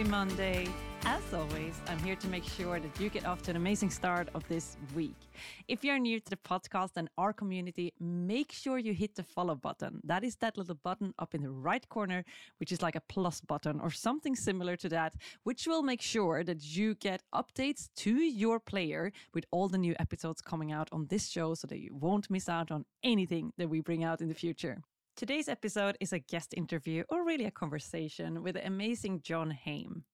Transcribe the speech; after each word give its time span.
Happy 0.00 0.10
Monday. 0.10 0.66
As 1.04 1.22
always, 1.34 1.78
I'm 1.86 1.98
here 1.98 2.16
to 2.16 2.28
make 2.28 2.44
sure 2.44 2.80
that 2.80 2.98
you 2.98 3.10
get 3.10 3.26
off 3.26 3.42
to 3.42 3.50
an 3.50 3.58
amazing 3.58 3.90
start 3.90 4.30
of 4.32 4.48
this 4.48 4.78
week. 4.94 5.28
If 5.68 5.84
you're 5.84 5.98
new 5.98 6.18
to 6.18 6.30
the 6.30 6.38
podcast 6.38 6.92
and 6.96 7.10
our 7.18 7.34
community, 7.34 7.92
make 8.00 8.50
sure 8.50 8.78
you 8.78 8.94
hit 8.94 9.14
the 9.14 9.22
follow 9.22 9.54
button. 9.54 10.00
That 10.04 10.24
is 10.24 10.36
that 10.36 10.56
little 10.56 10.76
button 10.76 11.12
up 11.18 11.34
in 11.34 11.42
the 11.42 11.50
right 11.50 11.86
corner, 11.90 12.24
which 12.60 12.72
is 12.72 12.80
like 12.80 12.96
a 12.96 13.02
plus 13.10 13.42
button 13.42 13.78
or 13.78 13.90
something 13.90 14.34
similar 14.34 14.74
to 14.76 14.88
that, 14.88 15.16
which 15.42 15.66
will 15.66 15.82
make 15.82 16.00
sure 16.00 16.44
that 16.44 16.64
you 16.64 16.94
get 16.94 17.22
updates 17.34 17.90
to 17.96 18.14
your 18.14 18.58
player 18.58 19.12
with 19.34 19.44
all 19.50 19.68
the 19.68 19.76
new 19.76 19.94
episodes 19.98 20.40
coming 20.40 20.72
out 20.72 20.88
on 20.92 21.08
this 21.08 21.28
show 21.28 21.52
so 21.52 21.66
that 21.66 21.80
you 21.80 21.94
won't 21.94 22.30
miss 22.30 22.48
out 22.48 22.70
on 22.70 22.86
anything 23.02 23.52
that 23.58 23.68
we 23.68 23.82
bring 23.82 24.02
out 24.02 24.22
in 24.22 24.28
the 24.28 24.34
future. 24.34 24.78
Today's 25.20 25.50
episode 25.50 25.98
is 26.00 26.14
a 26.14 26.18
guest 26.18 26.54
interview, 26.56 27.04
or 27.10 27.26
really 27.26 27.44
a 27.44 27.50
conversation, 27.50 28.42
with 28.42 28.54
the 28.54 28.66
amazing 28.66 29.20
John 29.20 29.50
Haime. 29.50 30.04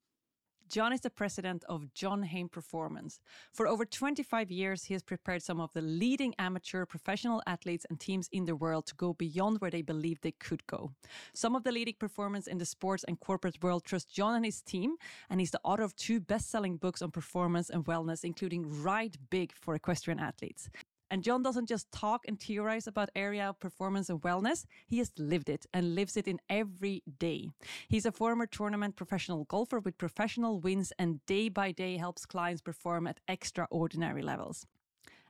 John 0.69 0.93
is 0.93 1.01
the 1.01 1.11
president 1.11 1.63
of 1.69 1.95
John 1.95 2.25
Haime 2.25 2.49
Performance. 2.49 3.21
For 3.53 3.69
over 3.69 3.85
25 3.85 4.51
years, 4.51 4.83
he 4.83 4.95
has 4.95 5.05
prepared 5.05 5.45
some 5.45 5.61
of 5.61 5.73
the 5.75 5.81
leading 5.81 6.35
amateur 6.41 6.85
professional 6.87 7.41
athletes 7.47 7.87
and 7.89 8.01
teams 8.01 8.29
in 8.33 8.47
the 8.47 8.57
world 8.57 8.87
to 8.87 8.97
go 8.97 9.15
beyond 9.15 9.61
where 9.61 9.71
they 9.71 9.83
believed 9.83 10.25
they 10.25 10.33
could 10.33 10.67
go. 10.67 10.91
Some 11.33 11.55
of 11.55 11.63
the 11.63 11.71
leading 11.71 11.95
performers 12.01 12.49
in 12.49 12.59
the 12.59 12.67
sports 12.67 13.05
and 13.07 13.21
corporate 13.21 13.63
world 13.63 13.85
trust 13.85 14.13
John 14.13 14.35
and 14.35 14.45
his 14.45 14.61
team, 14.61 14.97
and 15.31 15.39
he's 15.39 15.53
the 15.53 15.61
author 15.63 15.85
of 15.85 15.95
two 15.95 16.19
best 16.19 16.51
selling 16.51 16.79
books 16.79 17.01
on 17.01 17.13
performance 17.13 17.71
and 17.71 17.85
wellness, 17.85 18.25
including 18.25 18.83
Ride 18.83 19.19
Big 19.31 19.53
for 19.55 19.77
equestrian 19.77 20.19
athletes. 20.19 20.69
And 21.11 21.23
John 21.23 21.43
doesn't 21.43 21.69
just 21.69 21.91
talk 21.93 22.25
and 22.27 22.39
theorize 22.39 22.87
about 22.87 23.11
area 23.15 23.55
performance 23.61 24.11
and 24.11 24.21
wellness, 24.23 24.67
he 24.87 24.99
has 24.99 25.13
lived 25.19 25.49
it 25.49 25.67
and 25.73 25.95
lives 25.95 26.17
it 26.17 26.27
in 26.27 26.41
every 26.51 27.03
day. 27.19 27.51
He's 27.89 28.07
a 28.07 28.13
former 28.13 28.47
tournament 28.47 28.97
professional 28.97 29.45
golfer 29.45 29.79
with 29.79 29.99
professional 29.99 30.59
wins 30.59 30.93
and 30.99 31.25
day 31.27 31.49
by 31.49 31.71
day 31.71 31.97
helps 31.97 32.27
clients 32.27 32.61
perform 32.61 33.07
at 33.07 33.21
extraordinary 33.29 34.23
levels. 34.23 34.67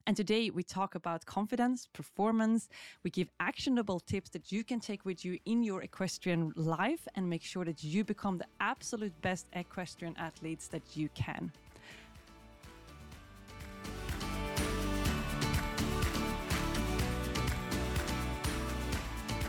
And 0.07 0.17
today 0.17 0.51
we 0.51 0.63
talk 0.63 0.95
about 0.95 1.27
confidence, 1.27 1.89
performance. 1.93 2.69
We 3.03 3.11
give 3.11 3.29
actionable 3.41 3.99
tips 3.99 4.31
that 4.31 4.53
you 4.53 4.63
can 4.63 4.79
take 4.79 5.05
with 5.05 5.25
you 5.25 5.39
in 5.45 5.65
your 5.65 5.83
equestrian 5.83 6.53
life 6.55 7.09
and 7.17 7.29
make 7.29 7.43
sure 7.43 7.65
that 7.65 7.83
you 7.83 8.05
become 8.05 8.39
the 8.39 8.47
absolute 8.61 9.21
best 9.21 9.47
equestrian 9.53 10.15
athletes 10.17 10.69
that 10.69 10.97
you 10.97 11.09
can. 11.17 11.51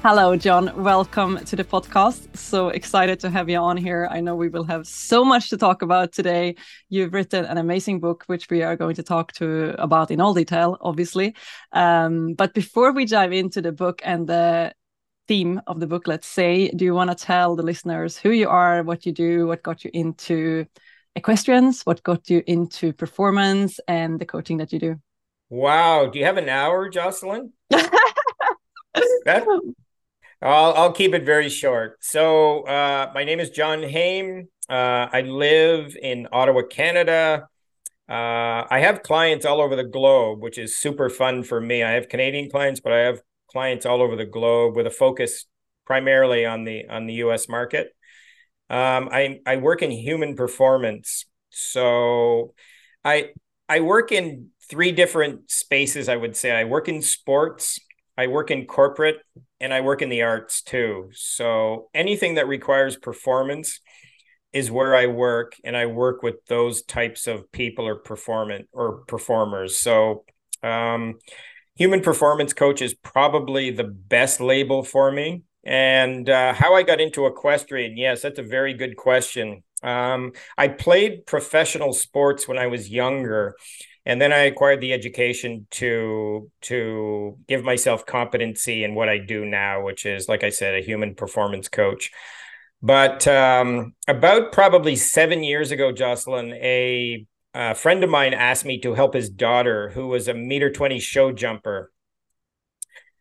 Hello, 0.09 0.37
John. 0.37 0.71
Welcome 0.81 1.43
to 1.43 1.57
the 1.57 1.65
podcast. 1.65 2.37
So 2.37 2.69
excited 2.69 3.19
to 3.19 3.29
have 3.29 3.49
you 3.49 3.57
on 3.57 3.75
here. 3.75 4.07
I 4.09 4.21
know 4.21 4.37
we 4.37 4.47
will 4.47 4.63
have 4.63 4.87
so 4.87 5.25
much 5.25 5.49
to 5.49 5.57
talk 5.57 5.81
about 5.81 6.13
today. 6.13 6.55
You've 6.87 7.11
written 7.11 7.43
an 7.43 7.57
amazing 7.57 7.99
book, 7.99 8.23
which 8.27 8.49
we 8.49 8.63
are 8.63 8.77
going 8.77 8.95
to 8.95 9.03
talk 9.03 9.33
to 9.33 9.75
about 9.77 10.09
in 10.09 10.21
all 10.21 10.33
detail, 10.33 10.77
obviously. 10.79 11.35
Um, 11.73 12.35
but 12.35 12.53
before 12.53 12.93
we 12.93 13.03
dive 13.03 13.33
into 13.33 13.61
the 13.61 13.73
book 13.73 14.01
and 14.05 14.25
the 14.25 14.73
theme 15.27 15.59
of 15.67 15.81
the 15.81 15.87
book, 15.87 16.07
let's 16.07 16.29
say, 16.29 16.69
do 16.69 16.85
you 16.85 16.93
want 16.93 17.09
to 17.09 17.25
tell 17.25 17.57
the 17.57 17.63
listeners 17.63 18.15
who 18.15 18.29
you 18.29 18.47
are, 18.47 18.83
what 18.83 19.05
you 19.05 19.11
do, 19.11 19.47
what 19.47 19.61
got 19.61 19.83
you 19.83 19.91
into 19.93 20.67
equestrians, 21.17 21.81
what 21.81 22.01
got 22.03 22.29
you 22.29 22.41
into 22.47 22.93
performance, 22.93 23.77
and 23.89 24.21
the 24.21 24.25
coaching 24.25 24.55
that 24.59 24.71
you 24.71 24.79
do? 24.79 24.95
Wow. 25.49 26.05
Do 26.05 26.17
you 26.17 26.23
have 26.23 26.37
an 26.37 26.47
hour, 26.47 26.87
Jocelin? 26.87 27.51
that 27.69 29.45
I'll, 30.41 30.73
I'll 30.73 30.91
keep 30.91 31.13
it 31.13 31.25
very 31.25 31.49
short. 31.49 31.97
So, 32.01 32.61
uh, 32.61 33.11
my 33.13 33.23
name 33.23 33.39
is 33.39 33.49
John 33.49 33.81
Haime. 33.81 34.47
Uh, 34.69 35.07
I 35.11 35.21
live 35.21 35.95
in 36.01 36.27
Ottawa, 36.31 36.61
Canada. 36.63 37.47
Uh, 38.09 38.63
I 38.69 38.79
have 38.79 39.03
clients 39.03 39.45
all 39.45 39.61
over 39.61 39.75
the 39.75 39.83
globe, 39.83 40.41
which 40.41 40.57
is 40.57 40.77
super 40.77 41.09
fun 41.09 41.43
for 41.43 41.59
me. 41.59 41.83
I 41.83 41.91
have 41.91 42.07
Canadian 42.07 42.49
clients, 42.49 42.79
but 42.79 42.93
I 42.93 42.99
have 42.99 43.21
clients 43.51 43.85
all 43.85 44.01
over 44.01 44.15
the 44.15 44.25
globe 44.25 44.75
with 44.75 44.87
a 44.87 44.91
focus 44.91 45.45
primarily 45.85 46.45
on 46.45 46.63
the 46.65 46.87
on 46.87 47.07
the 47.07 47.15
U.S. 47.15 47.49
market. 47.49 47.87
Um, 48.69 49.09
I 49.11 49.39
I 49.45 49.57
work 49.57 49.81
in 49.81 49.91
human 49.91 50.35
performance, 50.35 51.25
so 51.49 52.53
I 53.03 53.31
I 53.67 53.79
work 53.81 54.11
in 54.11 54.49
three 54.69 54.91
different 54.91 55.49
spaces. 55.49 56.07
I 56.09 56.15
would 56.15 56.35
say 56.35 56.51
I 56.51 56.65
work 56.65 56.87
in 56.87 57.01
sports, 57.01 57.79
I 58.17 58.27
work 58.27 58.51
in 58.51 58.65
corporate, 58.65 59.17
and 59.59 59.73
I 59.73 59.81
work 59.81 60.01
in 60.01 60.09
the 60.09 60.23
arts 60.23 60.61
too. 60.61 61.09
So 61.13 61.89
anything 61.93 62.35
that 62.35 62.47
requires 62.47 62.95
performance 62.95 63.79
is 64.53 64.71
where 64.71 64.95
I 64.95 65.07
work, 65.07 65.55
and 65.63 65.75
I 65.75 65.87
work 65.87 66.23
with 66.23 66.45
those 66.47 66.81
types 66.83 67.27
of 67.27 67.51
people 67.51 67.85
or 67.85 67.95
performant 67.95 68.69
or 68.71 69.03
performers. 69.05 69.77
So 69.77 70.23
um, 70.63 71.19
human 71.75 72.01
performance 72.01 72.53
coach 72.53 72.81
is 72.81 72.93
probably 72.93 73.71
the 73.71 73.83
best 73.83 74.39
label 74.39 74.83
for 74.83 75.11
me. 75.11 75.43
And 75.63 76.29
uh, 76.29 76.53
how 76.53 76.75
I 76.75 76.83
got 76.83 77.01
into 77.01 77.25
equestrian, 77.25 77.97
yes, 77.97 78.21
that's 78.21 78.39
a 78.39 78.43
very 78.43 78.73
good 78.73 78.95
question. 78.95 79.63
Um, 79.83 80.31
I 80.57 80.69
played 80.69 81.25
professional 81.25 81.93
sports 81.93 82.47
when 82.47 82.57
I 82.57 82.67
was 82.67 82.89
younger, 82.89 83.55
and 84.07 84.21
then 84.21 84.31
I 84.31 84.47
acquired 84.47 84.79
the 84.79 84.93
education 84.93 85.67
to 85.71 86.49
to 86.61 87.37
give 87.47 87.63
myself 87.63 88.05
competency 88.05 88.85
in 88.85 88.95
what 88.95 89.09
I 89.09 89.17
do 89.17 89.45
now, 89.45 89.83
which 89.83 90.05
is, 90.05 90.29
like 90.29 90.45
I 90.45 90.49
said, 90.49 90.75
a 90.75 90.85
human 90.85 91.13
performance 91.13 91.67
coach. 91.67 92.11
But 92.81 93.27
um, 93.27 93.93
about 94.07 94.53
probably 94.53 94.95
seven 94.95 95.43
years 95.43 95.71
ago, 95.71 95.91
Jocelin, 95.91 96.53
a, 96.53 97.25
a 97.53 97.75
friend 97.75 98.03
of 98.03 98.09
mine 98.09 98.33
asked 98.33 98.65
me 98.65 98.79
to 98.81 98.93
help 98.93 99.13
his 99.13 99.29
daughter, 99.29 99.89
who 99.89 100.07
was 100.07 100.27
a 100.27 100.33
meter 100.33 100.71
twenty 100.71 100.99
show 100.99 101.33
jumper. 101.33 101.91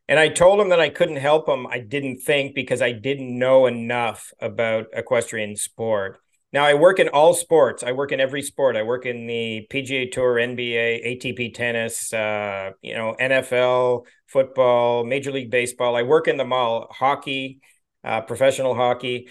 And 0.08 0.20
I 0.20 0.28
told 0.28 0.60
him 0.60 0.69
that 0.69 0.78
I 0.78 0.88
couldn't 0.88 1.16
help 1.16 1.48
him. 1.48 1.66
I 1.66 1.80
didn't 1.80 2.20
think 2.20 2.54
because 2.54 2.80
I 2.80 2.92
didn't 2.92 3.36
know 3.36 3.66
enough 3.66 4.30
about 4.41 4.86
equestrian 4.92 5.56
sport. 5.56 6.20
Now 6.52 6.64
I 6.64 6.74
work 6.74 6.98
in 6.98 7.08
all 7.08 7.34
sports. 7.34 7.82
I 7.82 7.92
work 7.92 8.12
in 8.12 8.20
every 8.20 8.42
sport. 8.42 8.76
I 8.76 8.82
work 8.82 9.04
in 9.04 9.26
the 9.26 9.66
PGA 9.70 10.10
Tour, 10.10 10.34
NBA, 10.34 11.04
ATP 11.04 11.54
tennis, 11.54 12.12
uh, 12.12 12.70
you 12.82 12.94
know, 12.94 13.16
NFL, 13.20 14.06
football, 14.26 15.04
Major 15.04 15.32
League 15.32 15.50
Baseball. 15.50 15.96
I 15.96 16.02
work 16.02 16.28
in 16.28 16.36
them 16.36 16.52
all. 16.52 16.86
Hockey, 16.90 17.60
uh, 18.04 18.20
professional 18.22 18.74
hockey. 18.74 19.28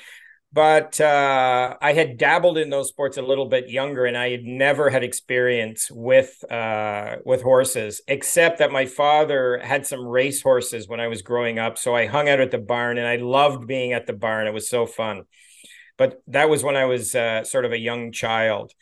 But 0.51 1.01
uh, 1.01 1.75
I 1.81 1.93
had 1.93 2.17
dabbled 2.17 2.57
in 2.57 2.69
those 2.69 2.87
sports 2.87 3.17
a 3.17 3.21
little 3.21 3.47
bit 3.47 3.69
younger, 3.69 4.05
and 4.05 4.17
I 4.17 4.29
had 4.29 4.43
never 4.43 4.89
had 4.89 5.03
experience 5.03 5.89
with 5.91 6.33
uh, 6.49 7.17
with 7.25 7.41
horses, 7.41 8.01
except 8.07 8.59
that 8.59 8.71
my 8.71 8.85
father 8.85 9.59
had 9.61 9.85
some 9.85 10.05
race 10.05 10.41
horses 10.41 10.87
when 10.87 11.01
I 11.01 11.07
was 11.07 11.21
growing 11.23 11.59
up. 11.59 11.77
So 11.77 11.93
I 11.93 12.05
hung 12.05 12.29
out 12.29 12.39
at 12.39 12.51
the 12.51 12.57
barn, 12.57 12.97
and 12.97 13.07
I 13.07 13.17
loved 13.17 13.67
being 13.67 13.91
at 13.91 14.07
the 14.07 14.13
barn. 14.13 14.47
It 14.47 14.53
was 14.53 14.69
so 14.69 14.85
fun 14.85 15.23
but 15.97 16.21
that 16.27 16.49
was 16.49 16.63
when 16.63 16.75
I 16.75 16.85
was 16.85 17.15
uh, 17.15 17.43
sort 17.43 17.65
of 17.65 17.71
a 17.71 17.79
young 17.79 18.11
child. 18.11 18.73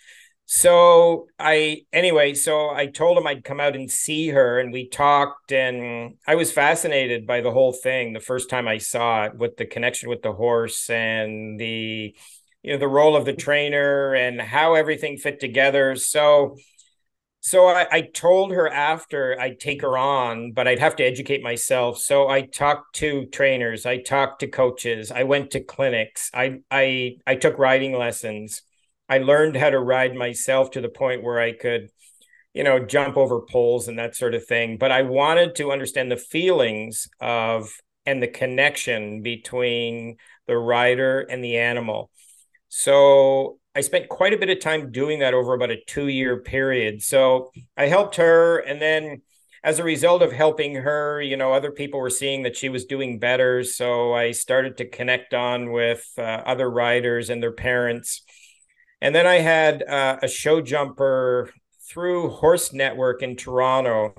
So 0.45 1.27
I 1.39 1.83
anyway, 1.93 2.33
so 2.33 2.69
I 2.69 2.87
told 2.87 3.17
him 3.17 3.25
I'd 3.25 3.45
come 3.45 3.59
out 3.61 3.75
and 3.75 3.89
see 3.89 4.29
her, 4.29 4.59
and 4.59 4.73
we 4.73 4.89
talked, 4.89 5.51
and 5.51 6.15
I 6.27 6.35
was 6.35 6.51
fascinated 6.51 7.25
by 7.25 7.41
the 7.41 7.51
whole 7.51 7.71
thing 7.73 8.13
the 8.13 8.19
first 8.19 8.49
time 8.49 8.67
I 8.67 8.77
saw 8.77 9.25
it, 9.25 9.35
with 9.37 9.57
the 9.57 9.65
connection 9.65 10.09
with 10.09 10.21
the 10.21 10.33
horse 10.33 10.89
and 10.89 11.59
the 11.59 12.15
you 12.61 12.73
know 12.73 12.77
the 12.79 12.87
role 12.87 13.15
of 13.15 13.25
the 13.25 13.33
trainer 13.33 14.13
and 14.13 14.41
how 14.41 14.75
everything 14.75 15.17
fit 15.17 15.39
together. 15.39 15.95
So 15.95 16.57
so 17.45 17.67
I, 17.67 17.85
I, 17.91 18.01
told 18.01 18.53
her 18.53 18.69
after 18.69 19.37
I'd 19.37 19.59
take 19.59 19.81
her 19.81 19.97
on, 19.97 20.53
but 20.53 20.65
I'd 20.65 20.79
have 20.79 20.95
to 20.95 21.03
educate 21.03 21.43
myself. 21.43 21.97
So 21.97 22.29
I 22.29 22.43
talked 22.43 22.95
to 22.95 23.25
trainers, 23.25 23.85
I 23.85 23.97
talked 23.97 24.39
to 24.39 24.47
coaches, 24.47 25.11
I 25.11 25.23
went 25.23 25.51
to 25.51 25.59
clinics, 25.59 26.31
I 26.33 26.61
I 26.71 27.17
I 27.27 27.35
took 27.35 27.59
riding 27.59 27.97
lessons. 27.97 28.61
I 29.09 29.17
learned 29.17 29.57
how 29.57 29.69
to 29.69 29.79
ride 29.79 30.15
myself 30.15 30.71
to 30.71 30.81
the 30.81 30.87
point 30.87 31.21
where 31.21 31.37
I 31.41 31.51
could, 31.51 31.89
you 32.53 32.63
know, 32.63 32.79
jump 32.79 33.17
over 33.17 33.41
poles 33.41 33.89
and 33.89 33.99
that 33.99 34.15
sort 34.15 34.35
of 34.35 34.45
thing. 34.45 34.77
But 34.77 34.93
I 34.93 35.01
wanted 35.01 35.55
to 35.55 35.73
understand 35.73 36.09
the 36.09 36.17
feelings 36.17 37.09
of 37.19 37.75
and 38.05 38.23
the 38.23 38.27
connection 38.29 39.21
between 39.21 40.15
the 40.47 40.57
rider 40.57 41.21
and 41.21 41.43
the 41.43 41.57
animal 41.57 42.09
So 42.69 43.59
I 43.75 43.81
spent 43.81 44.09
quite 44.09 44.33
a 44.33 44.37
bit 44.37 44.49
of 44.49 44.59
time 44.59 44.91
doing 44.91 45.19
that 45.19 45.33
over 45.33 45.53
about 45.53 45.71
a 45.71 45.81
two 45.87 46.07
year 46.07 46.41
period. 46.41 47.01
So 47.01 47.51
I 47.75 47.87
helped 47.87 48.17
her. 48.17 48.59
And 48.59 48.81
then 48.81 49.21
as 49.63 49.79
a 49.79 49.83
result 49.83 50.21
of 50.21 50.31
helping 50.31 50.75
her, 50.75 51.21
you 51.21 51.37
know, 51.37 51.53
other 51.53 51.71
people 51.71 51.99
were 51.99 52.09
seeing 52.09 52.43
that 52.43 52.55
she 52.55 52.69
was 52.69 52.85
doing 52.85 53.17
better. 53.17 53.63
So 53.63 54.13
I 54.13 54.31
started 54.31 54.77
to 54.77 54.89
connect 54.89 55.33
on 55.33 55.71
with 55.71 56.05
uh, 56.17 56.21
other 56.21 56.69
riders 56.69 57.29
and 57.29 57.41
their 57.41 57.53
parents. 57.53 58.23
And 59.01 59.15
then 59.15 59.25
I 59.25 59.35
had 59.35 59.83
uh, 59.83 60.17
a 60.21 60.27
show 60.27 60.61
jumper 60.61 61.49
through 61.89 62.29
Horse 62.29 62.73
Network 62.73 63.23
in 63.23 63.35
Toronto. 63.35 64.13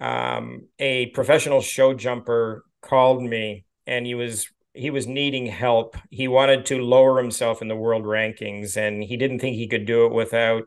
Um, 0.00 0.68
a 0.78 1.06
professional 1.06 1.60
show 1.60 1.94
jumper 1.94 2.64
called 2.80 3.22
me 3.22 3.66
and 3.86 4.06
he 4.06 4.14
was 4.14 4.48
he 4.72 4.90
was 4.90 5.06
needing 5.06 5.46
help. 5.46 5.96
He 6.10 6.28
wanted 6.28 6.66
to 6.66 6.82
lower 6.82 7.18
himself 7.18 7.62
in 7.62 7.68
the 7.68 7.76
world 7.76 8.04
rankings, 8.04 8.76
and 8.76 9.02
he 9.02 9.16
didn't 9.16 9.40
think 9.40 9.56
he 9.56 9.68
could 9.68 9.86
do 9.86 10.06
it 10.06 10.12
without 10.12 10.64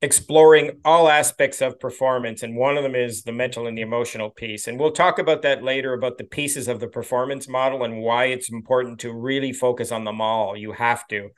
exploring 0.00 0.80
all 0.84 1.08
aspects 1.08 1.60
of 1.60 1.80
performance. 1.80 2.42
And 2.42 2.56
one 2.56 2.76
of 2.76 2.84
them 2.84 2.94
is 2.94 3.22
the 3.22 3.32
mental 3.32 3.66
and 3.66 3.76
the 3.76 3.82
emotional 3.82 4.30
piece. 4.30 4.66
And 4.68 4.78
we'll 4.78 4.92
talk 4.92 5.18
about 5.18 5.42
that 5.42 5.64
later 5.64 5.92
about 5.92 6.18
the 6.18 6.24
pieces 6.24 6.68
of 6.68 6.78
the 6.78 6.86
performance 6.86 7.48
model 7.48 7.82
and 7.82 8.00
why 8.00 8.26
it's 8.26 8.50
important 8.50 9.00
to 9.00 9.12
really 9.12 9.52
focus 9.52 9.90
on 9.90 10.04
them 10.04 10.20
all. 10.20 10.56
You 10.56 10.72
have 10.72 11.06
to. 11.08 11.30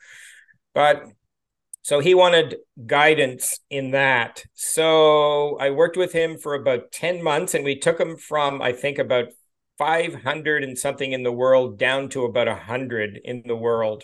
But 0.75 1.05
so 1.81 1.99
he 1.99 2.13
wanted 2.13 2.57
guidance 2.85 3.59
in 3.71 3.91
that. 3.91 4.43
So 4.53 5.57
I 5.57 5.71
worked 5.71 5.97
with 5.97 6.13
him 6.13 6.37
for 6.37 6.53
about 6.53 6.91
10 6.91 7.23
months 7.23 7.55
and 7.55 7.65
we 7.65 7.79
took 7.79 7.99
him 7.99 8.15
from, 8.15 8.61
I 8.61 8.73
think, 8.73 8.99
about 8.99 9.29
500 9.81 10.63
and 10.63 10.77
something 10.77 11.11
in 11.11 11.23
the 11.23 11.31
world 11.31 11.79
down 11.79 12.07
to 12.09 12.25
about 12.25 12.45
100 12.45 13.19
in 13.23 13.41
the 13.47 13.55
world. 13.55 14.03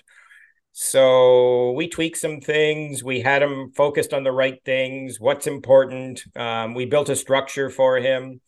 So 0.72 1.74
we 1.74 1.88
tweaked 1.88 2.18
some 2.18 2.42
things. 2.42 3.04
We 3.04 3.22
had 3.22 3.44
him 3.44 3.74
focused 3.76 4.12
on 4.12 4.24
the 4.24 4.32
right 4.32 4.60
things, 4.66 5.20
what's 5.20 5.46
important. 5.46 6.24
Um, 6.36 6.74
we 6.74 6.88
built 6.88 7.10
a 7.10 7.16
structure 7.16 7.70
for 7.70 7.98
him 7.98 8.42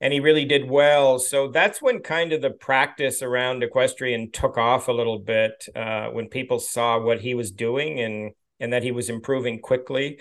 and 0.00 0.12
he 0.12 0.18
really 0.18 0.46
did 0.46 0.68
well. 0.68 1.20
So 1.20 1.46
that's 1.46 1.80
when 1.80 2.00
kind 2.00 2.32
of 2.32 2.42
the 2.42 2.50
practice 2.50 3.22
around 3.22 3.62
equestrian 3.62 4.32
took 4.32 4.58
off 4.58 4.88
a 4.88 4.92
little 4.92 5.20
bit 5.20 5.68
uh, 5.76 6.08
when 6.08 6.26
people 6.26 6.58
saw 6.58 6.98
what 7.00 7.20
he 7.20 7.34
was 7.34 7.52
doing 7.52 8.00
and 8.00 8.32
and 8.58 8.72
that 8.72 8.82
he 8.82 8.90
was 8.90 9.10
improving 9.10 9.60
quickly. 9.60 10.18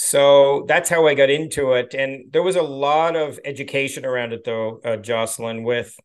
So 0.00 0.64
that's 0.68 0.88
how 0.88 1.08
I 1.08 1.14
got 1.14 1.28
into 1.28 1.72
it. 1.72 1.92
And 1.92 2.32
there 2.32 2.44
was 2.44 2.54
a 2.54 2.62
lot 2.62 3.16
of 3.16 3.40
education 3.44 4.04
around 4.04 4.32
it, 4.32 4.44
though, 4.44 4.80
uh, 4.84 4.96
Jocelin, 4.96 5.64
with, 5.64 5.98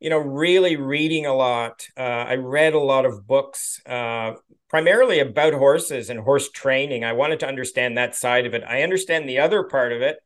you 0.00 0.10
know, 0.10 0.18
really 0.18 0.74
reading 0.74 1.26
a 1.26 1.32
lot. 1.32 1.86
Uh, 1.96 2.00
I 2.26 2.34
read 2.34 2.74
a 2.74 2.80
lot 2.80 3.06
of 3.06 3.28
books, 3.28 3.80
uh, 3.86 4.32
primarily 4.68 5.20
about 5.20 5.54
horses 5.54 6.10
and 6.10 6.18
horse 6.18 6.50
training. 6.50 7.04
I 7.04 7.12
wanted 7.12 7.38
to 7.40 7.46
understand 7.46 7.96
that 7.96 8.16
side 8.16 8.46
of 8.46 8.54
it. 8.54 8.64
I 8.66 8.82
understand 8.82 9.28
the 9.28 9.38
other 9.38 9.62
part 9.62 9.92
of 9.92 10.02
it, 10.02 10.16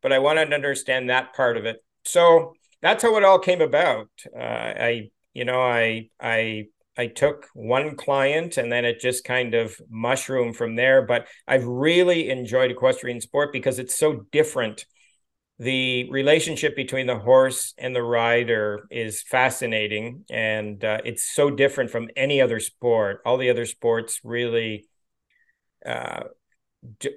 but 0.00 0.12
I 0.12 0.20
wanted 0.20 0.50
to 0.50 0.54
understand 0.54 1.10
that 1.10 1.34
part 1.34 1.56
of 1.56 1.64
it. 1.64 1.78
So 2.04 2.54
that's 2.80 3.02
how 3.02 3.16
it 3.16 3.24
all 3.24 3.40
came 3.40 3.60
about. 3.60 4.08
Uh, 4.32 4.38
I, 4.38 5.10
you 5.34 5.44
know, 5.44 5.60
I, 5.60 6.10
I 6.20 6.66
I 6.96 7.06
took 7.06 7.48
one 7.54 7.96
client 7.96 8.58
and 8.58 8.70
then 8.70 8.84
it 8.84 9.00
just 9.00 9.24
kind 9.24 9.54
of 9.54 9.80
mushroomed 9.88 10.56
from 10.56 10.76
there. 10.76 11.02
But 11.02 11.26
I've 11.48 11.64
really 11.64 12.30
enjoyed 12.30 12.70
equestrian 12.70 13.20
sport 13.20 13.52
because 13.52 13.78
it's 13.78 13.98
so 13.98 14.26
different. 14.30 14.84
The 15.58 16.10
relationship 16.10 16.74
between 16.74 17.06
the 17.06 17.18
horse 17.18 17.72
and 17.78 17.94
the 17.94 18.02
rider 18.02 18.86
is 18.90 19.22
fascinating, 19.22 20.24
and 20.28 20.82
uh, 20.84 20.98
it's 21.04 21.22
so 21.22 21.50
different 21.50 21.90
from 21.90 22.08
any 22.16 22.40
other 22.40 22.58
sport. 22.58 23.20
All 23.24 23.36
the 23.36 23.50
other 23.50 23.66
sports 23.66 24.20
really 24.24 24.88
uh, 25.86 26.24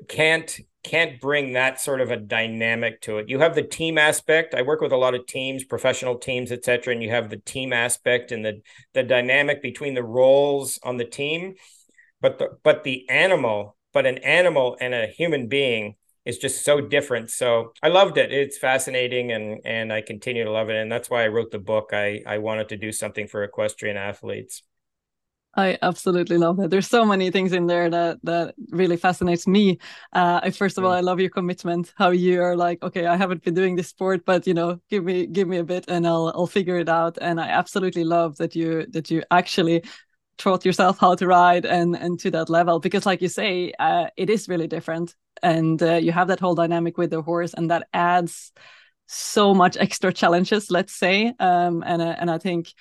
can't 0.07 0.59
can't 0.83 1.19
bring 1.19 1.53
that 1.53 1.81
sort 1.81 1.99
of 1.99 2.11
a 2.11 2.17
dynamic 2.17 3.01
to 3.01 3.17
it. 3.17 3.27
You 3.27 3.39
have 3.39 3.55
the 3.55 3.63
team 3.63 3.97
aspect. 3.97 4.53
I 4.53 4.61
work 4.61 4.81
with 4.81 4.91
a 4.91 4.97
lot 4.97 5.15
of 5.15 5.25
teams, 5.25 5.63
professional 5.63 6.19
teams, 6.19 6.51
etc., 6.51 6.93
and 6.93 7.01
you 7.01 7.09
have 7.09 7.29
the 7.29 7.37
team 7.37 7.73
aspect 7.73 8.31
and 8.31 8.45
the 8.45 8.61
the 8.93 9.03
dynamic 9.03 9.61
between 9.61 9.95
the 9.95 10.03
roles 10.03 10.79
on 10.83 10.97
the 10.97 11.05
team. 11.05 11.55
But 12.21 12.37
the 12.39 12.57
but 12.63 12.83
the 12.83 13.09
animal, 13.09 13.75
but 13.93 14.05
an 14.05 14.19
animal 14.19 14.77
and 14.79 14.93
a 14.93 15.07
human 15.07 15.47
being 15.47 15.95
is 16.25 16.37
just 16.37 16.63
so 16.65 16.81
different. 16.81 17.29
So 17.31 17.73
I 17.81 17.89
loved 17.89 18.17
it. 18.17 18.31
It's 18.31 18.57
fascinating 18.57 19.31
and 19.31 19.61
and 19.65 19.91
I 19.91 20.01
continue 20.01 20.43
to 20.43 20.51
love 20.51 20.69
it. 20.69 20.75
And 20.75 20.91
that's 20.91 21.09
why 21.09 21.23
I 21.23 21.27
wrote 21.29 21.51
the 21.51 21.59
book. 21.59 21.89
I 21.93 22.21
I 22.27 22.37
wanted 22.39 22.69
to 22.69 22.77
do 22.77 22.91
something 22.91 23.27
for 23.27 23.43
equestrian 23.43 23.97
athletes. 23.97 24.63
I 25.57 25.77
absolutely 25.81 26.37
love 26.37 26.57
that. 26.57 26.69
There's 26.69 26.87
so 26.87 27.05
many 27.05 27.31
things 27.31 27.53
in 27.53 27.65
there 27.65 27.89
that 27.89 28.19
that 28.23 28.55
really 28.71 28.97
fascinates 28.97 29.47
me. 29.47 29.79
Uh, 30.11 30.51
first 30.51 30.77
of 30.77 30.83
all, 30.83 30.91
I 30.91 30.99
love 30.99 31.21
your 31.21 31.29
commitment. 31.29 31.93
How 31.95 32.09
you 32.09 32.41
are 32.41 32.57
like, 32.57 32.83
okay, 32.83 33.05
I 33.05 33.15
haven't 33.15 33.43
been 33.43 33.53
doing 33.53 33.75
this 33.75 33.87
sport, 33.87 34.25
but 34.25 34.45
you 34.47 34.53
know, 34.53 34.81
give 34.89 35.05
me 35.05 35.27
give 35.27 35.47
me 35.47 35.57
a 35.57 35.63
bit, 35.63 35.85
and 35.87 36.05
I'll 36.05 36.31
I'll 36.35 36.47
figure 36.47 36.77
it 36.77 36.89
out. 36.89 37.17
And 37.21 37.39
I 37.39 37.47
absolutely 37.47 38.03
love 38.03 38.35
that 38.37 38.55
you 38.55 38.85
that 38.91 39.09
you 39.09 39.23
actually 39.31 39.83
taught 40.37 40.65
yourself 40.65 40.99
how 40.99 41.15
to 41.15 41.27
ride 41.27 41.65
and 41.65 41.95
and 41.95 42.19
to 42.19 42.31
that 42.31 42.49
level 42.49 42.79
because, 42.79 43.05
like 43.05 43.21
you 43.21 43.29
say, 43.29 43.71
uh, 43.79 44.07
it 44.17 44.29
is 44.29 44.49
really 44.49 44.67
different, 44.67 45.15
and 45.41 45.81
uh, 45.81 45.95
you 45.95 46.11
have 46.11 46.27
that 46.27 46.41
whole 46.41 46.55
dynamic 46.55 46.97
with 46.97 47.11
the 47.11 47.21
horse, 47.21 47.53
and 47.53 47.71
that 47.71 47.87
adds 47.93 48.51
so 49.07 49.53
much 49.53 49.77
extra 49.77 50.11
challenges. 50.11 50.69
Let's 50.69 50.93
say, 50.93 51.33
um, 51.39 51.81
and 51.85 52.01
uh, 52.01 52.15
and 52.19 52.29
I 52.29 52.39
think 52.39 52.73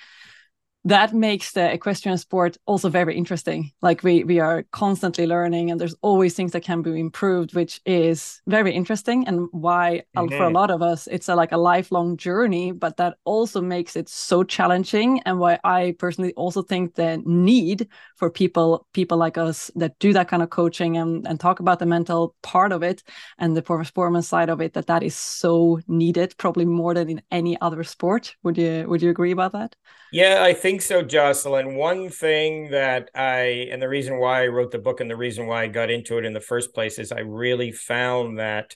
that 0.85 1.13
makes 1.13 1.51
the 1.51 1.71
equestrian 1.73 2.17
sport 2.17 2.57
also 2.65 2.89
very 2.89 3.17
interesting. 3.17 3.71
Like 3.81 4.03
we 4.03 4.23
we 4.23 4.39
are 4.39 4.63
constantly 4.71 5.27
learning 5.27 5.71
and 5.71 5.79
there's 5.79 5.95
always 6.01 6.33
things 6.35 6.51
that 6.51 6.63
can 6.63 6.81
be 6.81 6.99
improved 6.99 7.55
which 7.55 7.81
is 7.85 8.41
very 8.47 8.73
interesting 8.73 9.27
and 9.27 9.47
why 9.51 10.03
mm-hmm. 10.15 10.35
for 10.37 10.43
a 10.43 10.49
lot 10.49 10.71
of 10.71 10.81
us 10.81 11.07
it's 11.07 11.27
a, 11.29 11.35
like 11.35 11.51
a 11.51 11.57
lifelong 11.57 12.17
journey 12.17 12.71
but 12.71 12.97
that 12.97 13.17
also 13.25 13.61
makes 13.61 13.95
it 13.95 14.07
so 14.09 14.43
challenging 14.43 15.21
and 15.25 15.39
why 15.39 15.59
i 15.63 15.95
personally 15.99 16.33
also 16.33 16.61
think 16.61 16.95
the 16.95 17.21
need 17.25 17.87
for 18.15 18.29
people 18.29 18.85
people 18.93 19.17
like 19.17 19.37
us 19.37 19.71
that 19.75 19.97
do 19.99 20.13
that 20.13 20.27
kind 20.27 20.43
of 20.43 20.49
coaching 20.49 20.97
and, 20.97 21.27
and 21.27 21.39
talk 21.39 21.59
about 21.59 21.79
the 21.79 21.85
mental 21.85 22.35
part 22.41 22.71
of 22.71 22.83
it 22.83 23.03
and 23.37 23.55
the 23.55 23.61
performance 23.61 24.27
side 24.27 24.49
of 24.49 24.61
it 24.61 24.73
that 24.73 24.87
that 24.87 25.03
is 25.03 25.15
so 25.15 25.79
needed 25.87 26.35
probably 26.37 26.65
more 26.65 26.93
than 26.93 27.09
in 27.09 27.21
any 27.31 27.59
other 27.61 27.83
sport. 27.83 28.35
Would 28.43 28.57
you 28.57 28.85
would 28.87 29.01
you 29.01 29.09
agree 29.09 29.31
about 29.31 29.53
that? 29.53 29.75
Yeah, 30.11 30.43
I 30.43 30.53
think 30.53 30.74
so, 30.81 31.01
Jocelin. 31.01 31.75
One 31.75 32.09
thing 32.09 32.71
that 32.71 33.09
I, 33.13 33.67
and 33.71 33.81
the 33.81 33.89
reason 33.89 34.19
why 34.19 34.43
I 34.43 34.47
wrote 34.47 34.71
the 34.71 34.79
book 34.79 34.99
and 34.99 35.09
the 35.09 35.15
reason 35.15 35.47
why 35.47 35.63
I 35.63 35.67
got 35.67 35.89
into 35.89 36.17
it 36.17 36.25
in 36.25 36.33
the 36.33 36.39
first 36.41 36.73
place 36.73 36.99
is 36.99 37.11
I 37.11 37.19
really 37.19 37.71
found 37.71 38.39
that 38.39 38.75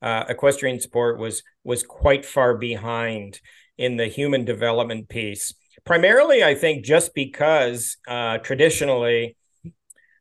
uh, 0.00 0.24
equestrian 0.28 0.80
sport 0.80 1.18
was 1.18 1.42
was 1.64 1.82
quite 1.82 2.26
far 2.26 2.56
behind 2.56 3.40
in 3.78 3.96
the 3.96 4.08
human 4.08 4.44
development 4.44 5.08
piece. 5.08 5.54
Primarily, 5.84 6.42
I 6.42 6.54
think 6.54 6.84
just 6.84 7.14
because 7.14 7.96
uh, 8.08 8.38
traditionally 8.38 9.36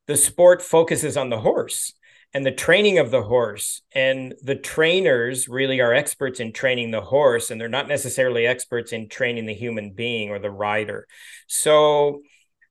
the 0.08 0.18
sport 0.18 0.62
focuses 0.62 1.18
on 1.18 1.30
the 1.30 1.40
horse 1.40 1.94
and 2.34 2.46
the 2.46 2.52
training 2.52 2.98
of 2.98 3.12
the 3.12 3.24
horse. 3.24 3.82
And 3.94 4.34
the 4.42 4.56
trainers 4.56 5.48
really 5.48 5.82
are 5.82 5.94
experts 5.94 6.40
in 6.40 6.54
training 6.54 6.92
the 6.92 7.02
horse 7.02 7.52
and 7.52 7.60
they're 7.60 7.68
not 7.68 7.88
necessarily 7.88 8.48
experts 8.48 8.94
in 8.94 9.10
training 9.10 9.46
the 9.46 9.54
human 9.54 9.92
being 9.92 10.30
or 10.30 10.40
the 10.40 10.52
rider. 10.52 11.08
So 11.48 12.22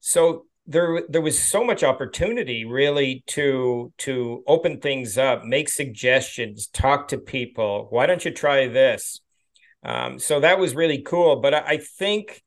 so 0.00 0.46
there 0.66 1.02
there 1.08 1.20
was 1.20 1.38
so 1.38 1.64
much 1.64 1.82
opportunity 1.82 2.64
really 2.64 3.22
to 3.26 3.92
to 3.98 4.42
open 4.46 4.80
things 4.80 5.18
up 5.18 5.44
make 5.44 5.68
suggestions 5.68 6.68
talk 6.68 7.08
to 7.08 7.18
people. 7.18 7.86
Why 7.90 8.06
don't 8.06 8.24
you 8.24 8.30
try 8.30 8.68
this? 8.68 9.20
Um, 9.82 10.18
so 10.18 10.40
that 10.40 10.58
was 10.58 10.74
really 10.74 11.02
cool. 11.02 11.40
But 11.40 11.54
I, 11.54 11.58
I 11.66 11.76
think 11.78 12.42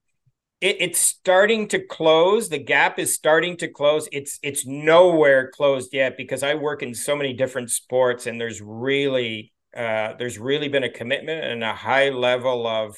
it, 0.63 0.77
it's 0.79 0.99
starting 0.99 1.67
to 1.67 1.79
close. 1.79 2.47
The 2.47 2.57
gap 2.57 2.97
is 2.97 3.13
starting 3.13 3.57
to 3.57 3.67
close. 3.67 4.07
It's 4.13 4.39
it's 4.41 4.65
nowhere 4.65 5.51
closed 5.51 5.93
yet 5.93 6.15
because 6.15 6.41
I 6.41 6.55
work 6.55 6.81
in 6.81 6.95
so 6.95 7.15
many 7.17 7.33
different 7.33 7.69
sports, 7.69 8.27
and 8.27 8.39
there's 8.39 8.61
really 8.61 9.51
uh, 9.75 10.13
there's 10.17 10.39
really 10.39 10.69
been 10.69 10.83
a 10.83 10.89
commitment 10.89 11.43
and 11.43 11.63
a 11.63 11.73
high 11.73 12.09
level 12.09 12.65
of 12.65 12.95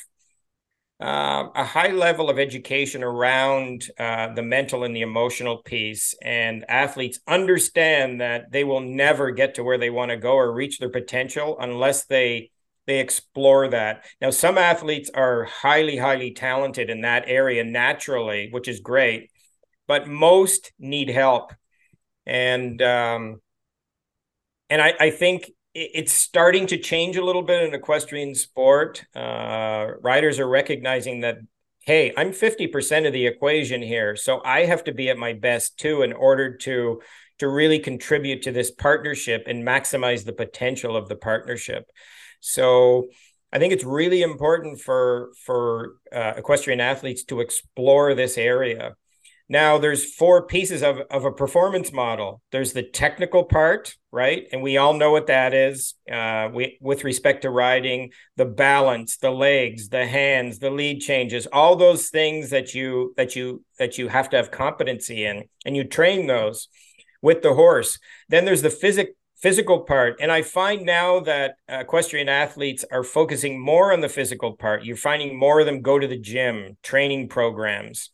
uh, 1.02 1.50
a 1.56 1.64
high 1.64 1.92
level 1.92 2.30
of 2.30 2.38
education 2.38 3.04
around 3.04 3.90
uh, 3.98 4.32
the 4.34 4.44
mental 4.44 4.84
and 4.84 4.96
the 4.96 5.02
emotional 5.02 5.58
piece. 5.58 6.14
And 6.22 6.66
athletes 6.70 7.20
understand 7.28 8.22
that 8.22 8.52
they 8.52 8.64
will 8.64 8.82
never 8.82 9.32
get 9.32 9.56
to 9.56 9.64
where 9.64 9.80
they 9.80 9.90
want 9.90 10.12
to 10.12 10.18
go 10.18 10.36
or 10.36 10.54
reach 10.54 10.78
their 10.78 10.90
potential 10.90 11.58
unless 11.60 12.06
they 12.06 12.52
they 12.88 13.00
explore 13.00 13.68
that. 13.70 14.06
Now, 14.22 14.30
some 14.30 14.58
athletes 14.58 15.10
are 15.14 15.46
highly, 15.46 15.98
highly 15.98 16.32
talented 16.32 16.90
in 16.90 17.02
that 17.02 17.26
area 17.28 17.64
naturally, 17.64 18.50
which 18.52 18.68
is 18.68 18.80
great, 18.80 19.32
but 19.88 20.08
most 20.08 20.72
need 20.80 21.10
help. 21.10 21.54
And 22.26 22.82
um, 22.82 23.42
and 24.70 24.82
I, 24.82 24.94
I 25.00 25.10
think 25.12 25.52
it's 25.74 26.14
starting 26.14 26.68
to 26.68 26.78
change 26.78 27.18
a 27.18 27.24
little 27.24 27.42
bit 27.42 27.64
in 27.64 27.74
equestrian 27.74 28.34
sport. 28.34 29.06
Uh, 29.16 29.88
riders 30.02 30.40
are 30.40 30.48
recognizing 30.48 31.22
that 31.22 31.38
hey, 31.86 32.12
I'm 32.18 32.32
50% 32.32 33.06
of 33.06 33.14
the 33.14 33.28
equation 33.28 33.80
here. 33.80 34.16
So 34.16 34.42
I 34.44 34.66
have 34.66 34.84
to 34.86 34.92
be 34.92 35.10
at 35.10 35.18
my 35.18 35.34
best 35.34 35.78
too 35.78 36.02
in 36.02 36.14
order 36.14 36.58
to 36.58 37.02
to 37.38 37.50
really 37.50 37.80
contribute 37.80 38.42
to 38.44 38.52
this 38.52 38.72
partnership 38.72 39.44
and 39.46 39.68
maximize 39.68 40.24
the 40.24 40.34
potential 40.34 40.96
of 40.96 41.10
the 41.10 41.18
partnership. 41.18 41.86
So 42.40 43.08
I 43.52 43.60
think 43.60 43.74
it's 43.74 43.84
really 43.84 44.22
important 44.22 44.82
for 44.82 45.32
for 45.46 45.96
uh, 46.12 46.34
equestrian 46.38 46.82
athletes 46.82 47.24
to 47.26 47.40
explore 47.40 48.14
this 48.14 48.38
area. 48.38 48.96
Now, 49.48 49.78
there's 49.78 50.16
four 50.16 50.48
pieces 50.48 50.82
of, 50.82 51.02
of 51.12 51.24
a 51.24 51.32
performance 51.32 51.94
model. 51.94 52.42
There's 52.52 52.74
the 52.74 52.82
technical 52.82 53.44
part, 53.44 53.96
right? 54.12 54.48
And 54.52 54.64
we 54.64 54.78
all 54.78 54.96
know 54.96 55.12
what 55.12 55.28
that 55.28 55.54
is. 55.54 55.94
Uh, 56.12 56.50
we, 56.52 56.80
with 56.82 57.04
respect 57.04 57.44
to 57.44 57.52
riding, 57.52 58.12
the 58.38 58.46
balance, 58.46 59.18
the 59.18 59.30
legs, 59.30 59.90
the 59.90 60.08
hands, 60.08 60.58
the 60.58 60.72
lead 60.72 61.00
changes, 61.00 61.46
all 61.54 61.76
those 61.76 62.10
things 62.10 62.50
that 62.50 62.74
you 62.74 63.14
that 63.18 63.36
you 63.36 63.64
that 63.78 64.00
you 64.00 64.08
have 64.08 64.30
to 64.32 64.38
have 64.38 64.50
competency 64.50 65.26
in, 65.26 65.44
and 65.64 65.76
you 65.76 65.84
train 65.84 66.26
those 66.26 66.68
with 67.22 67.44
the 67.44 67.54
horse. 67.54 68.00
Then 68.30 68.46
there's 68.46 68.64
the 68.64 68.70
physic 68.72 69.16
physical 69.46 69.82
part, 69.82 70.16
and 70.20 70.32
I 70.32 70.42
find 70.42 70.88
now 70.88 71.20
that 71.20 71.58
equestrian 71.70 72.28
athletes 72.28 72.84
are 72.92 73.04
focusing 73.04 73.64
more 73.64 73.94
on 73.94 74.02
the 74.02 74.10
physical 74.10 74.54
part. 74.54 74.84
You're 74.84 74.98
finding 74.98 75.38
more 75.38 75.60
of 75.60 75.68
them 75.68 75.84
go 75.84 76.00
to 76.00 76.08
the 76.08 76.18
gym, 76.18 76.78
training 76.82 77.30
programs 77.30 78.10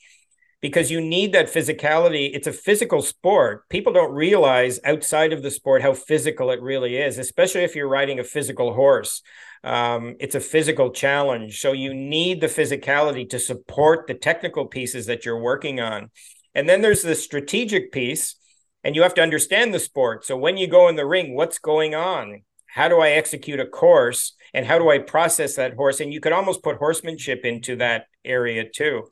because 0.60 0.92
you 0.92 1.00
need 1.00 1.32
that 1.32 1.48
physicality. 1.48 2.32
It's 2.34 2.48
a 2.48 2.52
physical 2.52 3.02
sport. 3.02 3.70
People 3.70 3.94
don't 3.94 4.12
realize 4.12 4.82
outside 4.84 5.32
of 5.32 5.42
the 5.42 5.52
sport 5.52 5.82
how 5.82 5.94
physical 5.94 6.52
it 6.52 6.62
really 6.62 6.98
is, 6.98 7.18
especially 7.18 7.64
if 7.64 7.78
you're 7.78 7.88
riding 7.88 8.20
a 8.20 8.26
physical 8.26 8.74
horse. 8.74 9.22
Um, 9.64 10.18
it's 10.20 10.36
a 10.36 10.42
physical 10.42 10.90
challenge. 10.90 11.62
So 11.62 11.72
you 11.72 11.94
need 11.94 12.42
the 12.42 12.48
physicality 12.48 13.30
to 13.30 13.40
support 13.40 14.06
the 14.06 14.16
technical 14.16 14.66
pieces 14.66 15.06
that 15.06 15.24
you're 15.24 15.40
working 15.40 15.80
on. 15.80 16.10
And 16.54 16.68
then 16.68 16.82
there's 16.82 17.04
the 17.04 17.16
strategic 17.16 17.94
piece, 17.94 18.36
and 18.84 18.96
you 18.96 19.04
have 19.04 19.14
to 19.16 19.22
understand 19.22 19.74
the 19.74 19.80
sport. 19.80 20.26
So 20.26 20.38
when 20.38 20.58
you 20.58 20.68
go 20.68 20.88
in 20.88 20.96
the 20.96 21.06
ring, 21.06 21.36
what's 21.36 21.60
going 21.60 21.96
on? 21.96 22.42
How 22.66 22.88
do 22.88 23.00
I 23.00 23.10
execute 23.10 23.60
a 23.60 23.66
course? 23.66 24.34
And 24.54 24.66
how 24.66 24.80
do 24.80 24.90
I 24.90 25.00
process 25.00 25.56
that 25.56 25.76
horse? 25.76 26.00
And 26.00 26.14
you 26.14 26.20
could 26.20 26.34
almost 26.34 26.64
put 26.64 26.78
horsemanship 26.78 27.46
into 27.46 27.76
that 27.78 28.06
area 28.24 28.68
too. 28.70 29.08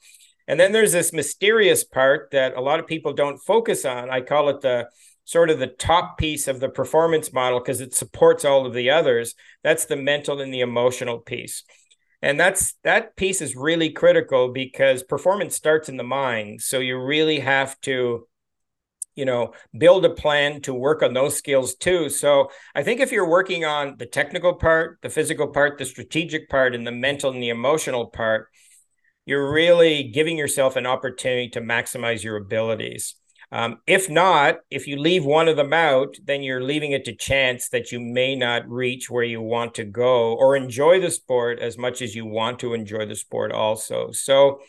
And 0.47 0.59
then 0.59 0.71
there's 0.71 0.93
this 0.93 1.13
mysterious 1.13 1.83
part 1.83 2.31
that 2.31 2.55
a 2.55 2.61
lot 2.61 2.79
of 2.79 2.87
people 2.87 3.13
don't 3.13 3.37
focus 3.37 3.85
on. 3.85 4.09
I 4.09 4.21
call 4.21 4.49
it 4.49 4.61
the 4.61 4.87
sort 5.23 5.51
of 5.51 5.59
the 5.59 5.67
top 5.67 6.17
piece 6.17 6.47
of 6.47 6.59
the 6.59 6.69
performance 6.69 7.31
model 7.31 7.59
because 7.59 7.81
it 7.81 7.93
supports 7.93 8.43
all 8.43 8.65
of 8.65 8.73
the 8.73 8.89
others. 8.89 9.35
That's 9.63 9.85
the 9.85 9.95
mental 9.95 10.41
and 10.41 10.51
the 10.51 10.61
emotional 10.61 11.19
piece. 11.19 11.63
And 12.21 12.39
that's 12.39 12.73
that 12.83 13.15
piece 13.15 13.41
is 13.41 13.55
really 13.55 13.91
critical 13.91 14.51
because 14.51 15.03
performance 15.03 15.55
starts 15.55 15.87
in 15.87 15.97
the 15.97 16.03
mind. 16.03 16.61
So 16.61 16.79
you 16.79 16.99
really 16.99 17.39
have 17.39 17.79
to 17.81 18.27
you 19.15 19.25
know 19.25 19.53
build 19.77 20.05
a 20.05 20.09
plan 20.09 20.61
to 20.61 20.73
work 20.73 21.03
on 21.03 21.13
those 21.13 21.35
skills 21.35 21.75
too 21.75 22.09
so 22.09 22.49
i 22.75 22.83
think 22.83 22.99
if 22.99 23.11
you're 23.11 23.27
working 23.27 23.65
on 23.65 23.95
the 23.97 24.05
technical 24.05 24.53
part 24.53 24.97
the 25.01 25.09
physical 25.09 25.47
part 25.47 25.77
the 25.77 25.85
strategic 25.85 26.49
part 26.49 26.73
and 26.73 26.85
the 26.85 26.91
mental 26.91 27.31
and 27.31 27.41
the 27.41 27.49
emotional 27.49 28.07
part 28.07 28.47
you're 29.29 29.51
really 29.51 30.03
giving 30.03 30.39
yourself 30.39 30.75
an 30.75 30.87
opportunity 30.87 31.49
to 31.49 31.61
maximize 31.61 32.23
your 32.23 32.35
abilities. 32.35 33.13
Um, 33.51 33.77
if 33.85 34.09
not, 34.09 34.57
if 34.71 34.87
you 34.87 34.97
leave 34.97 35.23
one 35.23 35.47
of 35.47 35.55
them 35.55 35.71
out, 35.71 36.15
then 36.25 36.41
you're 36.41 36.63
leaving 36.63 36.93
it 36.93 37.05
to 37.05 37.15
chance 37.15 37.69
that 37.69 37.91
you 37.91 37.99
may 37.99 38.35
not 38.35 38.67
reach 38.67 39.07
where 39.07 39.23
you 39.23 39.39
want 39.39 39.75
to 39.75 39.83
go 39.83 40.33
or 40.33 40.55
enjoy 40.55 40.99
the 40.99 41.11
sport 41.11 41.59
as 41.59 41.77
much 41.77 42.01
as 42.01 42.15
you 42.15 42.25
want 42.25 42.57
to 42.59 42.73
enjoy 42.73 43.05
the 43.05 43.15
sport, 43.15 43.51
also. 43.51 44.09
So, 44.11 44.61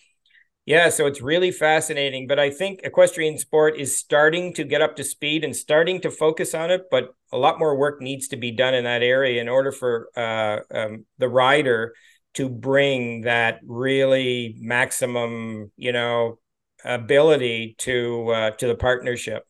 yeah, 0.71 0.89
so 0.89 1.07
it's 1.07 1.21
really 1.21 1.51
fascinating. 1.51 2.29
But 2.29 2.39
I 2.39 2.49
think 2.49 2.83
equestrian 2.85 3.39
sport 3.39 3.77
is 3.77 3.99
starting 3.99 4.55
to 4.55 4.63
get 4.63 4.81
up 4.81 4.95
to 4.97 5.03
speed 5.03 5.43
and 5.43 5.55
starting 5.55 6.01
to 6.03 6.13
focus 6.13 6.55
on 6.55 6.71
it, 6.71 6.85
but 6.93 7.13
a 7.33 7.37
lot 7.37 7.59
more 7.59 7.77
work 7.77 8.01
needs 8.01 8.29
to 8.29 8.37
be 8.37 8.53
done 8.53 8.75
in 8.75 8.85
that 8.85 9.03
area 9.03 9.41
in 9.41 9.49
order 9.49 9.73
for 9.73 10.11
uh, 10.17 10.61
um, 10.73 11.07
the 11.19 11.29
rider 11.29 11.93
to 12.35 12.49
bring 12.49 13.23
that 13.23 13.59
really 13.67 14.55
maximum, 14.61 15.73
you 15.77 15.91
know, 15.91 16.39
ability 16.85 17.75
to 17.79 18.29
uh, 18.29 18.51
to 18.53 18.69
the 18.69 18.77
partnership. 18.77 19.45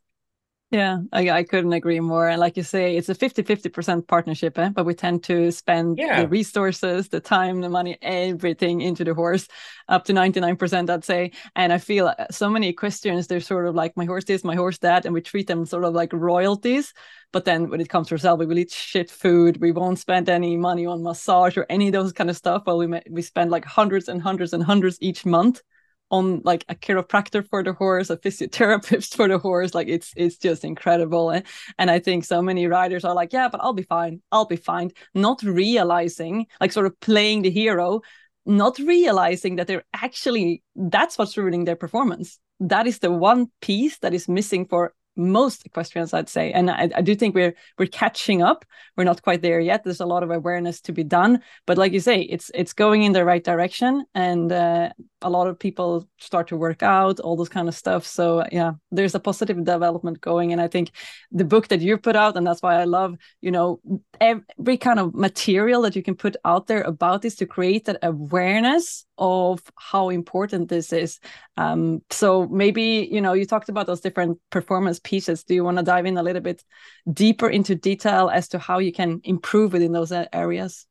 Yeah, 0.70 0.98
I, 1.12 1.30
I 1.30 1.42
couldn't 1.42 1.72
agree 1.72 1.98
more. 1.98 2.28
And 2.28 2.38
like 2.38 2.56
you 2.56 2.62
say, 2.62 2.96
it's 2.96 3.08
a 3.08 3.14
50 3.14 3.42
50% 3.42 4.06
partnership, 4.06 4.56
eh? 4.56 4.68
but 4.68 4.86
we 4.86 4.94
tend 4.94 5.24
to 5.24 5.50
spend 5.50 5.98
yeah. 5.98 6.22
the 6.22 6.28
resources, 6.28 7.08
the 7.08 7.18
time, 7.18 7.60
the 7.60 7.68
money, 7.68 7.98
everything 8.00 8.80
into 8.80 9.02
the 9.02 9.12
horse, 9.12 9.48
up 9.88 10.04
to 10.04 10.12
99%, 10.12 10.88
I'd 10.88 11.04
say. 11.04 11.32
And 11.56 11.72
I 11.72 11.78
feel 11.78 12.06
uh, 12.06 12.26
so 12.30 12.48
many 12.48 12.68
equestrians, 12.68 13.26
they're 13.26 13.40
sort 13.40 13.66
of 13.66 13.74
like, 13.74 13.96
my 13.96 14.04
horse 14.04 14.24
this, 14.24 14.44
my 14.44 14.54
horse 14.54 14.78
that, 14.78 15.06
and 15.06 15.12
we 15.12 15.20
treat 15.22 15.48
them 15.48 15.66
sort 15.66 15.82
of 15.82 15.92
like 15.92 16.12
royalties. 16.12 16.94
But 17.32 17.44
then 17.44 17.68
when 17.68 17.80
it 17.80 17.88
comes 17.88 18.06
to 18.08 18.14
ourselves, 18.14 18.38
we 18.38 18.46
will 18.46 18.58
eat 18.58 18.70
shit 18.70 19.10
food. 19.10 19.60
We 19.60 19.72
won't 19.72 19.98
spend 19.98 20.28
any 20.28 20.56
money 20.56 20.86
on 20.86 21.02
massage 21.02 21.56
or 21.56 21.66
any 21.68 21.88
of 21.88 21.94
those 21.94 22.12
kind 22.12 22.30
of 22.30 22.36
stuff. 22.36 22.62
While 22.64 22.78
we 22.78 22.86
may, 22.86 23.02
we 23.10 23.22
spend 23.22 23.50
like 23.50 23.64
hundreds 23.64 24.08
and 24.08 24.22
hundreds 24.22 24.52
and 24.52 24.62
hundreds 24.62 24.98
each 25.00 25.26
month 25.26 25.62
on 26.10 26.42
like 26.44 26.64
a 26.68 26.74
chiropractor 26.74 27.46
for 27.48 27.62
the 27.62 27.72
horse, 27.72 28.10
a 28.10 28.16
physiotherapist 28.16 29.14
for 29.16 29.28
the 29.28 29.38
horse. 29.38 29.74
Like 29.74 29.88
it's 29.88 30.12
it's 30.16 30.36
just 30.36 30.64
incredible. 30.64 31.30
And, 31.30 31.44
and 31.78 31.90
I 31.90 31.98
think 31.98 32.24
so 32.24 32.42
many 32.42 32.66
riders 32.66 33.04
are 33.04 33.14
like, 33.14 33.32
yeah, 33.32 33.48
but 33.48 33.60
I'll 33.62 33.72
be 33.72 33.82
fine. 33.82 34.22
I'll 34.32 34.46
be 34.46 34.56
fine. 34.56 34.90
Not 35.14 35.42
realizing, 35.42 36.46
like 36.60 36.72
sort 36.72 36.86
of 36.86 36.98
playing 37.00 37.42
the 37.42 37.50
hero, 37.50 38.00
not 38.46 38.78
realizing 38.78 39.56
that 39.56 39.66
they're 39.66 39.84
actually 39.94 40.62
that's 40.74 41.18
what's 41.18 41.36
ruining 41.36 41.64
their 41.64 41.76
performance. 41.76 42.38
That 42.60 42.86
is 42.86 42.98
the 42.98 43.12
one 43.12 43.50
piece 43.60 43.98
that 43.98 44.14
is 44.14 44.28
missing 44.28 44.66
for 44.66 44.94
most 45.16 45.66
equestrians 45.66 46.14
i'd 46.14 46.28
say 46.28 46.52
and 46.52 46.70
I, 46.70 46.88
I, 46.94 47.02
do 47.02 47.14
think 47.14 47.34
we're 47.34 47.54
we're 47.78 47.86
catching 47.86 48.42
up 48.42 48.64
we're 48.96 49.04
not 49.04 49.22
quite 49.22 49.42
there 49.42 49.60
yet 49.60 49.82
there's 49.82 50.00
a 50.00 50.06
lot 50.06 50.22
of 50.22 50.30
awareness 50.30 50.80
to 50.82 50.92
be 50.92 51.04
done 51.04 51.40
but 51.66 51.76
like 51.76 51.92
you 51.92 52.00
say 52.00 52.20
it's 52.22 52.50
it's 52.54 52.72
going 52.72 53.02
in 53.02 53.12
the 53.12 53.24
right 53.24 53.42
direction 53.42 54.04
and 54.14 54.52
uh, 54.52 54.90
a 55.22 55.30
lot 55.30 55.46
of 55.46 55.58
people 55.58 56.08
start 56.18 56.48
to 56.48 56.56
work 56.56 56.82
out 56.82 57.20
all 57.20 57.36
those 57.36 57.48
kind 57.48 57.68
of 57.68 57.74
stuff. 57.74 58.06
So 58.06 58.44
yeah 58.52 58.72
there's 58.90 59.14
a 59.14 59.20
positive 59.20 59.64
development 59.64 60.20
going. 60.20 60.52
And 60.52 60.60
i 60.60 60.68
think 60.68 60.90
the 61.30 61.44
book 61.44 61.68
that 61.68 61.80
you 61.80 61.98
put 61.98 62.16
out 62.16 62.36
and 62.36 62.46
that's 62.46 62.62
why 62.62 62.76
i 62.76 62.84
love 62.84 63.16
you 63.40 63.50
know 63.50 63.80
every 64.20 64.76
kind 64.76 64.98
of 64.98 65.14
material 65.14 65.82
that 65.82 65.96
you 65.96 66.02
can 66.02 66.14
put 66.14 66.36
out 66.44 66.66
there 66.66 66.82
about 66.82 67.22
this 67.22 67.36
to 67.36 67.46
create 67.46 67.84
that 67.86 67.98
awareness 68.02 69.06
of 69.18 69.60
how 69.76 70.08
important 70.08 70.68
this 70.68 70.92
is. 70.92 71.20
Um, 71.56 72.02
so 72.10 72.46
maybe 72.48 73.08
you 73.10 73.20
know 73.20 73.34
you 73.34 73.44
talked 73.44 73.68
about 73.68 73.86
those 73.86 74.00
different 74.00 74.38
performance 74.50 74.98
pieces. 74.98 75.44
Do 75.44 75.54
you 75.54 75.64
want 75.64 75.76
to 75.78 75.84
dive 75.84 76.06
in 76.06 76.18
a 76.18 76.22
little 76.22 76.42
bit 76.42 76.64
deeper 77.12 77.48
into 77.48 77.74
detail 77.74 78.30
as 78.32 78.48
to 78.48 78.58
how 78.58 78.78
you 78.78 78.92
can 78.92 79.20
improve 79.24 79.72
within 79.72 79.92
those 79.92 80.12
areas? 80.32 80.86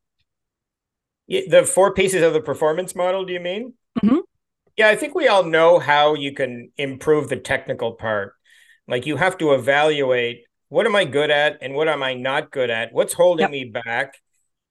The 1.28 1.64
four 1.64 1.94
pieces 1.94 2.24
of 2.24 2.34
the 2.34 2.42
performance 2.42 2.96
model 2.96 3.26
do 3.26 3.34
you 3.34 3.40
mean 3.40 3.74
mm-hmm. 4.04 4.20
yeah 4.78 4.88
i 4.88 4.96
think 4.96 5.16
we 5.16 5.28
all 5.28 5.44
know 5.44 5.80
how 5.80 6.14
you 6.14 6.34
can 6.34 6.72
improve 6.78 7.30
the 7.30 7.38
technical 7.38 7.94
part 7.94 8.34
like 8.88 9.06
you 9.06 9.18
have 9.18 9.38
to 9.38 9.54
evaluate 9.54 10.44
what 10.70 10.86
am 10.86 10.96
i 10.96 11.06
good 11.06 11.32
at 11.32 11.58
and 11.62 11.74
what 11.74 11.88
am 11.88 12.04
i 12.04 12.14
not 12.14 12.52
good 12.52 12.70
at 12.70 12.94
what's 12.94 13.14
holding 13.14 13.44
yep. 13.44 13.52
me 13.52 13.64
back 13.66 14.16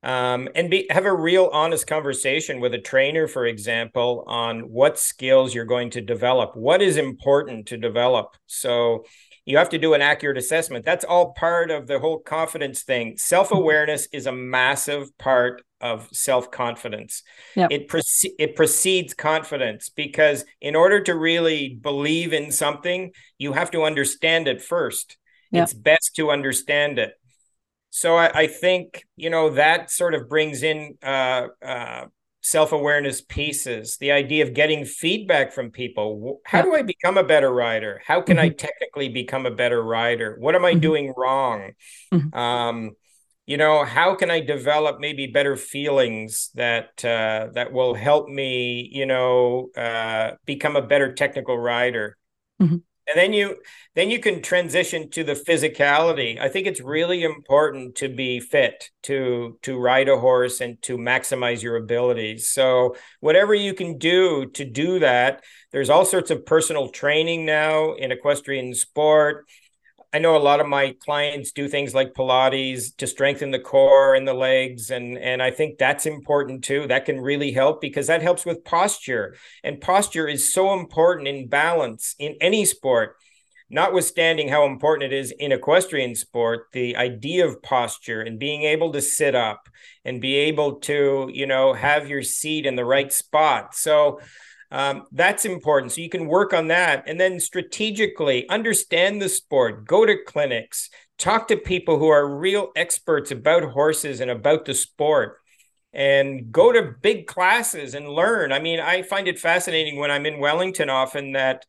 um, 0.02 0.48
and 0.54 0.70
be, 0.70 0.86
have 0.90 1.06
a 1.06 1.14
real 1.14 1.50
honest 1.52 1.86
conversation 1.86 2.60
with 2.60 2.72
a 2.72 2.78
trainer, 2.78 3.26
for 3.26 3.46
example, 3.46 4.24
on 4.28 4.60
what 4.60 4.98
skills 4.98 5.54
you're 5.54 5.64
going 5.64 5.90
to 5.90 6.00
develop, 6.00 6.54
what 6.54 6.80
is 6.80 6.96
important 6.96 7.66
to 7.66 7.76
develop. 7.76 8.36
So 8.46 9.04
you 9.44 9.58
have 9.58 9.70
to 9.70 9.78
do 9.78 9.94
an 9.94 10.02
accurate 10.02 10.38
assessment. 10.38 10.84
That's 10.84 11.04
all 11.04 11.32
part 11.32 11.70
of 11.70 11.86
the 11.86 11.98
whole 11.98 12.20
confidence 12.20 12.82
thing. 12.82 13.16
Self 13.16 13.50
awareness 13.50 14.06
is 14.12 14.26
a 14.26 14.32
massive 14.32 15.16
part 15.18 15.62
of 15.80 16.08
self 16.12 16.50
confidence. 16.50 17.22
Yep. 17.56 17.70
It 17.72 17.88
prece- 17.88 18.34
it 18.38 18.56
precedes 18.56 19.14
confidence 19.14 19.88
because 19.88 20.44
in 20.60 20.76
order 20.76 21.00
to 21.02 21.14
really 21.14 21.78
believe 21.80 22.32
in 22.32 22.50
something, 22.50 23.12
you 23.38 23.52
have 23.52 23.70
to 23.72 23.82
understand 23.82 24.48
it 24.48 24.62
first. 24.62 25.16
Yep. 25.50 25.62
It's 25.62 25.74
best 25.74 26.16
to 26.16 26.30
understand 26.30 26.98
it 26.98 27.12
so 27.90 28.16
I, 28.16 28.30
I, 28.42 28.46
think 28.46 29.04
you 29.16 29.30
know 29.30 29.50
that 29.50 29.90
sort 29.90 30.14
of 30.14 30.28
brings 30.28 30.62
in 30.62 30.98
uh, 31.02 31.48
uh, 31.64 32.06
self-awareness 32.42 33.22
pieces 33.22 33.96
the 33.98 34.12
idea 34.12 34.44
of 34.44 34.54
getting 34.54 34.84
feedback 34.84 35.52
from 35.52 35.70
people 35.70 36.40
how 36.44 36.62
do 36.62 36.74
i 36.74 36.82
become 36.82 37.18
a 37.18 37.24
better 37.24 37.52
rider 37.52 38.00
how 38.06 38.20
can 38.20 38.36
mm-hmm. 38.36 38.46
i 38.46 38.48
technically 38.50 39.08
become 39.08 39.46
a 39.46 39.50
better 39.50 39.82
rider 39.82 40.36
what 40.38 40.54
am 40.54 40.64
i 40.64 40.72
mm-hmm. 40.72 40.80
doing 40.80 41.14
wrong 41.16 41.72
mm-hmm. 42.12 42.38
um, 42.38 42.92
you 43.48 43.56
know 43.56 43.82
how 43.82 44.14
can 44.14 44.30
i 44.30 44.40
develop 44.40 45.00
maybe 45.00 45.26
better 45.26 45.56
feelings 45.56 46.50
that 46.54 47.02
uh, 47.04 47.48
that 47.54 47.72
will 47.72 47.94
help 47.94 48.28
me 48.28 48.88
you 48.92 49.06
know 49.06 49.70
uh, 49.76 50.32
become 50.44 50.76
a 50.76 50.86
better 50.86 51.12
technical 51.12 51.58
rider? 51.58 52.16
Mm-hmm. 52.60 52.74
and 52.74 53.16
then 53.16 53.32
you 53.32 53.56
then 53.94 54.10
you 54.10 54.18
can 54.18 54.42
transition 54.42 55.08
to 55.10 55.24
the 55.24 55.34
physicality. 55.34 56.38
I 56.40 56.48
think 56.48 56.66
it's 56.66 56.80
really 56.80 57.22
important 57.22 57.94
to 57.96 58.08
be 58.08 58.40
fit 58.40 58.90
to 59.04 59.58
to 59.62 59.78
ride 59.78 60.08
a 60.08 60.18
horse 60.18 60.60
and 60.60 60.80
to 60.82 60.98
maximize 60.98 61.62
your 61.62 61.76
abilities. 61.76 62.48
So 62.48 62.96
whatever 63.20 63.54
you 63.54 63.72
can 63.74 63.96
do 63.96 64.46
to 64.54 64.64
do 64.64 64.98
that 64.98 65.42
there's 65.72 65.90
all 65.90 66.04
sorts 66.04 66.30
of 66.30 66.46
personal 66.46 66.88
training 66.88 67.44
now 67.44 67.92
in 67.94 68.12
equestrian 68.12 68.74
sport 68.74 69.46
I 70.12 70.18
know 70.20 70.36
a 70.36 70.38
lot 70.38 70.60
of 70.60 70.66
my 70.66 70.94
clients 71.04 71.52
do 71.52 71.68
things 71.68 71.94
like 71.94 72.14
Pilates 72.14 72.96
to 72.96 73.06
strengthen 73.06 73.50
the 73.50 73.58
core 73.58 74.14
and 74.14 74.26
the 74.26 74.32
legs, 74.32 74.90
and 74.90 75.18
and 75.18 75.42
I 75.42 75.50
think 75.50 75.76
that's 75.76 76.06
important 76.06 76.64
too. 76.64 76.86
That 76.86 77.04
can 77.04 77.20
really 77.20 77.52
help 77.52 77.82
because 77.82 78.06
that 78.06 78.22
helps 78.22 78.46
with 78.46 78.64
posture, 78.64 79.36
and 79.62 79.80
posture 79.80 80.26
is 80.26 80.52
so 80.52 80.72
important 80.72 81.28
in 81.28 81.48
balance 81.48 82.14
in 82.18 82.36
any 82.40 82.64
sport. 82.64 83.16
Notwithstanding 83.70 84.48
how 84.48 84.64
important 84.64 85.12
it 85.12 85.16
is 85.16 85.30
in 85.30 85.52
equestrian 85.52 86.14
sport, 86.14 86.68
the 86.72 86.96
idea 86.96 87.46
of 87.46 87.62
posture 87.62 88.22
and 88.22 88.38
being 88.38 88.62
able 88.62 88.92
to 88.92 89.02
sit 89.02 89.34
up 89.34 89.68
and 90.06 90.22
be 90.22 90.36
able 90.36 90.76
to, 90.80 91.28
you 91.30 91.46
know, 91.46 91.74
have 91.74 92.08
your 92.08 92.22
seat 92.22 92.64
in 92.64 92.76
the 92.76 92.84
right 92.86 93.12
spot. 93.12 93.74
So 93.74 94.20
um, 94.70 95.04
that's 95.12 95.44
important. 95.44 95.92
So 95.92 96.00
you 96.00 96.08
can 96.08 96.26
work 96.26 96.52
on 96.52 96.68
that. 96.68 97.04
And 97.06 97.18
then 97.18 97.40
strategically 97.40 98.48
understand 98.48 99.20
the 99.20 99.28
sport, 99.28 99.86
go 99.86 100.04
to 100.04 100.22
clinics, 100.26 100.90
talk 101.18 101.48
to 101.48 101.56
people 101.56 101.98
who 101.98 102.08
are 102.08 102.36
real 102.36 102.70
experts 102.76 103.30
about 103.30 103.64
horses 103.64 104.20
and 104.20 104.30
about 104.30 104.64
the 104.64 104.74
sport 104.74 105.38
and 105.92 106.52
go 106.52 106.70
to 106.70 106.94
big 107.00 107.26
classes 107.26 107.94
and 107.94 108.08
learn. 108.08 108.52
I 108.52 108.58
mean, 108.58 108.78
I 108.78 109.02
find 109.02 109.26
it 109.26 109.38
fascinating 109.38 109.98
when 109.98 110.10
I'm 110.10 110.26
in 110.26 110.38
Wellington 110.38 110.90
often 110.90 111.32
that 111.32 111.64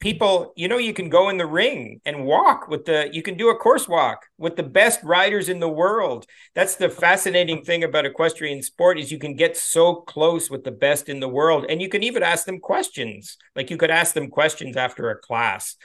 people 0.00 0.52
you 0.54 0.68
know 0.68 0.78
you 0.78 0.94
can 0.94 1.08
go 1.08 1.28
in 1.28 1.38
the 1.38 1.46
ring 1.46 2.00
and 2.04 2.24
walk 2.24 2.68
with 2.68 2.84
the 2.84 3.08
you 3.12 3.22
can 3.22 3.36
do 3.36 3.50
a 3.50 3.56
course 3.56 3.88
walk 3.88 4.26
with 4.38 4.54
the 4.54 4.62
best 4.62 5.02
riders 5.02 5.48
in 5.48 5.58
the 5.58 5.68
world. 5.68 6.26
That's 6.54 6.76
the 6.76 6.88
fascinating 6.88 7.64
thing 7.64 7.82
about 7.82 8.06
equestrian 8.06 8.62
sport 8.62 8.98
is 8.98 9.10
you 9.10 9.18
can 9.18 9.34
get 9.34 9.56
so 9.56 9.96
close 9.96 10.50
with 10.50 10.64
the 10.64 10.70
best 10.70 11.08
in 11.08 11.20
the 11.20 11.28
world. 11.28 11.66
And 11.68 11.82
you 11.82 11.88
can 11.88 12.02
even 12.02 12.22
ask 12.22 12.46
them 12.46 12.60
questions. 12.60 13.36
Like 13.56 13.70
you 13.70 13.76
could 13.76 13.90
ask 13.90 14.14
them 14.14 14.30
questions 14.30 14.76
after 14.76 15.10
a 15.10 15.18
class. 15.18 15.76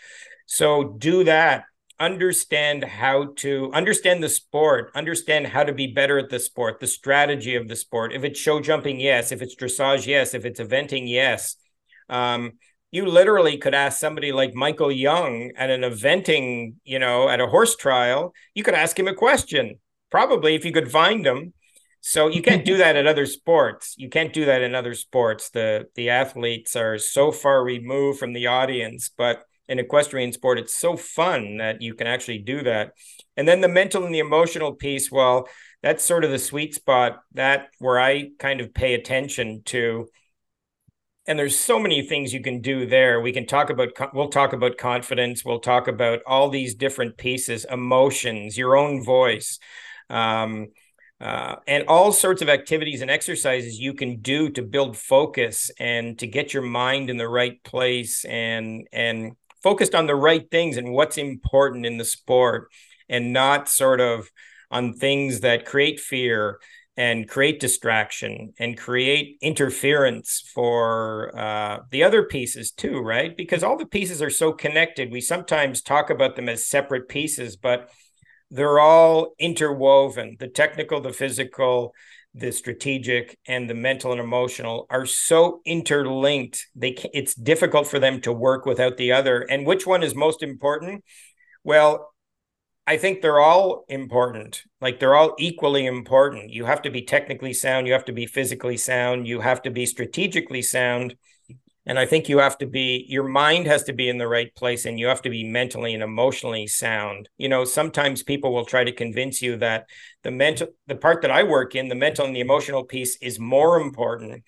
So 0.45 0.95
do 0.97 1.23
that. 1.23 1.63
Understand 1.99 2.83
how 2.83 3.33
to 3.37 3.71
understand 3.73 4.21
the 4.21 4.29
sport. 4.29 4.91
Understand 4.93 5.47
how 5.47 5.63
to 5.63 5.73
be 5.73 5.87
better 5.87 6.19
at 6.19 6.29
the 6.29 6.39
sport 6.39 6.79
the 6.79 6.87
strategy 6.87 7.55
of 7.55 7.67
the 7.67 7.75
sport. 7.75 8.13
If 8.13 8.23
it's 8.23 8.39
show 8.39 8.59
jumping 8.59 8.99
yes. 8.99 9.31
If 9.31 9.41
it's 9.41 9.55
dressage 9.55 10.05
yes. 10.05 10.35
If 10.35 10.45
it's 10.45 10.59
eventing 10.59 11.09
yes. 11.09 11.55
Um, 12.09 12.53
you 12.93 13.07
literally 13.07 13.57
could 13.57 13.73
ask 13.73 13.99
somebody 13.99 14.31
like 14.31 14.53
Michael 14.53 14.91
Jung 14.91 15.51
at 15.57 15.71
an 15.71 15.81
eventing, 15.81 16.75
you 16.83 16.99
know, 16.99 17.27
at 17.27 17.41
a 17.41 17.47
horse 17.47 17.75
trial, 17.75 18.35
you 18.53 18.61
could 18.61 18.75
ask 18.75 18.97
him 18.97 19.07
a 19.07 19.15
question, 19.15 19.79
probably 20.11 20.53
if 20.53 20.63
you 20.63 20.71
could 20.71 20.91
find 20.91 21.25
him. 21.25 21.53
So 22.01 22.27
you 22.27 22.43
can't 22.43 22.63
do 22.63 22.77
that 22.77 22.95
at 22.95 23.07
other 23.07 23.25
sports. 23.25 23.95
You 23.97 24.09
can't 24.09 24.31
do 24.31 24.45
that 24.45 24.61
in 24.61 24.75
other 24.75 24.93
sports. 24.93 25.49
The 25.49 25.87
the 25.95 26.11
athletes 26.11 26.75
are 26.75 26.99
so 26.99 27.31
far 27.31 27.63
removed 27.63 28.19
from 28.19 28.33
the 28.33 28.45
audience, 28.45 29.09
but 29.17 29.43
in 29.67 29.79
equestrian 29.79 30.31
sport, 30.31 30.59
it's 30.59 30.75
so 30.75 30.95
fun 30.95 31.57
that 31.57 31.81
you 31.81 31.95
can 31.95 32.05
actually 32.05 32.39
do 32.39 32.61
that. 32.61 32.91
And 33.35 33.47
then 33.47 33.61
the 33.61 33.69
mental 33.69 34.05
and 34.05 34.13
the 34.13 34.19
emotional 34.19 34.73
piece, 34.73 35.11
well, 35.11 35.47
that's 35.81 36.03
sort 36.03 36.25
of 36.25 36.29
the 36.29 36.37
sweet 36.37 36.75
spot 36.75 37.23
that 37.33 37.69
where 37.79 37.99
I 37.99 38.29
kind 38.37 38.61
of 38.61 38.71
pay 38.71 38.93
attention 38.93 39.63
to 39.65 40.09
and 41.25 41.39
there's 41.39 41.57
so 41.57 41.79
many 41.79 42.01
things 42.01 42.33
you 42.33 42.41
can 42.41 42.59
do 42.59 42.85
there. 42.85 43.21
We 43.21 43.31
can 43.31 43.45
talk 43.45 43.69
about 43.69 43.89
we'll 44.13 44.29
talk 44.29 44.53
about 44.53 44.77
confidence 44.77 45.45
we'll 45.45 45.59
talk 45.59 45.87
about 45.87 46.19
all 46.25 46.49
these 46.49 46.75
different 46.75 47.17
pieces 47.17 47.65
emotions 47.69 48.57
your 48.57 48.75
own 48.75 49.03
voice 49.03 49.59
um, 50.09 50.67
uh, 51.21 51.55
and 51.67 51.85
all 51.87 52.11
sorts 52.11 52.41
of 52.41 52.49
activities 52.49 53.01
and 53.01 53.09
exercises 53.09 53.79
you 53.79 53.93
can 53.93 54.17
do 54.19 54.49
to 54.49 54.61
build 54.61 54.97
focus 54.97 55.71
and 55.79 56.19
to 56.19 56.27
get 56.27 56.53
your 56.53 56.63
mind 56.63 57.09
in 57.09 57.17
the 57.17 57.29
right 57.29 57.63
place 57.63 58.25
and 58.25 58.87
and 58.91 59.33
focused 59.61 59.95
on 59.95 60.07
the 60.07 60.15
right 60.15 60.51
things 60.51 60.75
and 60.75 60.91
what's 60.91 61.17
important 61.17 61.85
in 61.85 61.97
the 61.97 62.05
sport 62.05 62.69
and 63.07 63.31
not 63.31 63.69
sort 63.69 64.01
of 64.01 64.29
on 64.69 64.93
things 64.93 65.41
that 65.41 65.65
create 65.65 65.99
fear 65.99 66.59
and 66.95 67.27
create 67.27 67.59
distraction 67.59 68.53
and 68.59 68.77
create 68.77 69.37
interference 69.41 70.43
for 70.53 71.35
uh, 71.37 71.79
the 71.89 72.03
other 72.03 72.23
pieces 72.23 72.71
too, 72.71 72.99
right? 72.99 73.35
Because 73.35 73.63
all 73.63 73.77
the 73.77 73.85
pieces 73.85 74.21
are 74.21 74.29
so 74.29 74.51
connected. 74.51 75.11
We 75.11 75.21
sometimes 75.21 75.81
talk 75.81 76.09
about 76.09 76.35
them 76.35 76.49
as 76.49 76.67
separate 76.67 77.09
pieces, 77.09 77.55
but 77.55 77.89
they're 78.51 78.79
all 78.79 79.33
interwoven. 79.39 80.37
The 80.39 80.47
technical, 80.47 81.01
the 81.01 81.13
physical, 81.13 81.95
the 82.35 82.51
strategic, 82.51 83.39
and 83.47 83.67
the 83.67 83.73
mental 83.73 84.11
and 84.11 84.21
emotional 84.21 84.85
are 84.91 85.07
so 85.07 85.61
interlinked. 85.65 86.67
They 86.75 86.95
it's 87.13 87.33
difficult 87.33 87.87
for 87.87 87.97
them 87.97 88.21
to 88.21 88.31
work 88.31 88.67
without 88.67 88.97
the 88.97 89.11
other. 89.11 89.41
And 89.41 89.65
which 89.65 89.87
one 89.87 90.03
is 90.03 90.13
most 90.13 90.43
important? 90.43 91.03
Well, 91.63 92.12
I 92.85 92.97
think 92.97 93.21
they're 93.21 93.39
all 93.39 93.85
important. 93.87 94.63
Like 94.81 94.99
they're 94.99 95.15
all 95.15 95.35
equally 95.39 95.85
important. 95.85 96.49
You 96.51 96.65
have 96.65 96.81
to 96.81 96.89
be 96.89 97.01
technically 97.01 97.53
sound, 97.53 97.87
you 97.87 97.93
have 97.93 98.05
to 98.05 98.13
be 98.13 98.25
physically 98.25 98.77
sound, 98.77 99.25
you 99.27 99.39
have 99.39 99.61
to 99.61 99.71
be 99.71 99.85
strategically 99.85 100.61
sound. 100.61 101.15
And 101.85 101.99
I 101.99 102.05
think 102.05 102.29
you 102.29 102.37
have 102.39 102.57
to 102.59 102.65
be, 102.65 103.05
your 103.09 103.27
mind 103.27 103.67
has 103.67 103.83
to 103.85 103.93
be 103.93 104.07
in 104.07 104.17
the 104.17 104.27
right 104.27 104.53
place 104.55 104.85
and 104.85 104.97
you 104.97 105.07
have 105.07 105.21
to 105.23 105.29
be 105.29 105.43
mentally 105.43 105.93
and 105.93 106.03
emotionally 106.03 106.65
sound. 106.67 107.27
You 107.37 107.49
know, 107.49 107.65
sometimes 107.65 108.23
people 108.23 108.53
will 108.53 108.65
try 108.65 108.85
to 108.85 108.91
convince 108.91 109.41
you 109.41 109.57
that 109.57 109.87
the 110.23 110.31
mental, 110.31 110.67
the 110.87 110.95
part 110.95 111.21
that 111.21 111.31
I 111.31 111.43
work 111.43 111.75
in, 111.75 111.89
the 111.89 111.95
mental 111.95 112.25
and 112.25 112.35
the 112.35 112.39
emotional 112.41 112.85
piece 112.85 113.17
is 113.21 113.37
more 113.37 113.81
important. 113.81 114.43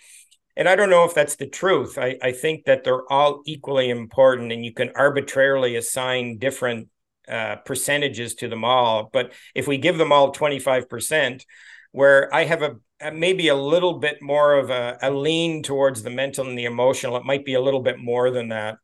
And 0.58 0.70
I 0.70 0.78
don't 0.78 0.90
know 0.90 1.04
if 1.04 1.14
that's 1.14 1.36
the 1.36 1.48
truth. 1.48 1.98
I, 1.98 2.18
I 2.22 2.32
think 2.32 2.66
that 2.66 2.86
they're 2.86 3.12
all 3.12 3.42
equally 3.46 3.90
important 3.90 4.54
and 4.54 4.64
you 4.64 4.74
can 4.74 4.92
arbitrarily 4.96 5.76
assign 5.76 6.38
different 6.38 6.88
uh, 7.28 7.58
percentages 7.58 8.36
to 8.36 8.48
them 8.48 8.64
all. 8.64 9.10
But 9.12 9.34
if 9.54 9.68
we 9.68 9.78
give 9.78 9.98
them 9.98 10.12
all 10.12 10.34
25%, 10.34 11.44
where 11.92 12.34
I 12.34 12.44
have 12.44 12.62
a, 12.62 12.76
a 13.00 13.12
maybe 13.12 13.48
a 13.48 13.56
little 13.56 14.00
bit 14.00 14.22
more 14.22 14.56
of 14.56 14.70
a, 14.70 14.98
a, 15.02 15.10
lean 15.10 15.64
towards 15.64 16.04
the 16.04 16.10
mental 16.10 16.46
and 16.46 16.58
the 16.58 16.66
emotional, 16.66 17.16
it 17.16 17.24
might 17.24 17.46
be 17.46 17.54
a 17.54 17.62
little 17.62 17.82
bit 17.82 17.98
more 17.98 18.32
than 18.32 18.50
that. 18.50 18.78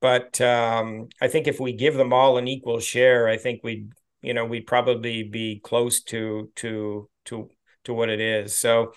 But 0.00 0.40
um, 0.40 1.08
I 1.20 1.28
think 1.28 1.46
if 1.46 1.60
we 1.60 1.72
give 1.72 1.94
them 1.94 2.12
all 2.12 2.36
an 2.36 2.48
equal 2.48 2.80
share, 2.80 3.28
I 3.28 3.36
think 3.36 3.60
we'd, 3.62 3.92
you 4.22 4.34
know, 4.34 4.44
we'd 4.44 4.66
probably 4.66 5.22
be 5.22 5.60
close 5.62 6.02
to 6.04 6.50
to 6.56 7.08
to 7.26 7.50
to 7.84 7.94
what 7.94 8.08
it 8.08 8.20
is. 8.20 8.58
So 8.58 8.92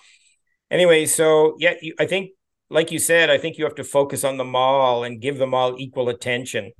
anyway, 0.71 1.06
so 1.06 1.56
yeah, 1.60 1.73
you, 1.82 1.93
I 1.99 2.08
think, 2.08 2.32
like 2.69 2.91
you 2.91 2.99
said, 2.99 3.30
I 3.30 3.38
think 3.38 3.58
you 3.58 3.65
have 3.65 3.75
to 3.75 3.84
focus 3.84 4.23
on 4.23 4.38
them 4.38 4.56
all 4.56 5.04
and 5.04 5.21
give 5.21 5.38
them 5.38 5.54
all 5.54 5.75
equal 5.77 6.10
attention. 6.10 6.71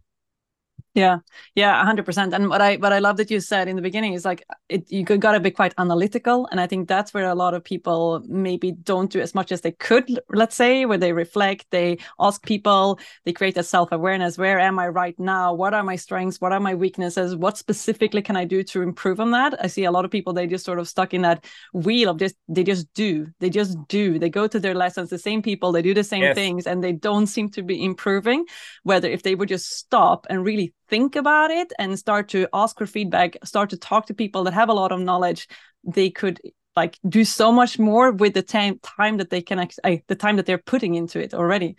Yeah, 0.94 1.20
yeah, 1.56 1.86
hundred 1.86 2.06
percent. 2.06 2.34
And 2.34 2.50
what 2.50 2.60
I 2.60 2.76
what 2.76 2.92
I 2.92 3.00
love 3.00 3.16
that 3.16 3.32
you 3.32 3.40
said 3.40 3.70
in 3.70 3.78
the 3.78 3.82
beginning 3.82 4.12
is 4.12 4.26
like 4.26 4.44
it, 4.68 4.92
you 4.92 5.06
got 5.06 5.32
to 5.32 5.40
be 5.40 5.50
quite 5.50 5.74
analytical, 5.78 6.50
and 6.52 6.60
I 6.60 6.68
think 6.68 6.90
that's 6.90 7.14
where 7.14 7.30
a 7.30 7.36
lot 7.36 7.54
of 7.54 7.64
people 7.64 8.22
maybe 8.28 8.74
don't 8.74 9.10
do 9.10 9.22
as 9.22 9.34
much 9.34 9.54
as 9.54 9.62
they 9.62 9.72
could. 9.72 10.20
Let's 10.30 10.54
say 10.54 10.86
where 10.86 10.98
they 10.98 11.14
reflect, 11.14 11.68
they 11.72 12.00
ask 12.20 12.44
people, 12.44 13.00
they 13.24 13.32
create 13.32 13.56
a 13.56 13.64
self 13.64 13.94
awareness. 13.94 14.38
Where 14.38 14.60
am 14.60 14.80
I 14.80 14.90
right 14.90 15.18
now? 15.18 15.54
What 15.54 15.74
are 15.74 15.82
my 15.82 15.96
strengths? 15.96 16.42
What 16.42 16.52
are 16.52 16.60
my 16.60 16.76
weaknesses? 16.76 17.38
What 17.38 17.58
specifically 17.58 18.22
can 18.22 18.36
I 18.36 18.44
do 18.44 18.62
to 18.64 18.82
improve 18.82 19.22
on 19.22 19.32
that? 19.32 19.64
I 19.64 19.68
see 19.68 19.86
a 19.86 19.92
lot 19.92 20.04
of 20.04 20.12
people 20.12 20.34
they 20.34 20.46
just 20.46 20.66
sort 20.66 20.80
of 20.80 20.90
stuck 20.90 21.14
in 21.14 21.22
that 21.22 21.46
wheel 21.72 22.10
of 22.10 22.18
just 22.18 22.36
they 22.50 22.66
just 22.66 22.94
do, 22.96 23.28
they 23.40 23.50
just 23.50 23.78
do, 23.88 24.20
they 24.20 24.30
go 24.30 24.46
to 24.46 24.60
their 24.60 24.76
lessons, 24.76 25.10
the 25.10 25.18
same 25.18 25.42
people, 25.42 25.72
they 25.72 25.82
do 25.82 25.94
the 25.94 26.04
same 26.04 26.24
yes. 26.24 26.36
things, 26.36 26.68
and 26.68 26.84
they 26.84 26.92
don't 26.92 27.28
seem 27.28 27.48
to 27.52 27.64
be 27.64 27.82
improving. 27.82 28.44
Whether 28.84 29.10
if 29.10 29.24
they 29.24 29.36
would 29.36 29.48
just 29.48 29.70
stop 29.78 30.28
and 30.30 30.44
really 30.44 30.74
think 30.92 31.16
about 31.16 31.50
it 31.50 31.74
and 31.80 31.98
start 31.98 32.28
to 32.30 32.48
ask 32.54 32.78
for 32.78 32.86
feedback, 32.86 33.38
start 33.44 33.72
to 33.72 33.78
talk 33.78 34.06
to 34.08 34.14
people 34.14 34.44
that 34.44 34.54
have 34.54 34.70
a 34.70 34.74
lot 34.74 34.92
of 34.92 35.00
knowledge, 35.00 35.48
they 35.84 36.12
could 36.12 36.40
like 36.76 37.00
do 37.08 37.26
so 37.26 37.52
much 37.52 37.80
more 37.80 38.12
with 38.12 38.34
the 38.36 38.44
time 38.44 38.80
time 38.84 39.18
that 39.18 39.30
they 39.30 39.42
can 39.42 39.60
uh, 39.60 39.98
the 40.08 40.16
time 40.16 40.36
that 40.36 40.46
they're 40.46 40.58
putting 40.60 40.96
into 40.96 41.20
it 41.20 41.34
already. 41.34 41.76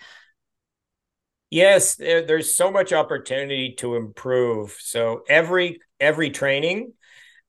Yes, 1.51 1.97
there, 1.97 2.27
there's 2.27 2.57
so 2.57 2.71
much 2.71 2.93
opportunity 2.93 3.75
to 3.79 3.95
improve. 3.95 4.77
So 4.81 5.23
every 5.29 5.81
every 6.01 6.31
training, 6.31 6.95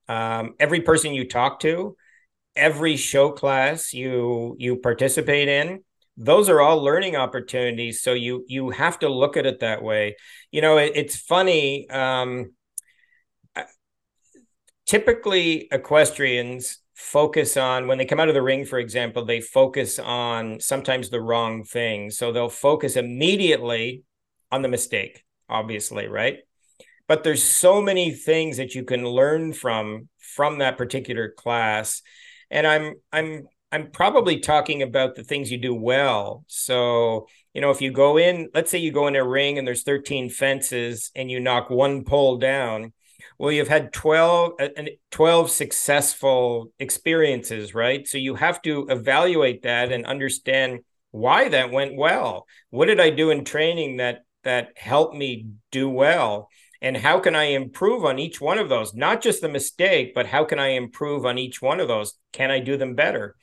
um, 0.08 0.54
every 0.60 0.82
person 0.82 1.14
you 1.14 1.26
talk 1.26 1.60
to, 1.60 1.96
every 2.54 2.96
show 2.96 3.32
class 3.32 3.92
you 3.94 4.56
you 4.58 4.76
participate 4.76 5.48
in, 5.48 5.82
those 6.16 6.48
are 6.48 6.60
all 6.60 6.82
learning 6.82 7.16
opportunities 7.16 8.02
so 8.02 8.12
you 8.12 8.44
you 8.48 8.70
have 8.70 8.98
to 8.98 9.08
look 9.08 9.36
at 9.36 9.46
it 9.46 9.60
that 9.60 9.82
way 9.82 10.16
you 10.50 10.60
know 10.60 10.76
it, 10.78 10.92
it's 10.94 11.16
funny 11.16 11.88
um 11.90 12.52
typically 14.86 15.68
equestrians 15.72 16.78
focus 16.94 17.56
on 17.56 17.88
when 17.88 17.98
they 17.98 18.04
come 18.04 18.20
out 18.20 18.28
of 18.28 18.34
the 18.34 18.42
ring 18.42 18.64
for 18.64 18.78
example 18.78 19.24
they 19.24 19.40
focus 19.40 19.98
on 19.98 20.60
sometimes 20.60 21.10
the 21.10 21.20
wrong 21.20 21.64
thing 21.64 22.10
so 22.10 22.30
they'll 22.30 22.48
focus 22.48 22.96
immediately 22.96 24.04
on 24.52 24.62
the 24.62 24.68
mistake 24.68 25.24
obviously, 25.48 26.06
right? 26.08 26.38
But 27.06 27.22
there's 27.22 27.42
so 27.42 27.82
many 27.82 28.12
things 28.12 28.56
that 28.56 28.74
you 28.74 28.84
can 28.84 29.06
learn 29.06 29.52
from 29.52 30.08
from 30.18 30.58
that 30.58 30.78
particular 30.78 31.30
class. 31.30 32.02
And 32.50 32.66
I'm 32.66 32.94
I'm 33.12 33.46
I'm 33.74 33.90
probably 33.90 34.38
talking 34.38 34.82
about 34.82 35.16
the 35.16 35.24
things 35.24 35.50
you 35.50 35.58
do 35.58 35.74
well. 35.74 36.44
So, 36.46 37.26
you 37.52 37.60
know, 37.60 37.72
if 37.72 37.80
you 37.82 37.90
go 37.90 38.18
in, 38.18 38.48
let's 38.54 38.70
say 38.70 38.78
you 38.78 38.92
go 38.92 39.08
in 39.08 39.16
a 39.16 39.26
ring 39.26 39.58
and 39.58 39.66
there's 39.66 39.82
13 39.82 40.30
fences 40.30 41.10
and 41.16 41.28
you 41.28 41.40
knock 41.40 41.70
one 41.70 42.04
pole 42.04 42.38
down, 42.38 42.92
well, 43.36 43.50
you've 43.50 43.66
had 43.66 43.92
12, 43.92 44.52
uh, 44.60 44.68
12 45.10 45.50
successful 45.50 46.70
experiences, 46.78 47.74
right? 47.74 48.06
So 48.06 48.16
you 48.16 48.36
have 48.36 48.62
to 48.62 48.86
evaluate 48.90 49.62
that 49.62 49.90
and 49.90 50.06
understand 50.06 50.80
why 51.10 51.48
that 51.48 51.72
went 51.72 51.96
well. 51.96 52.46
What 52.70 52.86
did 52.86 53.00
I 53.00 53.10
do 53.10 53.30
in 53.30 53.44
training 53.44 53.96
that 53.96 54.20
that 54.44 54.68
helped 54.76 55.16
me 55.16 55.48
do 55.72 55.88
well? 55.88 56.48
And 56.80 56.96
how 56.96 57.18
can 57.18 57.34
I 57.34 57.44
improve 57.44 58.04
on 58.04 58.20
each 58.20 58.40
one 58.40 58.58
of 58.58 58.68
those? 58.68 58.94
Not 58.94 59.20
just 59.20 59.40
the 59.40 59.48
mistake, 59.48 60.14
but 60.14 60.26
how 60.26 60.44
can 60.44 60.60
I 60.60 60.68
improve 60.68 61.26
on 61.26 61.38
each 61.38 61.60
one 61.60 61.80
of 61.80 61.88
those? 61.88 62.14
Can 62.32 62.52
I 62.52 62.60
do 62.60 62.76
them 62.76 62.94
better? 62.94 63.34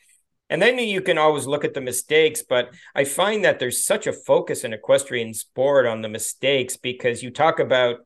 And 0.51 0.61
then 0.61 0.77
you 0.77 1.01
can 1.01 1.17
always 1.17 1.47
look 1.47 1.63
at 1.63 1.73
the 1.73 1.79
mistakes, 1.79 2.43
but 2.43 2.73
I 2.93 3.05
find 3.05 3.45
that 3.45 3.57
there's 3.57 3.85
such 3.85 4.05
a 4.05 4.11
focus 4.11 4.65
in 4.65 4.73
equestrian 4.73 5.33
sport 5.33 5.85
on 5.85 6.01
the 6.01 6.09
mistakes 6.09 6.75
because 6.75 7.23
you 7.23 7.31
talk 7.31 7.59
about 7.59 7.99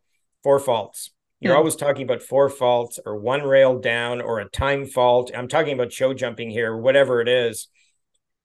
four 0.44 0.60
faults. 0.60 1.10
You're 1.40 1.54
yeah. 1.54 1.58
always 1.58 1.76
talking 1.76 2.04
about 2.04 2.22
four 2.22 2.50
faults 2.50 3.00
or 3.04 3.18
one 3.18 3.42
rail 3.42 3.80
down 3.80 4.22
or 4.22 4.40
a 4.40 4.50
time 4.50 4.86
fault. 4.86 5.32
I'm 5.36 5.48
talking 5.48 5.74
about 5.74 5.92
show 5.92 6.14
jumping 6.14 6.52
here, 6.52 6.78
whatever 6.78 7.20
it 7.20 7.28
is. 7.28 7.68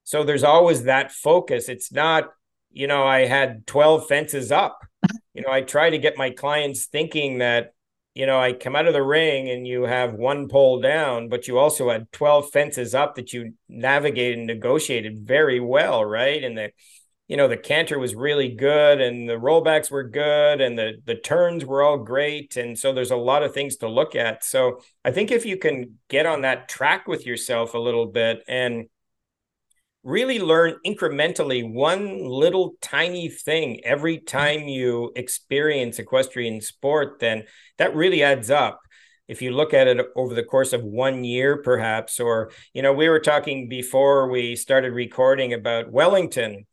So 0.05 0.25
there's 0.25 0.45
always 0.45 0.85
that 0.85 1.13
focus. 1.13 1.69
It's 1.69 1.93
not, 1.93 2.31
you 2.73 2.87
know, 2.87 3.07
I 3.07 3.27
had 3.27 3.67
12 3.67 4.09
fences 4.09 4.51
up. 4.51 4.79
you 5.35 5.43
know, 5.43 5.53
I 5.53 5.61
try 5.61 5.91
to 5.91 5.99
get 5.99 6.17
my 6.17 6.31
clients 6.31 6.87
thinking 6.87 7.39
that 7.39 7.75
you 8.20 8.26
know, 8.26 8.38
I 8.38 8.52
come 8.52 8.76
out 8.76 8.87
of 8.87 8.92
the 8.92 9.02
ring 9.02 9.48
and 9.48 9.66
you 9.66 9.85
have 9.85 10.12
one 10.12 10.46
pole 10.46 10.78
down, 10.78 11.30
but 11.30 11.48
you 11.48 11.56
also 11.56 11.88
had 11.88 12.12
12 12.12 12.50
fences 12.50 12.94
up 12.94 13.14
that 13.14 13.33
you 13.33 13.54
navigated 13.66 14.37
and 14.37 14.46
negotiated 14.46 15.20
very 15.20 15.59
well, 15.59 16.04
right? 16.04 16.44
And 16.44 16.59
the, 16.59 16.70
you 17.28 17.38
know, 17.38 17.48
the 17.48 17.56
canter 17.56 17.98
was 17.98 18.14
really 18.14 18.50
good 18.50 19.00
and 19.00 19.26
the 19.26 19.38
rollbacks 19.38 19.90
were 19.90 20.04
good 20.04 20.61
and 20.61 20.78
the 20.78 21.00
the 21.06 21.14
turns 21.14 21.64
were 21.64 21.83
all 21.83 21.96
great. 21.96 22.59
And 22.59 22.78
so 22.78 22.92
there's 22.92 23.11
a 23.11 23.16
lot 23.16 23.42
of 23.42 23.54
things 23.54 23.76
to 23.76 23.88
look 23.88 24.14
at. 24.14 24.44
So 24.44 24.80
I 25.02 25.12
think 25.12 25.30
if 25.30 25.46
you 25.46 25.56
can 25.56 25.96
get 26.11 26.26
on 26.26 26.42
that 26.42 26.68
track 26.68 27.09
with 27.09 27.24
yourself 27.24 27.72
a 27.72 27.78
little 27.78 28.04
bit 28.04 28.42
and 28.46 28.85
really 30.03 30.39
learn 30.39 30.77
incrementally 30.87 31.71
one 31.71 32.25
little 32.25 32.75
tiny 32.81 33.29
thing 33.29 33.81
every 33.85 34.19
time 34.19 34.69
you 34.69 35.13
experience 35.15 35.99
equestrian 35.99 36.61
sport, 36.61 37.21
then 37.21 37.45
that 37.79 37.95
really 37.95 38.23
adds 38.23 38.51
up. 38.51 38.81
If 39.29 39.43
you 39.43 39.53
look 39.53 39.75
at 39.75 39.87
it 39.87 40.05
over 40.17 40.35
the 40.35 40.43
course 40.43 40.73
of 40.73 40.83
one 40.83 41.23
year, 41.23 41.59
perhaps, 41.59 42.19
or, 42.19 42.51
you 42.75 42.83
know, 42.83 42.93
we 42.93 43.09
were 43.09 43.21
talking 43.21 43.69
before 43.69 44.29
we 44.29 44.57
started 44.57 44.93
recording 44.93 45.53
about 45.53 45.93
Wellington 45.93 46.67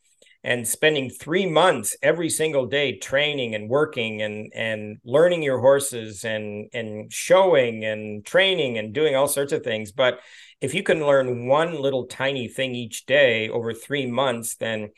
and 0.47 0.65
spending 0.65 1.09
three 1.09 1.45
months 1.45 1.97
every 2.01 2.29
single 2.29 2.65
day 2.65 2.97
training 2.97 3.53
and 3.53 3.69
working 3.69 4.21
and 4.21 4.49
and 4.55 4.97
learning 5.03 5.43
your 5.43 5.59
horses 5.59 6.23
and 6.23 6.69
and 6.73 7.11
showing 7.11 7.83
and 7.83 8.25
training 8.25 8.77
and 8.77 8.93
doing 8.93 9.13
all 9.13 9.27
sorts 9.27 9.51
of 9.51 9.61
things. 9.61 9.91
But 9.91 10.19
if 10.61 10.73
you 10.73 10.83
can 10.83 11.05
learn 11.05 11.47
one 11.47 11.81
little 11.81 12.05
tiny 12.05 12.47
thing 12.47 12.73
each 12.75 13.05
day 13.05 13.49
over 13.49 13.73
three 13.73 14.05
months, 14.05 14.55
then 14.55 14.91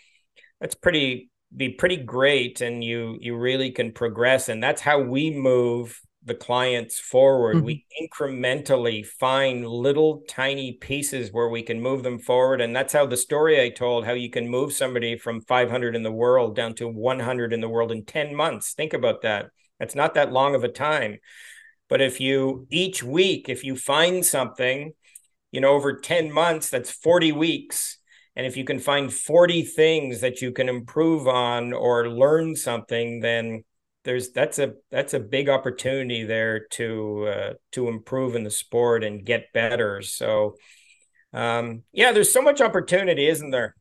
that's 0.62 0.76
pretty 0.76 1.32
be 1.58 1.70
pretty 1.70 1.98
great 1.98 2.62
and 2.62 2.84
you 2.84 3.18
you 3.20 3.36
really 3.36 3.72
can 3.72 3.92
progress. 3.92 4.50
And 4.50 4.62
that's 4.62 4.82
how 4.82 5.02
we 5.02 5.32
move 5.32 6.00
the 6.26 6.36
clients 6.36 7.00
forward 7.00 7.58
mm-hmm. 7.58 7.66
we 7.66 7.86
incrementally 8.02 9.06
find 9.06 9.66
little 9.66 10.22
tiny 10.28 10.74
pieces 10.74 11.32
where 11.32 11.50
we 11.50 11.64
can 11.64 11.82
move 11.82 12.04
them 12.04 12.20
forward 12.20 12.60
and 12.60 12.76
that's 12.76 12.94
how 12.94 13.06
the 13.06 13.18
story 13.18 13.62
i 13.62 13.70
told 13.70 14.06
how 14.06 14.14
you 14.14 14.30
can 14.30 14.48
move 14.48 14.74
somebody 14.74 15.18
from 15.18 15.42
500 15.42 15.96
in 15.96 16.04
the 16.04 16.12
world 16.12 16.56
down 16.56 16.74
to 16.76 16.88
100 16.88 17.54
in 17.54 17.62
the 17.62 17.70
world 17.70 17.92
in 17.92 18.04
10 18.04 18.36
months 18.36 18.74
think 18.74 18.94
about 18.94 19.22
that 19.22 19.48
that's 19.80 19.96
not 19.96 20.14
that 20.16 20.32
long 20.32 20.56
of 20.56 20.64
a 20.64 20.70
time 20.70 21.18
but 21.88 22.02
if 22.02 22.20
you 22.20 22.68
each 22.70 23.02
week 23.02 23.48
if 23.48 23.64
you 23.64 23.76
find 23.76 24.26
something 24.26 24.94
you 25.52 25.62
know, 25.62 25.72
over 25.72 25.94
10 25.94 26.32
months, 26.32 26.70
that's 26.70 26.92
40 26.92 27.32
weeks. 27.32 27.98
And 28.36 28.46
if 28.46 28.56
you 28.56 28.64
can 28.64 28.80
find 28.80 29.12
40 29.12 29.64
things 29.64 30.22
that 30.22 30.42
you 30.42 30.52
can 30.52 30.70
improve 30.70 31.28
on 31.28 31.74
or 31.74 32.10
learn 32.10 32.56
something, 32.56 33.20
then 33.20 33.64
there's 34.04 34.32
that's 34.32 34.60
a 34.60 34.74
that's 34.92 35.14
a 35.14 35.20
big 35.20 35.50
opportunity 35.50 36.24
there 36.24 36.68
to 36.72 37.28
uh, 37.28 37.54
to 37.74 37.88
improve 37.88 38.36
in 38.36 38.44
the 38.44 38.52
sport 38.52 39.04
and 39.04 39.26
get 39.26 39.54
better. 39.54 40.02
So 40.02 40.56
um 41.34 41.84
yeah, 41.92 42.12
there's 42.12 42.32
so 42.32 42.42
much 42.42 42.62
opportunity, 42.62 43.28
isn't 43.28 43.52
there? 43.52 43.76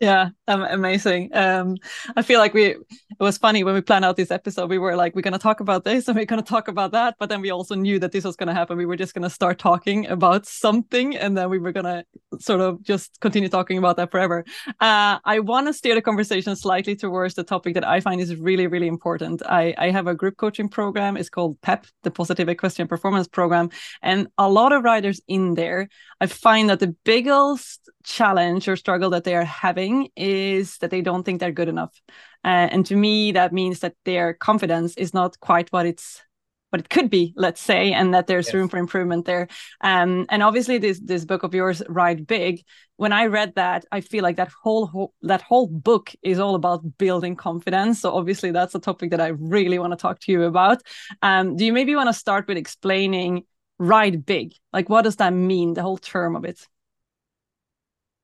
Yeah, 0.00 0.28
amazing. 0.46 1.34
Um, 1.34 1.74
I 2.14 2.22
feel 2.22 2.38
like 2.38 2.54
we 2.54 2.66
it 2.66 2.78
was 3.18 3.36
funny 3.36 3.64
when 3.64 3.74
we 3.74 3.80
planned 3.80 4.04
out 4.04 4.14
this 4.14 4.30
episode. 4.30 4.70
We 4.70 4.78
were 4.78 4.94
like, 4.94 5.16
we're 5.16 5.22
gonna 5.22 5.40
talk 5.40 5.58
about 5.58 5.82
this 5.82 6.06
and 6.06 6.16
we're 6.16 6.24
gonna 6.24 6.40
talk 6.40 6.68
about 6.68 6.92
that, 6.92 7.16
but 7.18 7.28
then 7.28 7.40
we 7.40 7.50
also 7.50 7.74
knew 7.74 7.98
that 7.98 8.12
this 8.12 8.22
was 8.22 8.36
gonna 8.36 8.54
happen. 8.54 8.78
We 8.78 8.86
were 8.86 8.94
just 8.94 9.12
gonna 9.12 9.28
start 9.28 9.58
talking 9.58 10.06
about 10.06 10.46
something, 10.46 11.16
and 11.16 11.36
then 11.36 11.50
we 11.50 11.58
were 11.58 11.72
gonna 11.72 12.04
sort 12.38 12.60
of 12.60 12.80
just 12.84 13.18
continue 13.20 13.48
talking 13.48 13.76
about 13.76 13.96
that 13.96 14.12
forever. 14.12 14.44
Uh, 14.80 15.18
I 15.24 15.40
want 15.40 15.66
to 15.66 15.72
steer 15.72 15.96
the 15.96 16.02
conversation 16.02 16.54
slightly 16.54 16.94
towards 16.94 17.34
the 17.34 17.42
topic 17.42 17.74
that 17.74 17.84
I 17.86 17.98
find 17.98 18.20
is 18.20 18.36
really, 18.36 18.68
really 18.68 18.86
important. 18.86 19.42
I 19.46 19.74
I 19.78 19.90
have 19.90 20.06
a 20.06 20.14
group 20.14 20.36
coaching 20.36 20.68
program. 20.68 21.16
It's 21.16 21.28
called 21.28 21.60
PEP, 21.60 21.86
the 22.04 22.12
Positive 22.12 22.48
Equestrian 22.48 22.86
Performance 22.86 23.26
Program, 23.26 23.70
and 24.00 24.28
a 24.38 24.48
lot 24.48 24.72
of 24.72 24.84
riders 24.84 25.20
in 25.26 25.54
there. 25.54 25.88
I 26.20 26.26
find 26.26 26.70
that 26.70 26.78
the 26.78 26.94
biggest 27.04 27.87
challenge 28.04 28.68
or 28.68 28.76
struggle 28.76 29.10
that 29.10 29.24
they 29.24 29.34
are 29.34 29.44
having 29.44 30.08
is 30.16 30.78
that 30.78 30.90
they 30.90 31.02
don't 31.02 31.24
think 31.24 31.40
they're 31.40 31.52
good 31.52 31.68
enough. 31.68 32.00
Uh, 32.44 32.68
and 32.70 32.86
to 32.86 32.96
me, 32.96 33.32
that 33.32 33.52
means 33.52 33.80
that 33.80 33.94
their 34.04 34.32
confidence 34.34 34.96
is 34.96 35.12
not 35.12 35.38
quite 35.40 35.70
what 35.72 35.86
it's 35.86 36.22
what 36.70 36.80
it 36.80 36.90
could 36.90 37.08
be, 37.08 37.32
let's 37.36 37.60
say, 37.60 37.92
and 37.92 38.12
that 38.12 38.26
there's 38.26 38.48
yes. 38.48 38.54
room 38.54 38.68
for 38.68 38.76
improvement 38.76 39.24
there. 39.24 39.48
Um, 39.80 40.26
and 40.28 40.42
obviously, 40.42 40.78
this 40.78 41.00
this 41.00 41.24
book 41.24 41.42
of 41.42 41.54
yours, 41.54 41.82
Ride 41.88 42.26
Big. 42.26 42.62
When 42.96 43.12
I 43.12 43.26
read 43.26 43.54
that, 43.54 43.84
I 43.92 44.00
feel 44.00 44.22
like 44.22 44.36
that 44.36 44.50
whole, 44.62 44.86
whole 44.86 45.14
that 45.22 45.40
whole 45.40 45.66
book 45.66 46.12
is 46.22 46.38
all 46.38 46.54
about 46.54 46.98
building 46.98 47.36
confidence. 47.36 48.00
So 48.00 48.14
obviously, 48.14 48.50
that's 48.50 48.74
a 48.74 48.80
topic 48.80 49.10
that 49.10 49.20
I 49.20 49.28
really 49.28 49.78
want 49.78 49.92
to 49.92 49.96
talk 49.96 50.20
to 50.20 50.32
you 50.32 50.44
about. 50.44 50.82
Um, 51.22 51.56
do 51.56 51.64
you 51.64 51.72
maybe 51.72 51.96
want 51.96 52.08
to 52.08 52.12
start 52.12 52.46
with 52.46 52.58
explaining 52.58 53.44
Ride 53.78 54.26
Big? 54.26 54.52
Like, 54.72 54.88
what 54.88 55.02
does 55.02 55.16
that 55.16 55.32
mean? 55.32 55.74
The 55.74 55.82
whole 55.82 55.98
term 55.98 56.36
of 56.36 56.44
it. 56.44 56.66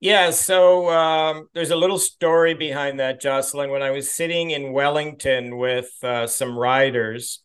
Yeah, 0.05 0.33
so 0.33 0.91
um, 0.91 1.49
there's 1.55 1.71
a 1.71 1.77
little 1.77 1.97
story 1.97 2.53
behind 2.53 3.01
that, 3.01 3.23
Jocelin. 3.23 3.71
When 3.71 3.81
I 3.83 3.91
was 3.91 4.13
sitting 4.13 4.51
in 4.51 4.75
Wellington 4.75 5.57
with 5.57 5.89
uh, 6.03 6.27
some 6.27 6.59
riders, 6.59 7.43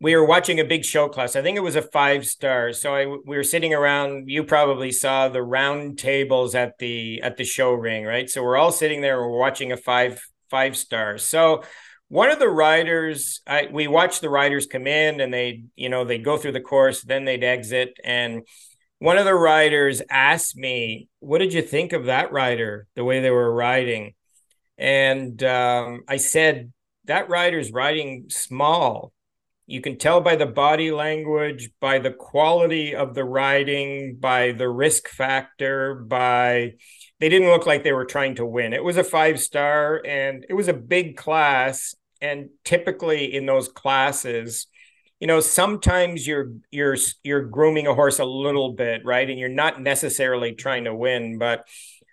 we 0.00 0.16
were 0.16 0.24
watching 0.24 0.58
a 0.58 0.64
big 0.64 0.86
show 0.86 1.10
class. 1.10 1.36
I 1.36 1.42
think 1.42 1.58
it 1.58 1.62
was 1.62 1.76
a 1.76 1.82
five 1.82 2.26
star. 2.26 2.72
So 2.72 2.94
I, 2.94 3.04
we 3.04 3.36
were 3.36 3.44
sitting 3.44 3.74
around. 3.74 4.30
You 4.30 4.42
probably 4.42 4.90
saw 4.90 5.28
the 5.28 5.42
round 5.42 5.98
tables 5.98 6.54
at 6.54 6.78
the 6.78 7.20
at 7.20 7.36
the 7.36 7.44
show 7.44 7.74
ring, 7.74 8.06
right? 8.06 8.30
So 8.30 8.42
we're 8.42 8.56
all 8.56 8.72
sitting 8.72 9.02
there. 9.02 9.20
We're 9.20 9.38
watching 9.38 9.70
a 9.70 9.76
five 9.76 10.22
five 10.48 10.78
star. 10.78 11.18
So 11.18 11.62
one 12.08 12.30
of 12.30 12.38
the 12.38 12.48
riders, 12.48 13.42
I, 13.46 13.68
we 13.70 13.86
watched 13.86 14.22
the 14.22 14.30
riders 14.30 14.66
come 14.66 14.86
in, 14.86 15.20
and 15.20 15.32
they, 15.32 15.64
you 15.76 15.90
know, 15.90 16.06
they 16.06 16.16
go 16.16 16.38
through 16.38 16.52
the 16.52 16.60
course, 16.62 17.02
then 17.02 17.26
they'd 17.26 17.44
exit, 17.44 17.98
and 18.02 18.44
one 19.02 19.18
of 19.18 19.24
the 19.24 19.34
riders 19.34 20.00
asked 20.08 20.56
me, 20.56 21.08
"What 21.18 21.38
did 21.38 21.52
you 21.52 21.60
think 21.60 21.92
of 21.92 22.04
that 22.04 22.30
rider? 22.30 22.86
The 22.94 23.02
way 23.02 23.20
they 23.20 23.32
were 23.32 23.52
riding?" 23.52 24.14
And 24.78 25.42
um, 25.42 26.04
I 26.06 26.18
said, 26.18 26.72
"That 27.06 27.28
rider's 27.28 27.72
riding 27.72 28.26
small. 28.28 29.12
You 29.66 29.80
can 29.80 29.98
tell 29.98 30.20
by 30.20 30.36
the 30.36 30.46
body 30.46 30.92
language, 30.92 31.70
by 31.80 31.98
the 31.98 32.12
quality 32.12 32.94
of 32.94 33.14
the 33.14 33.24
riding, 33.24 34.18
by 34.20 34.52
the 34.52 34.68
risk 34.68 35.08
factor, 35.08 35.96
by." 35.96 36.74
They 37.18 37.28
didn't 37.28 37.50
look 37.50 37.66
like 37.66 37.82
they 37.82 37.92
were 37.92 38.04
trying 38.04 38.36
to 38.36 38.46
win. 38.46 38.72
It 38.72 38.84
was 38.84 38.98
a 38.98 39.04
five 39.04 39.40
star, 39.40 40.00
and 40.06 40.46
it 40.48 40.54
was 40.54 40.68
a 40.68 40.72
big 40.74 41.16
class. 41.16 41.96
And 42.20 42.50
typically 42.64 43.34
in 43.34 43.46
those 43.46 43.66
classes, 43.66 44.68
you 45.22 45.28
know 45.28 45.38
sometimes 45.38 46.26
you're 46.26 46.50
you're 46.72 46.96
you're 47.22 47.42
grooming 47.42 47.86
a 47.86 47.94
horse 47.94 48.18
a 48.18 48.24
little 48.24 48.72
bit 48.72 49.04
right? 49.04 49.30
And 49.30 49.38
you're 49.38 49.48
not 49.48 49.80
necessarily 49.80 50.52
trying 50.52 50.84
to 50.84 50.94
win 50.94 51.38
but 51.38 51.68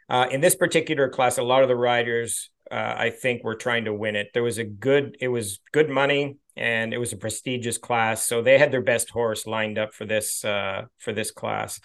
uh, 0.09 0.27
in 0.29 0.41
this 0.41 0.55
particular 0.55 1.09
class 1.09 1.39
a 1.39 1.43
lot 1.43 1.63
of 1.63 1.69
the 1.69 1.75
riders 1.75 2.51
uh, 2.69 2.93
i 2.97 3.09
think 3.09 3.43
were 3.43 3.55
trying 3.55 3.85
to 3.85 3.93
win 3.95 4.15
it. 4.15 4.29
There 4.35 4.43
was 4.43 4.59
a 4.59 4.63
good 4.63 5.17
it 5.19 5.27
was 5.27 5.59
good 5.71 5.89
money 5.89 6.37
and 6.55 6.93
it 6.93 6.99
was 6.99 7.11
a 7.11 7.17
prestigious 7.17 7.79
class. 7.79 8.25
So 8.25 8.43
they 8.43 8.59
had 8.59 8.71
their 8.71 8.83
best 8.83 9.09
horse 9.09 9.47
lined 9.47 9.79
up 9.79 9.95
for 9.95 10.05
this 10.05 10.45
uh, 10.45 10.83
for 10.99 11.11
this 11.11 11.31
class. 11.31 11.81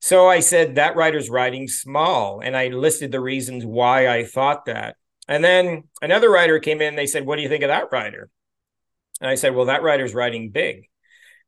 So 0.00 0.28
i 0.28 0.40
said 0.40 0.74
that 0.74 0.96
rider's 0.96 1.30
riding 1.30 1.68
small. 1.68 2.40
And 2.40 2.56
i 2.56 2.66
listed 2.68 3.12
the 3.12 3.20
reasons 3.20 3.64
why 3.64 4.08
i 4.08 4.24
thought 4.24 4.64
that. 4.64 4.96
And 5.28 5.44
then 5.44 5.84
another 6.02 6.28
rider 6.28 6.58
came 6.58 6.82
in 6.82 6.96
they 6.96 7.06
said 7.06 7.24
what 7.24 7.36
do 7.36 7.42
you 7.42 7.48
think 7.48 7.62
of 7.62 7.68
that 7.68 7.92
rider 7.92 8.30
And 9.20 9.30
I 9.30 9.34
said, 9.34 9.54
well, 9.54 9.66
that 9.66 9.82
rider's 9.82 10.14
riding 10.14 10.50
big 10.50 10.88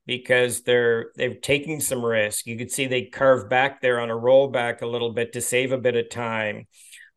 because 0.06 0.62
they're 0.62 1.12
they're 1.16 1.34
taking 1.34 1.80
some 1.80 2.04
risk. 2.04 2.46
You 2.46 2.56
could 2.56 2.70
see 2.70 2.86
they 2.86 3.04
carved 3.04 3.50
back 3.50 3.80
there 3.80 4.00
on 4.00 4.10
a 4.10 4.16
rollback 4.16 4.80
a 4.80 4.86
little 4.86 5.12
bit 5.12 5.34
to 5.34 5.40
save 5.40 5.70
a 5.70 5.78
bit 5.78 5.96
of 5.96 6.08
time. 6.08 6.66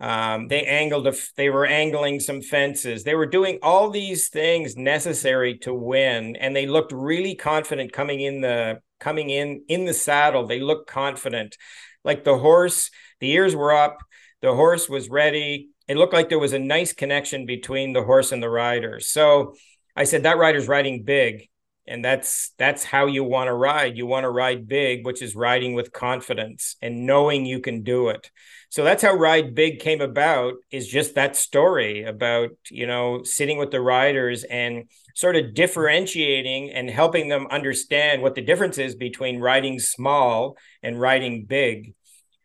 Um, 0.01 0.47
they 0.47 0.63
angled 0.63 1.07
a, 1.07 1.13
they 1.37 1.49
were 1.49 1.65
angling 1.65 2.19
some 2.19 2.41
fences. 2.41 3.03
They 3.03 3.15
were 3.15 3.27
doing 3.27 3.59
all 3.61 3.89
these 3.91 4.29
things 4.29 4.75
necessary 4.75 5.59
to 5.59 5.73
win, 5.73 6.35
and 6.35 6.55
they 6.55 6.65
looked 6.65 6.91
really 6.91 7.35
confident 7.35 7.93
coming 7.93 8.19
in 8.19 8.41
the 8.41 8.81
coming 8.99 9.29
in 9.29 9.63
in 9.69 9.85
the 9.85 9.93
saddle. 9.93 10.47
They 10.47 10.59
looked 10.59 10.89
confident, 10.89 11.55
like 12.03 12.23
the 12.23 12.37
horse. 12.37 12.89
The 13.19 13.31
ears 13.31 13.55
were 13.55 13.71
up. 13.71 13.99
The 14.41 14.53
horse 14.53 14.89
was 14.89 15.07
ready. 15.09 15.69
It 15.87 15.97
looked 15.97 16.13
like 16.13 16.29
there 16.29 16.39
was 16.39 16.53
a 16.53 16.59
nice 16.59 16.93
connection 16.93 17.45
between 17.45 17.93
the 17.93 18.03
horse 18.03 18.31
and 18.31 18.41
the 18.41 18.49
rider. 18.49 18.99
So 18.99 19.53
I 19.95 20.05
said 20.05 20.23
that 20.23 20.37
rider's 20.37 20.67
riding 20.67 21.03
big. 21.03 21.47
And 21.87 22.05
that's 22.05 22.53
that's 22.57 22.83
how 22.83 23.07
you 23.07 23.23
want 23.23 23.47
to 23.47 23.53
ride. 23.53 23.97
You 23.97 24.05
want 24.05 24.23
to 24.23 24.29
ride 24.29 24.67
big 24.67 25.05
which 25.05 25.21
is 25.21 25.35
riding 25.35 25.73
with 25.73 25.91
confidence 25.91 26.75
and 26.81 27.05
knowing 27.07 27.45
you 27.45 27.59
can 27.59 27.81
do 27.81 28.09
it. 28.09 28.29
So 28.69 28.83
that's 28.83 29.01
how 29.03 29.13
ride 29.13 29.55
big 29.55 29.79
came 29.79 29.99
about 29.99 30.53
is 30.69 30.87
just 30.87 31.15
that 31.15 31.35
story 31.35 32.03
about 32.03 32.51
you 32.69 32.85
know 32.85 33.23
sitting 33.23 33.57
with 33.57 33.71
the 33.71 33.81
riders 33.81 34.43
and 34.43 34.85
sort 35.15 35.35
of 35.35 35.55
differentiating 35.55 36.69
and 36.71 36.89
helping 36.89 37.29
them 37.29 37.47
understand 37.49 38.21
what 38.21 38.35
the 38.35 38.41
difference 38.41 38.77
is 38.77 38.95
between 38.95 39.39
riding 39.39 39.79
small 39.79 40.57
and 40.83 41.01
riding 41.01 41.45
big. 41.45 41.95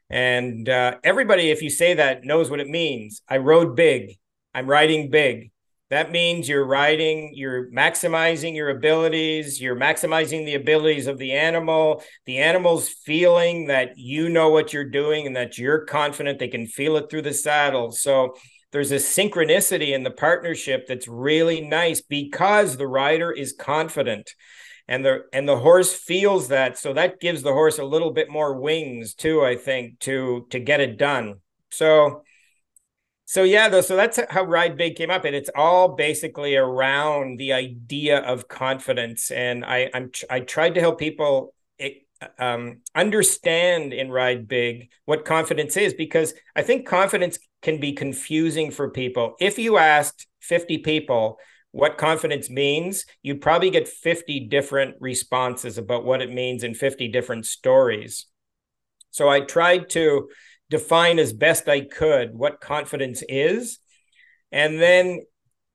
And 0.09 0.69
uh, 0.69 0.97
everybody 1.05 1.51
if 1.51 1.63
you 1.63 1.71
say 1.71 1.95
that 1.95 2.25
knows 2.25 2.49
what 2.49 2.61
it 2.61 2.69
means. 2.69 3.21
I 3.29 3.37
rode 3.37 3.77
big. 3.77 4.17
I'm 4.55 4.67
riding 4.67 5.11
big 5.11 5.51
that 5.89 6.11
means 6.11 6.49
you're 6.49 6.67
riding, 6.67 7.33
you're 7.35 7.71
maximizing 7.71 8.57
your 8.57 8.71
abilities, 8.71 9.61
you're 9.61 9.77
maximizing 9.77 10.45
the 10.45 10.55
abilities 10.57 11.07
of 11.07 11.19
the 11.19 11.33
animal. 11.33 12.03
The 12.25 12.39
animal's 12.39 12.89
feeling 12.89 13.69
that 13.69 13.97
you 13.97 14.29
know 14.29 14.51
what 14.51 14.73
you're 14.73 14.91
doing 14.91 15.27
and 15.27 15.37
that 15.37 15.59
you're 15.59 15.85
confident 15.85 16.39
they 16.39 16.49
can 16.49 16.67
feel 16.67 16.97
it 16.97 17.09
through 17.09 17.23
the 17.23 17.33
saddle. 17.33 17.93
So 17.93 18.35
there's 18.73 18.91
a 18.91 18.97
synchronicity 18.97 19.95
in 19.95 20.03
the 20.03 20.11
partnership 20.11 20.87
that's 20.89 21.07
really 21.07 21.61
nice 21.61 22.01
because 22.01 22.77
the 22.77 22.89
rider 22.89 23.31
is 23.31 23.53
confident 23.53 24.33
and 24.89 25.05
the 25.05 25.25
and 25.33 25.49
the 25.49 25.59
horse 25.59 25.93
feels 25.95 26.49
that 26.49 26.79
so 26.79 26.93
that 26.93 27.21
gives 27.21 27.43
the 27.43 27.53
horse 27.53 27.79
a 27.79 27.85
little 27.85 28.13
bit 28.13 28.31
more 28.31 28.61
wings 28.61 29.15
too 29.15 29.45
i 29.45 29.57
think 29.57 29.99
to 29.99 30.47
to 30.51 30.61
get 30.61 30.81
it 30.81 30.97
done 30.97 31.37
so 31.71 32.23
so 33.29 33.43
yeah, 33.43 33.69
though, 33.69 33.81
so 33.81 33.97
that's 33.97 34.21
how 34.31 34.45
Ride 34.45 34.77
Big 34.77 34.95
came 34.95 35.11
up, 35.11 35.25
and 35.25 35.35
it's 35.35 35.51
all 35.57 35.97
basically 35.97 36.55
around 36.55 37.39
the 37.39 37.53
idea 37.53 38.21
of 38.21 38.47
confidence. 38.47 39.33
And 39.33 39.65
I, 39.65 39.91
I'm 39.93 40.13
I 40.31 40.41
tried 40.41 40.77
to 40.77 40.81
help 40.81 41.01
people 41.01 41.53
eh, 41.81 41.91
um, 42.39 42.83
understand 42.95 43.93
in 43.93 44.13
Ride 44.13 44.47
Big 44.47 44.91
what 45.07 45.25
confidence 45.25 45.77
is, 45.77 45.93
because 45.93 46.35
I 46.55 46.63
think 46.63 46.87
confidence 46.87 47.41
can 47.63 47.81
be 47.81 47.93
confusing 47.93 48.71
for 48.71 48.91
people. 48.91 49.35
If 49.41 49.59
you 49.59 49.77
asked 49.77 50.29
50 50.43 50.79
people 50.79 51.41
what 51.73 51.99
confidence 51.99 52.49
means, 52.49 53.07
you'd 53.25 53.41
probably 53.41 53.71
get 53.71 53.89
50 53.89 54.47
different 54.47 54.95
responses 55.01 55.79
about 55.79 56.05
what 56.05 56.23
it 56.23 56.31
means 56.31 56.63
in 56.63 56.75
50 56.75 57.09
different 57.09 57.45
stories. 57.45 58.27
So 59.11 59.29
I 59.29 59.41
tried 59.41 59.91
to 59.91 60.29
define 60.71 61.19
as 61.19 61.33
best 61.33 61.69
I 61.69 61.83
could 61.83 62.35
what 62.35 62.61
confidence 62.61 63.23
is, 63.29 63.79
and 64.51 64.81
then 64.81 65.21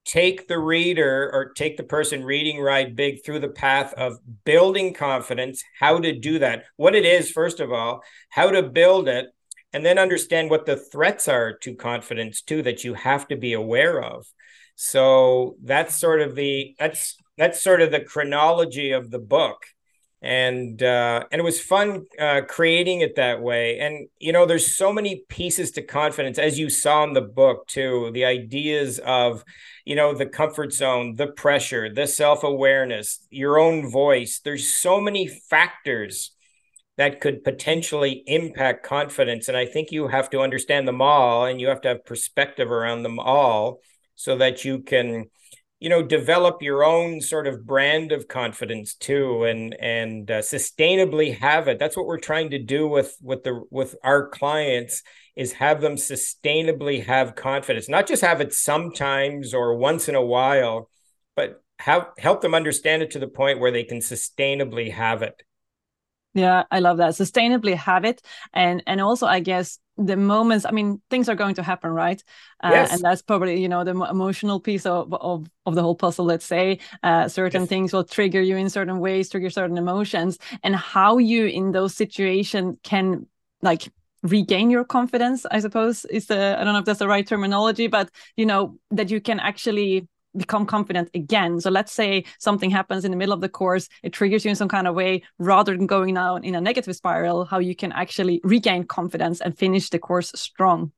take 0.03 0.47
the 0.47 0.59
reader 0.59 1.29
or 1.31 1.53
take 1.53 1.77
the 1.77 1.83
person 1.83 2.23
reading 2.23 2.59
Ride 2.59 2.95
Big 2.95 3.23
through 3.23 3.39
the 3.39 3.49
path 3.49 3.93
of 3.93 4.17
building 4.45 4.93
confidence, 4.93 5.63
how 5.79 5.99
to 5.99 6.17
do 6.17 6.39
that, 6.39 6.65
what 6.75 6.95
it 6.95 7.05
is, 7.05 7.31
first 7.31 7.59
of 7.59 7.71
all, 7.71 8.03
how 8.29 8.49
to 8.49 8.63
build 8.63 9.07
it, 9.07 9.27
and 9.73 9.85
then 9.85 9.99
understand 9.99 10.49
what 10.49 10.65
the 10.65 10.75
threats 10.75 11.27
are 11.27 11.53
to 11.59 11.75
confidence 11.75 12.41
too 12.41 12.61
that 12.63 12.83
you 12.83 12.93
have 12.93 13.27
to 13.27 13.35
be 13.35 13.53
aware 13.53 14.01
of. 14.01 14.25
So 14.75 15.55
that's 15.63 15.95
sort 15.95 16.21
of 16.21 16.35
the 16.35 16.75
that's 16.79 17.15
that's 17.37 17.63
sort 17.63 17.81
of 17.81 17.91
the 17.91 18.01
chronology 18.01 18.91
of 18.91 19.11
the 19.11 19.19
book 19.19 19.65
and 20.21 20.83
uh, 20.83 21.23
and 21.31 21.39
it 21.39 21.43
was 21.43 21.59
fun 21.59 22.05
uh, 22.19 22.41
creating 22.47 23.01
it 23.01 23.15
that 23.15 23.41
way. 23.41 23.79
And 23.79 24.07
you 24.19 24.31
know, 24.31 24.45
there's 24.45 24.75
so 24.75 24.93
many 24.93 25.23
pieces 25.29 25.71
to 25.71 25.81
confidence, 25.81 26.37
as 26.37 26.59
you 26.59 26.69
saw 26.69 27.03
in 27.03 27.13
the 27.13 27.21
book 27.21 27.67
too. 27.67 28.11
The 28.13 28.25
ideas 28.25 28.99
of 28.99 29.43
you 29.83 29.95
know 29.95 30.13
the 30.13 30.27
comfort 30.27 30.73
zone, 30.73 31.15
the 31.15 31.27
pressure, 31.27 31.91
the 31.91 32.05
self 32.05 32.43
awareness, 32.43 33.25
your 33.31 33.57
own 33.57 33.89
voice. 33.89 34.39
There's 34.43 34.71
so 34.71 35.01
many 35.01 35.27
factors 35.27 36.31
that 36.97 37.19
could 37.19 37.43
potentially 37.43 38.23
impact 38.27 38.85
confidence, 38.85 39.47
and 39.47 39.57
I 39.57 39.65
think 39.65 39.91
you 39.91 40.07
have 40.07 40.29
to 40.31 40.41
understand 40.41 40.87
them 40.87 41.01
all, 41.01 41.45
and 41.45 41.59
you 41.59 41.67
have 41.69 41.81
to 41.81 41.87
have 41.87 42.05
perspective 42.05 42.71
around 42.71 43.01
them 43.01 43.17
all, 43.17 43.79
so 44.13 44.37
that 44.37 44.63
you 44.65 44.83
can 44.83 45.31
you 45.81 45.89
know 45.89 46.03
develop 46.03 46.61
your 46.61 46.83
own 46.83 47.19
sort 47.19 47.47
of 47.47 47.65
brand 47.65 48.11
of 48.11 48.27
confidence 48.27 48.93
too 48.93 49.43
and 49.45 49.73
and 49.81 50.29
uh, 50.29 50.39
sustainably 50.39 51.37
have 51.37 51.67
it. 51.67 51.79
That's 51.79 51.97
what 51.97 52.05
we're 52.05 52.19
trying 52.19 52.51
to 52.51 52.59
do 52.59 52.87
with 52.87 53.17
with 53.21 53.43
the 53.43 53.63
with 53.71 53.95
our 54.03 54.29
clients 54.29 55.01
is 55.35 55.53
have 55.53 55.81
them 55.81 55.95
sustainably 55.95 57.03
have 57.03 57.35
confidence 57.35 57.89
not 57.89 58.07
just 58.07 58.21
have 58.21 58.41
it 58.41 58.53
sometimes 58.53 59.53
or 59.53 59.75
once 59.75 60.07
in 60.07 60.13
a 60.15 60.23
while 60.23 60.89
but 61.35 61.63
have 61.79 62.09
help 62.19 62.41
them 62.41 62.53
understand 62.53 63.01
it 63.01 63.11
to 63.11 63.19
the 63.19 63.27
point 63.27 63.59
where 63.59 63.71
they 63.71 63.83
can 63.83 63.99
sustainably 63.99 64.91
have 64.93 65.23
it. 65.23 65.41
Yeah 66.35 66.63
i 66.69 66.79
love 66.79 66.97
that. 66.97 67.13
Sustainably 67.13 67.75
have 67.75 68.05
it. 68.05 68.21
And 68.53 68.83
and 68.85 69.01
also 69.01 69.25
i 69.25 69.39
guess 69.39 69.79
the 70.05 70.17
moments 70.17 70.65
i 70.65 70.71
mean 70.71 71.01
things 71.09 71.29
are 71.29 71.35
going 71.35 71.55
to 71.55 71.63
happen 71.63 71.91
right 71.91 72.23
uh, 72.63 72.69
yes. 72.71 72.91
and 72.91 73.01
that's 73.01 73.21
probably 73.21 73.61
you 73.61 73.69
know 73.69 73.83
the 73.83 73.91
emotional 73.91 74.59
piece 74.59 74.85
of, 74.85 75.13
of, 75.13 75.47
of 75.65 75.75
the 75.75 75.81
whole 75.81 75.95
puzzle 75.95 76.25
let's 76.25 76.45
say 76.45 76.79
uh, 77.03 77.27
certain 77.27 77.63
yes. 77.63 77.69
things 77.69 77.93
will 77.93 78.03
trigger 78.03 78.41
you 78.41 78.57
in 78.57 78.69
certain 78.69 78.99
ways 78.99 79.29
trigger 79.29 79.49
certain 79.49 79.77
emotions 79.77 80.37
and 80.63 80.75
how 80.75 81.17
you 81.17 81.45
in 81.45 81.71
those 81.71 81.95
situations 81.95 82.77
can 82.83 83.25
like 83.61 83.91
regain 84.23 84.69
your 84.69 84.83
confidence 84.83 85.45
i 85.51 85.59
suppose 85.59 86.05
is 86.05 86.27
the 86.27 86.57
i 86.59 86.63
don't 86.63 86.73
know 86.73 86.79
if 86.79 86.85
that's 86.85 86.99
the 86.99 87.07
right 87.07 87.27
terminology 87.27 87.87
but 87.87 88.09
you 88.35 88.45
know 88.45 88.77
that 88.91 89.09
you 89.09 89.19
can 89.19 89.39
actually 89.39 90.07
become 90.35 90.65
confident 90.65 91.09
again. 91.13 91.59
So 91.59 91.69
let's 91.69 91.91
say 91.91 92.25
something 92.39 92.69
happens 92.69 93.05
in 93.05 93.11
the 93.11 93.17
middle 93.17 93.33
of 93.33 93.41
the 93.41 93.49
course, 93.49 93.89
it 94.03 94.13
triggers 94.13 94.45
you 94.45 94.49
in 94.49 94.55
some 94.55 94.69
kind 94.69 94.87
of 94.87 94.95
way, 94.95 95.23
rather 95.39 95.75
than 95.75 95.87
going 95.87 96.15
down 96.15 96.43
in 96.43 96.55
a 96.55 96.61
negative 96.61 96.95
spiral, 96.95 97.45
how 97.45 97.59
you 97.59 97.75
can 97.75 97.91
actually 97.91 98.41
regain 98.43 98.83
confidence 98.85 99.41
and 99.41 99.57
finish 99.57 99.89
the 99.89 99.99
course 99.99 100.31
strong. 100.35 100.91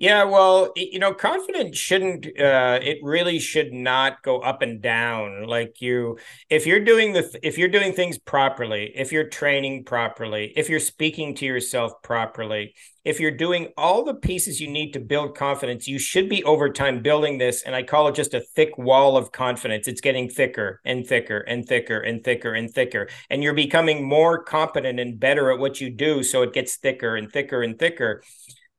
Yeah, 0.00 0.22
well, 0.22 0.72
you 0.76 1.00
know, 1.00 1.12
confidence 1.12 1.76
shouldn't, 1.76 2.24
uh, 2.38 2.78
it 2.80 2.98
really 3.02 3.40
should 3.40 3.72
not 3.72 4.22
go 4.22 4.38
up 4.38 4.62
and 4.62 4.80
down. 4.80 5.48
Like 5.48 5.80
you, 5.80 6.18
if 6.48 6.68
you're 6.68 6.84
doing 6.84 7.14
the, 7.14 7.36
if 7.42 7.58
you're 7.58 7.66
doing 7.66 7.92
things 7.92 8.16
properly, 8.16 8.92
if 8.94 9.10
you're 9.10 9.28
training 9.28 9.82
properly, 9.82 10.52
if 10.54 10.68
you're 10.68 10.78
speaking 10.78 11.34
to 11.36 11.46
yourself 11.46 12.00
properly, 12.00 12.74
if 13.04 13.18
you're 13.18 13.36
doing 13.36 13.72
all 13.76 14.04
the 14.04 14.14
pieces 14.14 14.60
you 14.60 14.70
need 14.70 14.92
to 14.92 15.00
build 15.00 15.36
confidence, 15.36 15.88
you 15.88 15.98
should 15.98 16.28
be 16.28 16.44
over 16.44 16.70
time 16.70 17.02
building 17.02 17.38
this. 17.38 17.62
And 17.62 17.74
I 17.74 17.82
call 17.82 18.06
it 18.06 18.14
just 18.14 18.34
a 18.34 18.40
thick 18.40 18.78
wall 18.78 19.16
of 19.16 19.32
confidence. 19.32 19.88
It's 19.88 20.00
getting 20.00 20.28
thicker 20.28 20.80
and 20.84 21.04
thicker 21.04 21.38
and 21.38 21.66
thicker 21.66 21.98
and 21.98 22.22
thicker 22.22 22.54
and 22.54 22.70
thicker. 22.70 23.08
And 23.30 23.42
you're 23.42 23.54
becoming 23.54 24.06
more 24.06 24.44
competent 24.44 25.00
and 25.00 25.18
better 25.18 25.50
at 25.50 25.58
what 25.58 25.80
you 25.80 25.90
do. 25.90 26.22
So 26.22 26.42
it 26.42 26.52
gets 26.52 26.76
thicker 26.76 27.16
and 27.16 27.32
thicker 27.32 27.62
and 27.62 27.76
thicker 27.76 28.22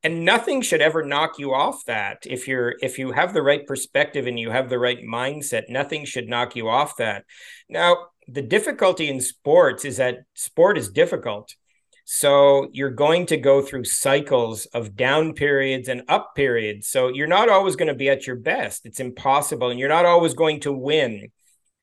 and 0.04 0.24
nothing 0.24 0.62
should 0.62 0.82
ever 0.82 1.04
knock 1.04 1.40
you 1.40 1.54
off 1.54 1.84
that. 1.86 2.20
If 2.26 2.48
you're 2.48 2.76
if 2.82 2.98
you 2.98 3.12
have 3.12 3.34
the 3.34 3.42
right 3.42 3.66
perspective 3.66 4.28
and 4.28 4.40
you 4.40 4.52
have 4.52 4.70
the 4.70 4.80
right 4.80 5.00
mindset 5.00 5.64
nothing 5.70 6.06
should 6.06 6.28
knock 6.28 6.56
you 6.56 6.70
off 6.70 6.98
that. 6.98 7.26
Now 7.70 8.08
the 8.28 8.42
difficulty 8.42 9.10
in 9.10 9.22
sports 9.22 9.86
is 9.86 9.98
that 9.98 10.20
sport 10.36 10.78
is 10.78 10.90
difficult. 10.90 11.56
So 12.06 12.70
you're 12.72 12.90
going 12.90 13.28
to 13.28 13.38
go 13.38 13.62
through 13.62 13.84
cycles 13.84 14.66
of 14.68 14.96
down 14.96 15.34
periods 15.34 15.90
and 15.90 16.02
up 16.08 16.34
periods. 16.36 16.88
So 16.88 17.10
you're 17.10 17.28
not 17.28 17.50
always 17.50 17.76
going 17.76 17.88
to 17.88 17.94
be 17.94 18.10
at 18.10 18.26
your 18.26 18.36
best. 18.36 18.86
It's 18.86 19.00
impossible 19.00 19.70
and 19.70 19.80
you're 19.80 19.90
not 19.90 20.06
always 20.06 20.34
going 20.34 20.62
to 20.62 20.72
win 20.72 21.30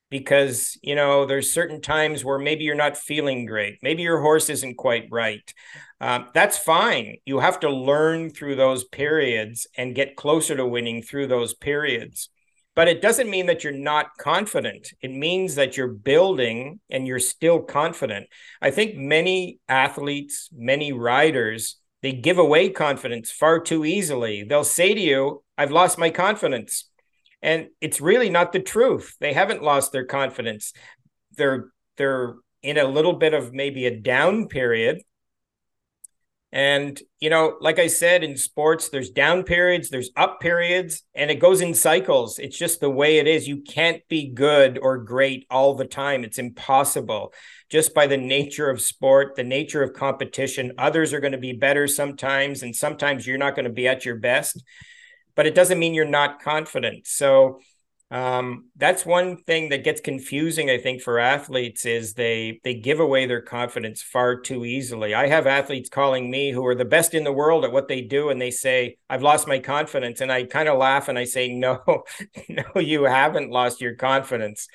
because 0.09 0.77
you 0.81 0.95
know 0.95 1.25
there's 1.25 1.53
certain 1.53 1.81
times 1.81 2.23
where 2.23 2.39
maybe 2.39 2.63
you're 2.63 2.75
not 2.75 2.97
feeling 2.97 3.45
great. 3.45 3.79
Maybe 3.81 4.03
your 4.03 4.21
horse 4.21 4.49
isn't 4.49 4.75
quite 4.75 5.07
right. 5.11 5.53
Um, 5.99 6.27
that's 6.33 6.57
fine. 6.57 7.17
You 7.25 7.39
have 7.39 7.59
to 7.61 7.69
learn 7.69 8.29
through 8.29 8.55
those 8.55 8.83
periods 8.83 9.67
and 9.77 9.95
get 9.95 10.15
closer 10.15 10.55
to 10.55 10.65
winning 10.65 11.01
through 11.01 11.27
those 11.27 11.53
periods. 11.53 12.29
But 12.75 12.87
it 12.87 13.01
doesn't 13.01 13.29
mean 13.29 13.47
that 13.47 13.63
you're 13.63 13.73
not 13.73 14.17
confident. 14.19 14.93
It 15.01 15.11
means 15.11 15.55
that 15.55 15.75
you're 15.75 15.87
building 15.87 16.79
and 16.91 17.07
you're 17.07 17.17
still 17.17 17.59
confident. 17.59 18.27
I 18.61 18.69
think 18.69 18.95
many 18.95 19.59
athletes 19.67 20.49
many 20.53 20.93
riders 20.93 21.77
they 22.03 22.11
give 22.11 22.37
away 22.37 22.69
confidence 22.69 23.31
far 23.31 23.59
too 23.59 23.83
easily. 23.83 24.43
They'll 24.43 24.63
say 24.63 24.93
to 24.93 25.01
you 25.01 25.43
i've 25.57 25.71
lost 25.71 25.97
my 25.97 26.09
confidence 26.09 26.89
And 27.47 27.67
it's 27.79 28.01
really 28.01 28.29
not 28.29 28.51
the 28.51 28.59
truth. 28.59 29.15
They 29.21 29.31
haven't 29.31 29.63
lost 29.63 29.93
their 29.93 30.03
confidence. 30.03 30.73
They're 31.37 31.69
they're 31.95 32.35
in 32.61 32.77
a 32.77 32.83
little 32.83 33.13
bit 33.13 33.33
of 33.33 33.53
maybe 33.53 33.85
a 33.85 33.97
down 33.97 34.49
period. 34.49 35.01
And, 36.51 36.99
you 37.21 37.29
know, 37.29 37.55
like 37.61 37.79
I 37.79 37.87
said, 37.87 38.21
in 38.21 38.35
sports, 38.35 38.89
there's 38.89 39.11
down 39.11 39.43
periods, 39.43 39.89
there's 39.89 40.09
up 40.17 40.41
periods, 40.41 41.03
and 41.15 41.31
it 41.31 41.39
goes 41.39 41.61
in 41.61 41.73
cycles. 41.73 42.37
It's 42.37 42.57
just 42.57 42.81
the 42.81 42.89
way 42.89 43.17
it 43.17 43.27
is. 43.27 43.47
You 43.47 43.61
can't 43.61 44.01
be 44.09 44.27
good 44.27 44.77
or 44.81 44.97
great 44.97 45.45
all 45.49 45.73
the 45.73 45.85
time. 45.85 46.25
It's 46.25 46.39
impossible. 46.39 47.33
Just 47.69 47.93
by 47.93 48.07
the 48.07 48.17
nature 48.17 48.69
of 48.69 48.81
sport, 48.81 49.35
the 49.37 49.43
nature 49.43 49.83
of 49.83 49.93
competition, 49.93 50.73
others 50.77 51.13
are 51.13 51.21
going 51.21 51.31
to 51.31 51.37
be 51.37 51.53
better 51.53 51.87
sometimes, 51.87 52.61
and 52.61 52.75
sometimes 52.75 53.25
you're 53.25 53.37
not 53.37 53.55
going 53.55 53.65
to 53.65 53.71
be 53.71 53.87
at 53.87 54.03
your 54.03 54.17
best. 54.17 54.63
But 55.37 55.47
it 55.47 55.55
doesn't 55.55 55.79
mean 55.79 55.93
you're 55.93 56.05
not 56.05 56.41
confident. 56.41 57.07
So, 57.07 57.61
um, 58.09 58.69
that's 58.77 59.05
one 59.05 59.37
thing 59.43 59.69
that 59.69 59.83
gets 59.83 59.99
confusing, 59.99 60.69
I 60.69 60.77
think, 60.77 61.01
for 61.01 61.19
athletes 61.19 61.85
is 61.85 62.13
they 62.13 62.61
they 62.63 62.73
give 62.75 63.01
away 63.01 63.25
their 63.25 63.41
confidence 63.41 64.01
far 64.01 64.39
too 64.39 64.63
easily. 64.63 65.13
I 65.13 65.27
have 65.27 65.45
athletes 65.45 65.89
calling 65.89 66.31
me 66.31 66.51
who 66.51 66.65
are 66.67 66.75
the 66.75 66.85
best 66.85 67.13
in 67.13 67.25
the 67.25 67.33
world 67.33 67.65
at 67.65 67.73
what 67.73 67.89
they 67.89 68.01
do, 68.01 68.29
and 68.29 68.41
they 68.41 68.51
say, 68.51 68.97
"I've 69.09 69.23
lost 69.23 69.47
my 69.47 69.59
confidence," 69.59 70.21
and 70.21 70.31
I 70.31 70.45
kind 70.45 70.69
of 70.69 70.77
laugh 70.77 71.09
and 71.09 71.19
I 71.19 71.25
say, 71.25 71.49
"No, 71.53 71.81
no, 72.49 72.81
you 72.81 73.03
haven't 73.03 73.51
lost 73.51 73.81
your 73.81 73.95
confidence. 73.95 74.67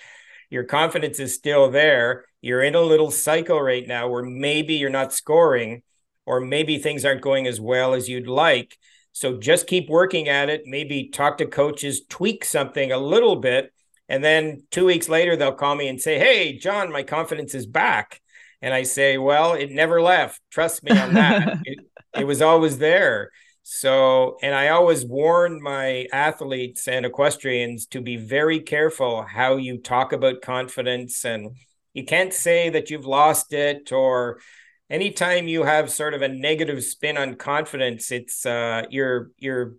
Your 0.51 0.65
confidence 0.65 1.19
is 1.19 1.35
still 1.35 1.71
there. 1.71 2.27
You're 2.43 2.63
in 2.63 2.75
a 2.75 2.83
little 2.83 3.11
cycle 3.11 3.61
right 3.61 3.87
now 3.87 4.09
where 4.09 4.23
maybe 4.23 4.75
you're 4.75 4.91
not 4.91 5.13
scoring, 5.13 5.83
or 6.27 6.41
maybe 6.41 6.79
things 6.79 7.05
aren't 7.05 7.23
going 7.23 7.47
as 7.47 7.61
well 7.61 7.95
as 7.95 8.09
you'd 8.11 8.29
like." 8.29 8.77
So 9.13 9.37
just 9.37 9.67
keep 9.67 9.89
working 9.89 10.29
at 10.29 10.49
it. 10.49 10.63
Maybe 10.67 11.09
talk 11.09 11.39
to 11.39 11.47
coaches, 11.47 12.03
tweak 12.09 12.45
something 12.45 12.93
a 12.93 12.99
little 12.99 13.37
bit. 13.37 13.73
And 14.09 14.25
then 14.25 14.65
two 14.71 14.87
weeks 14.87 15.09
later, 15.09 15.37
they'll 15.37 15.53
call 15.53 15.75
me 15.75 15.89
and 15.89 16.01
say, 16.01 16.19
Hey, 16.19 16.59
John, 16.59 16.91
my 16.91 17.03
confidence 17.03 17.55
is 17.55 17.67
back. 17.67 18.21
And 18.61 18.73
I 18.73 18.83
say, 18.83 19.19
Well, 19.19 19.55
it 19.55 19.71
never 19.71 20.01
left. 20.01 20.41
Trust 20.51 20.83
me 20.83 20.91
on 20.93 21.15
that. 21.15 21.59
it, 21.65 21.79
it 22.19 22.25
was 22.25 22.43
always 22.43 22.79
there. 22.79 23.31
So, 23.65 24.39
and 24.43 24.55
I 24.55 24.69
always 24.69 25.05
warn 25.05 25.63
my 25.63 26.07
athletes 26.13 26.89
and 26.89 27.07
equestrians 27.07 27.87
to 27.89 28.01
be 28.01 28.17
very 28.17 28.59
careful 28.59 29.23
how 29.23 29.57
you 29.57 29.79
talk 29.79 30.13
about 30.13 30.43
confidence. 30.43 31.25
And 31.25 31.57
you 31.95 32.05
can't 32.05 32.33
say 32.33 32.71
that 32.71 32.91
you've 32.91 33.07
lost 33.07 33.53
it 33.53 33.93
or 33.93 34.41
anytime 34.93 35.49
you 35.49 35.65
have 35.65 35.91
sort 35.91 36.13
of 36.13 36.21
a 36.21 36.29
negative 36.29 36.85
spin 36.85 37.17
on 37.17 37.35
confidence, 37.35 38.13
it's 38.13 38.47
uh, 38.47 38.83
you're 38.91 39.31
you're 39.39 39.75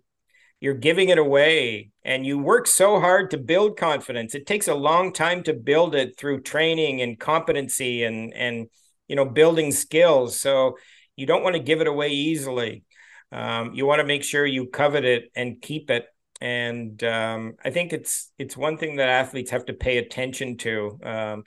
you're 0.60 0.74
giving 0.74 1.08
it 1.10 1.18
away 1.18 1.90
and 2.04 2.26
you 2.26 2.38
work 2.38 2.66
so 2.66 2.98
hard 2.98 3.30
to 3.30 3.38
build 3.38 3.78
confidence. 3.78 4.34
It 4.34 4.46
takes 4.46 4.66
a 4.66 4.74
long 4.74 5.12
time 5.12 5.42
to 5.44 5.54
build 5.54 5.94
it 5.94 6.18
through 6.18 6.42
training 6.42 7.00
and 7.00 7.18
competency 7.18 8.02
and 8.02 8.34
and 8.34 8.66
you 9.08 9.16
know 9.16 9.24
building 9.24 9.70
skills. 9.72 10.40
So 10.40 10.76
you 11.16 11.26
don't 11.26 11.44
want 11.44 11.54
to 11.54 11.62
give 11.62 11.80
it 11.80 11.86
away 11.86 12.10
easily. 12.10 12.82
Um, 13.30 13.72
you 13.74 13.86
want 13.86 14.00
to 14.00 14.06
make 14.06 14.24
sure 14.24 14.44
you 14.44 14.66
covet 14.66 15.04
it 15.04 15.30
and 15.34 15.62
keep 15.62 15.90
it. 15.90 16.06
And 16.40 17.02
um, 17.04 17.54
i 17.64 17.70
think 17.70 17.92
it's 17.92 18.30
it's 18.38 18.56
one 18.56 18.76
thing 18.76 18.96
that 18.96 19.08
athletes 19.08 19.52
have 19.52 19.66
to 19.66 19.72
pay 19.72 19.98
attention 19.98 20.56
to. 20.58 20.98
Um, 21.02 21.44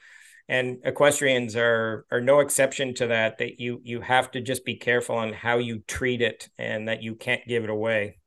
and 0.49 0.79
equestrians 0.83 1.55
are 1.55 2.05
are 2.11 2.21
no 2.21 2.39
exception 2.39 2.93
to 2.93 3.07
that 3.07 3.37
that 3.37 3.59
you 3.59 3.81
you 3.83 4.01
have 4.01 4.31
to 4.31 4.41
just 4.41 4.65
be 4.65 4.75
careful 4.75 5.15
on 5.15 5.33
how 5.33 5.57
you 5.57 5.79
treat 5.87 6.21
it 6.21 6.49
and 6.57 6.87
that 6.87 7.03
you 7.03 7.15
can't 7.15 7.45
give 7.47 7.63
it 7.63 7.69
away 7.69 8.17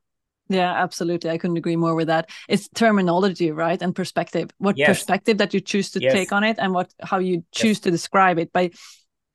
yeah 0.49 0.73
absolutely 0.73 1.31
i 1.31 1.39
couldn't 1.39 1.57
agree 1.57 1.77
more 1.77 1.95
with 1.95 2.09
that 2.09 2.29
it's 2.49 2.69
terminology 2.75 3.51
right 3.51 3.81
and 3.83 3.95
perspective 3.95 4.51
what 4.59 4.77
yes. 4.77 4.89
perspective 4.89 5.39
that 5.39 5.55
you 5.55 5.61
choose 5.61 5.91
to 5.91 6.01
yes. 6.01 6.13
take 6.13 6.33
on 6.33 6.45
it 6.45 6.57
and 6.59 6.75
what 6.75 6.93
how 7.01 7.19
you 7.19 7.45
choose 7.53 7.79
yes. 7.79 7.81
to 7.81 7.91
describe 7.91 8.39
it 8.39 8.53
by 8.53 8.71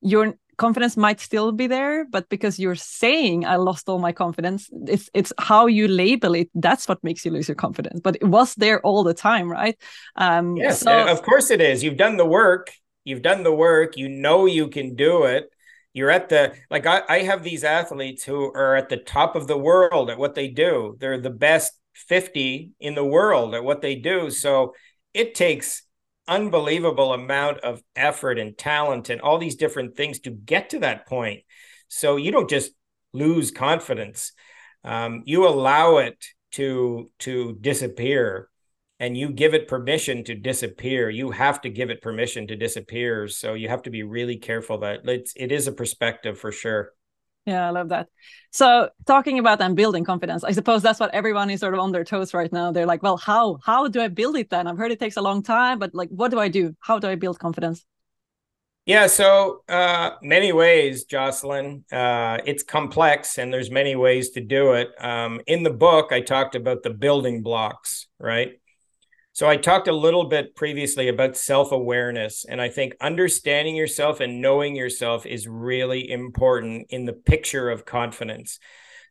your 0.02 0.36
confidence 0.58 0.98
might 0.98 1.20
still 1.20 1.52
be 1.52 1.68
there 1.68 2.06
but 2.06 2.28
because 2.30 2.60
you're 2.60 2.76
saying 2.76 3.46
i 3.46 3.56
lost 3.56 3.88
all 3.89 4.00
my 4.00 4.12
confidence 4.12 4.70
it's 4.88 5.10
it's 5.13 5.34
how 5.38 5.68
you 5.68 5.88
label 5.88 6.34
it 6.36 6.50
that's 6.56 6.88
what 6.88 7.04
makes 7.04 7.26
you 7.26 7.32
lose 7.32 7.48
your 7.48 7.56
confidence. 7.56 8.00
But 8.02 8.15
it 8.18 8.26
was 8.26 8.56
there 8.56 8.80
all 8.82 9.04
the 9.04 9.13
time 9.13 9.52
right? 9.52 9.78
Um 10.15 10.58
yes 10.58 10.82
so... 10.82 11.08
of 11.08 11.22
course 11.22 11.52
it 11.52 11.62
is. 11.62 11.84
You've 11.84 11.98
done 11.98 12.18
the 12.18 12.26
work. 12.26 12.72
You've 13.04 13.22
done 13.22 13.44
the 13.44 13.54
work. 13.54 13.98
You 13.98 14.10
know 14.10 14.46
you 14.46 14.68
can 14.70 14.96
do 14.96 15.24
it. 15.24 15.50
You're 15.94 16.12
at 16.12 16.30
the 16.30 16.54
like 16.70 16.86
I, 16.86 17.04
I 17.08 17.20
have 17.20 17.44
these 17.44 17.63
athletes 17.63 18.24
who 18.24 18.52
are 18.54 18.76
at 18.76 18.89
the 18.89 18.98
top 18.98 19.36
of 19.36 19.48
the 19.48 19.58
world 19.58 20.10
at 20.10 20.18
what 20.18 20.36
they 20.36 20.48
do. 20.48 20.98
They're 21.00 21.22
the 21.22 21.30
best 21.30 21.74
50 21.94 22.72
in 22.80 22.96
the 22.96 23.06
world 23.06 23.56
at 23.56 23.63
what 23.63 23.82
they 23.82 23.96
do. 23.96 24.30
So 24.30 24.74
it 25.13 25.36
takes 25.36 25.84
unbelievable 26.27 27.13
amount 27.13 27.59
of 27.59 27.81
effort 27.95 28.39
and 28.39 28.57
talent 28.57 29.09
and 29.09 29.21
all 29.21 29.38
these 29.38 29.55
different 29.55 29.95
things 29.95 30.19
to 30.21 30.31
get 30.31 30.71
to 30.71 30.79
that 30.79 31.07
point. 31.07 31.43
So 31.88 32.15
you 32.15 32.31
don't 32.31 32.49
just 32.49 32.71
lose 33.13 33.51
confidence. 33.51 34.31
Um, 34.83 35.23
you 35.25 35.47
allow 35.47 35.97
it 35.97 36.23
to 36.53 37.11
to 37.19 37.57
disappear 37.59 38.49
and 38.99 39.17
you 39.17 39.29
give 39.29 39.53
it 39.53 39.67
permission 39.67 40.23
to 40.23 40.35
disappear 40.35 41.09
you 41.09 41.31
have 41.31 41.59
to 41.61 41.69
give 41.69 41.89
it 41.89 42.01
permission 42.01 42.47
to 42.47 42.55
disappear 42.55 43.27
so 43.27 43.55
you 43.55 43.67
have 43.67 43.81
to 43.81 43.89
be 43.89 44.03
really 44.03 44.38
careful 44.38 44.77
that 44.77 45.01
it's 45.03 45.33
it 45.35 45.51
is 45.51 45.67
a 45.67 45.73
perspective 45.73 46.39
for 46.39 46.51
sure 46.51 46.91
yeah, 47.45 47.67
I 47.67 47.69
love 47.71 47.89
that. 47.89 48.08
So 48.51 48.89
talking 49.05 49.39
about 49.39 49.62
and 49.62 49.75
building 49.75 50.03
confidence, 50.03 50.43
I 50.43 50.51
suppose 50.51 50.81
that's 50.81 50.99
what 50.99 51.13
everyone 51.13 51.49
is 51.49 51.60
sort 51.60 51.73
of 51.73 51.79
on 51.79 51.91
their 51.91 52.03
toes 52.03 52.34
right 52.34 52.51
now. 52.51 52.71
They're 52.71 52.86
like, 52.86 53.03
well, 53.03 53.17
how 53.17 53.60
how 53.63 53.88
do 53.88 54.01
I 54.01 54.08
build 54.08 54.38
it 54.38 54.49
then? 54.49 54.67
I've 54.67 54.77
heard 54.77 54.91
it 54.91 54.99
takes 54.99 55.17
a 55.17 55.21
long 55.21 55.43
time, 55.43 55.79
but 55.79 55.93
like 55.93 56.10
what 56.10 56.31
do 56.31 56.39
I 56.39 56.47
do? 56.47 56.75
How 56.79 56.99
do 56.99 57.08
I 57.08 57.15
build 57.15 57.39
confidence? 57.39 57.86
Yeah, 58.86 59.08
so 59.08 59.63
uh, 59.67 60.12
many 60.21 60.53
ways, 60.53 61.05
Jocelin. 61.05 61.84
Uh, 61.91 62.38
it's 62.45 62.62
complex, 62.62 63.39
and 63.39 63.51
there's 63.51 63.71
many 63.71 63.95
ways 63.95 64.29
to 64.31 64.41
do 64.41 64.73
it. 64.73 64.89
Um, 65.03 65.41
in 65.47 65.63
the 65.63 65.71
book, 65.71 66.12
I 66.12 66.21
talked 66.21 66.53
about 66.53 66.84
the 66.84 66.91
building 66.91 67.41
blocks, 67.41 68.05
right? 68.19 68.60
So 69.36 69.50
I 69.50 69.58
talked 69.58 69.89
a 69.89 69.93
little 69.93 70.24
bit 70.24 70.56
previously 70.56 71.10
about 71.10 71.36
self-awareness 71.36 72.45
and 72.45 72.62
I 72.62 72.69
think 72.69 72.95
understanding 73.02 73.76
yourself 73.76 74.21
and 74.21 74.39
knowing 74.39 74.78
yourself 74.78 75.26
is 75.26 75.45
really 75.45 76.10
important 76.10 76.88
in 76.89 77.04
the 77.04 77.12
picture 77.12 77.69
of 77.69 77.84
confidence. 77.84 78.60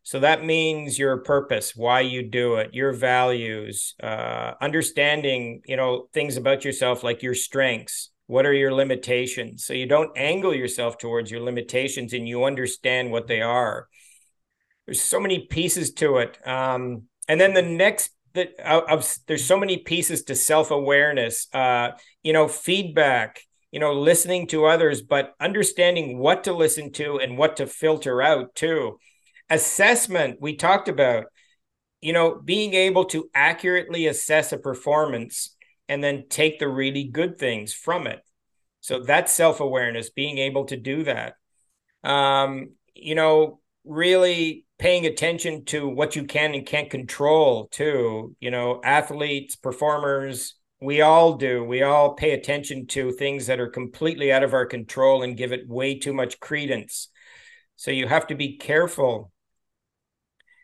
So 0.01 0.21
that 0.21 0.43
means 0.43 0.97
your 0.97 1.17
purpose, 1.17 1.75
why 1.75 1.99
you 1.99 2.23
do 2.23 2.55
it, 2.55 2.73
your 2.73 2.91
values, 2.91 3.93
uh, 4.01 4.53
understanding, 4.59 5.61
you 5.67 5.77
know, 5.77 6.09
things 6.11 6.37
about 6.37 6.65
yourself 6.65 7.03
like 7.03 7.21
your 7.21 7.35
strengths, 7.35 8.09
what 8.25 8.47
are 8.47 8.53
your 8.53 8.73
limitations? 8.73 9.63
So 9.63 9.73
you 9.73 9.85
don't 9.85 10.17
angle 10.17 10.55
yourself 10.55 10.97
towards 10.97 11.29
your 11.29 11.41
limitations 11.41 12.13
and 12.13 12.27
you 12.27 12.45
understand 12.45 13.11
what 13.11 13.27
they 13.27 13.41
are. 13.41 13.87
There's 14.87 15.01
so 15.01 15.19
many 15.19 15.45
pieces 15.45 15.93
to 15.93 16.17
it. 16.17 16.39
Um, 16.47 17.03
and 17.27 17.39
then 17.39 17.53
the 17.53 17.61
next 17.61 18.14
that 18.35 19.17
there's 19.27 19.43
so 19.45 19.57
many 19.57 19.77
pieces 19.77 20.23
to 20.23 20.35
self-awareness 20.35 21.47
uh 21.53 21.91
you 22.23 22.33
know 22.33 22.47
feedback 22.47 23.41
you 23.71 23.79
know 23.79 23.93
listening 23.93 24.47
to 24.47 24.65
others 24.65 25.01
but 25.01 25.33
understanding 25.39 26.17
what 26.19 26.43
to 26.43 26.53
listen 26.53 26.91
to 26.91 27.17
and 27.19 27.37
what 27.37 27.57
to 27.57 27.67
filter 27.67 28.21
out 28.21 28.53
too. 28.55 28.97
Assessment 29.49 30.37
we 30.39 30.55
talked 30.55 30.89
about 30.89 31.25
you 32.01 32.13
know 32.13 32.39
being 32.43 32.73
able 32.73 33.05
to 33.05 33.29
accurately 33.33 34.07
assess 34.07 34.51
a 34.51 34.57
performance 34.57 35.55
and 35.87 36.03
then 36.03 36.25
take 36.29 36.59
the 36.59 36.67
really 36.67 37.03
good 37.03 37.37
things 37.37 37.73
from 37.73 38.07
it. 38.07 38.21
So 38.81 38.99
that's 38.99 39.31
self-awareness 39.31 40.11
being 40.11 40.37
able 40.37 40.65
to 40.65 40.77
do 40.77 41.03
that. 41.03 41.35
Um 42.03 42.71
you 42.93 43.15
know 43.15 43.59
really 43.83 44.64
paying 44.77 45.05
attention 45.05 45.65
to 45.65 45.87
what 45.87 46.15
you 46.15 46.25
can 46.25 46.53
and 46.53 46.65
can't 46.65 46.89
control 46.89 47.67
too 47.71 48.35
you 48.39 48.51
know 48.51 48.81
athletes 48.83 49.55
performers 49.55 50.55
we 50.81 51.01
all 51.01 51.33
do. 51.33 51.63
We 51.63 51.83
all 51.83 52.13
pay 52.13 52.31
attention 52.31 52.87
to 52.87 53.11
things 53.11 53.47
that 53.47 53.59
are 53.59 53.67
completely 53.67 54.31
out 54.31 54.43
of 54.43 54.53
our 54.53 54.65
control 54.65 55.23
and 55.23 55.37
give 55.37 55.51
it 55.51 55.67
way 55.67 55.97
too 55.97 56.13
much 56.13 56.39
credence. 56.39 57.09
So 57.75 57.91
you 57.91 58.07
have 58.07 58.27
to 58.27 58.35
be 58.35 58.57
careful. 58.57 59.31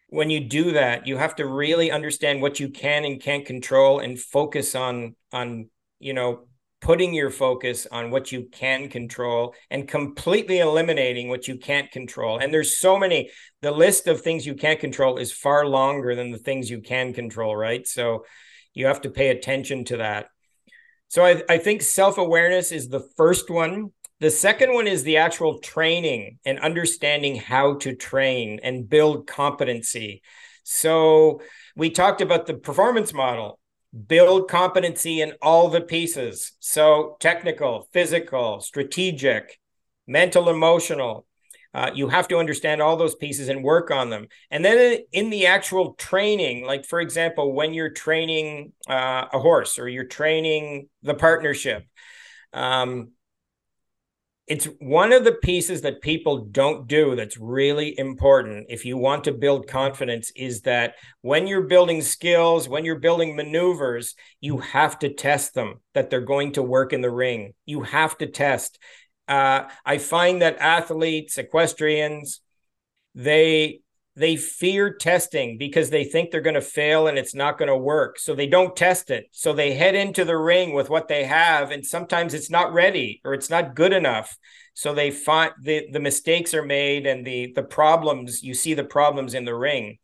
When 0.10 0.30
you 0.30 0.42
do 0.42 0.74
that 0.74 1.08
you 1.08 1.18
have 1.18 1.36
to 1.38 1.46
really 1.48 1.90
understand 1.90 2.42
what 2.42 2.60
you 2.60 2.70
can 2.70 3.06
and 3.06 3.22
can't 3.22 3.46
control 3.46 4.00
and 4.00 4.20
focus 4.20 4.76
on 4.76 5.16
on 5.32 5.70
you 6.00 6.14
know 6.14 6.48
putting 6.82 7.14
your 7.14 7.30
focus 7.30 7.86
on 7.92 8.10
what 8.10 8.32
you 8.32 8.48
can 8.52 8.90
control 8.90 9.54
and 9.70 9.88
completely 9.88 10.60
eliminating 10.60 11.30
what 11.30 11.48
you 11.48 11.58
can't 11.58 11.92
control. 11.92 12.40
And 12.40 12.52
there's 12.52 12.78
so 12.78 12.98
many, 12.98 13.30
the 13.62 13.72
list 13.72 14.08
of 14.08 14.22
things 14.22 14.46
you 14.46 14.56
can't 14.56 14.80
control 14.80 15.18
is 15.18 15.32
far 15.32 15.68
longer 15.68 16.16
than 16.16 16.32
the 16.32 16.40
things 16.40 16.70
you 16.70 16.82
can 16.82 17.14
control, 17.14 17.56
right? 17.56 17.88
So 17.88 18.26
you 18.74 18.88
have 18.88 19.02
to 19.02 19.12
pay 19.12 19.30
attention 19.30 19.86
to 19.86 19.98
that. 19.98 20.28
So 21.08 21.24
I, 21.24 21.44
I 21.48 21.58
think 21.60 21.82
self 21.84 22.18
awareness 22.18 22.72
is 22.72 22.88
the 22.88 23.08
first 23.16 23.50
one. 23.50 23.92
The 24.20 24.32
second 24.32 24.74
one 24.74 24.88
is 24.88 25.04
the 25.04 25.18
actual 25.18 25.60
training 25.60 26.40
and 26.46 26.60
understanding 26.60 27.36
how 27.36 27.76
to 27.80 27.96
train 27.96 28.60
and 28.64 28.90
build 28.90 29.28
competency. 29.28 30.22
So 30.64 31.42
we 31.76 31.90
talked 31.90 32.22
about 32.22 32.46
the 32.46 32.54
performance 32.54 33.14
model 33.14 33.60
build 34.08 34.50
competency 34.50 35.22
in 35.22 35.34
all 35.42 35.70
the 35.70 35.82
pieces. 35.82 36.54
So 36.60 37.18
technical, 37.20 37.88
physical, 37.92 38.62
strategic, 38.62 39.60
mental, 40.08 40.50
emotional. 40.50 41.26
Uh, 41.74 41.89
you 41.94 42.10
have 42.10 42.28
to 42.28 42.38
understand 42.38 42.82
all 42.82 42.98
those 42.98 43.16
pieces 43.16 43.48
and 43.48 43.64
work 43.64 43.92
on 43.92 44.10
them. 44.10 44.28
And 44.50 44.64
then 44.64 45.00
in 45.14 45.30
the 45.30 45.48
actual 45.48 45.94
training, 45.94 46.66
like 46.66 46.86
for 46.86 47.00
example, 47.00 47.54
when 47.54 47.74
you're 47.74 47.92
training 47.92 48.74
uh, 48.89 49.28
a 49.32 49.39
horse 49.39 49.80
or 49.80 49.88
you're 49.88 50.04
training 50.04 50.89
the 51.02 51.14
partnership, 51.14 51.86
um, 52.52 53.12
it's 54.52 54.66
one 54.80 55.14
of 55.14 55.24
the 55.24 55.32
pieces 55.32 55.80
that 55.84 56.02
people 56.02 56.39
don't 56.39 56.86
do 56.86 57.16
that's 57.16 57.38
really 57.38 57.97
important 57.97 58.66
if 58.68 58.84
you 58.84 58.97
want 58.97 59.24
to 59.24 59.32
build 59.32 59.66
confidence 59.66 60.30
is 60.36 60.64
that 60.64 60.95
when 61.22 61.47
you're 61.47 61.68
building 61.68 62.02
skills 62.02 62.68
when 62.68 62.84
you're 62.84 62.99
building 62.99 63.34
maneuvers 63.34 64.14
you 64.41 64.58
have 64.58 64.99
to 64.99 65.08
test 65.08 65.54
them 65.54 65.80
that 65.93 66.10
they're 66.10 66.20
going 66.20 66.52
to 66.52 66.62
work 66.62 66.91
in 66.91 66.99
the 66.99 67.10
ring. 67.10 67.54
You 67.66 67.84
have 67.84 68.18
to 68.18 68.28
test. 68.28 68.78
Uh, 69.26 69.70
i 69.86 69.97
find 69.97 70.41
that 70.41 70.58
athletes 70.58 71.38
equestrians 71.38 72.41
they 73.16 73.80
they 74.16 74.36
fear 74.36 74.93
testing 74.93 75.57
because 75.57 75.89
they 75.89 76.03
think 76.03 76.32
they're 76.32 76.41
going 76.41 76.55
to 76.55 76.62
fail 76.62 77.07
and 77.07 77.18
it's 77.18 77.34
not 77.34 77.57
going 77.57 77.70
to 77.70 77.78
work. 77.78 78.20
So 78.20 78.36
they 78.36 78.47
don't 78.47 78.76
test 78.76 79.09
it. 79.09 79.26
So 79.32 79.53
they 79.53 79.74
head 79.74 79.95
into 79.95 80.26
the 80.26 80.38
ring 80.38 80.74
with 80.74 80.89
what 80.89 81.07
they 81.07 81.24
have, 81.24 81.72
and 81.72 81.86
sometimes 81.86 82.34
it's 82.34 82.49
not 82.49 82.74
ready 82.74 83.22
or 83.24 83.34
it's 83.34 83.49
not 83.49 83.76
good 83.76 83.93
enough. 83.93 84.38
So 84.74 84.93
they 84.93 85.12
find 85.12 85.51
the, 85.62 85.88
the 85.91 85.99
mistakes 85.99 86.53
are 86.53 86.66
made 86.66 87.05
and 87.05 87.26
the 87.26 87.51
the 87.53 87.64
problems, 87.64 88.43
you 88.43 88.53
see 88.53 88.74
the 88.74 88.84
problems 88.84 89.34
in 89.34 89.45
the 89.45 89.55
ring. 89.55 89.97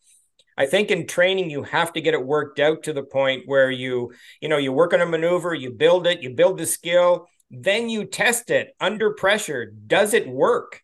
I 0.58 0.66
think 0.66 0.90
in 0.90 1.06
training 1.06 1.50
you 1.50 1.64
have 1.64 1.94
to 1.94 2.02
get 2.02 2.16
it 2.16 2.26
worked 2.26 2.60
out 2.60 2.84
to 2.84 2.94
the 2.94 3.04
point 3.04 3.44
where 3.46 3.70
you, 3.70 4.14
you 4.42 4.50
know, 4.50 4.58
you 4.58 4.72
work 4.74 4.94
on 4.94 5.02
a 5.02 5.06
maneuver, 5.06 5.54
you 5.54 5.72
build 5.72 6.08
it, 6.08 6.24
you 6.24 6.32
build 6.32 6.58
the 6.58 6.66
skill, 6.66 7.28
then 7.52 7.90
you 7.90 8.06
test 8.06 8.50
it 8.50 8.74
under 8.80 9.14
pressure. 9.14 9.72
Does 9.86 10.14
it 10.14 10.28
work? 10.28 10.82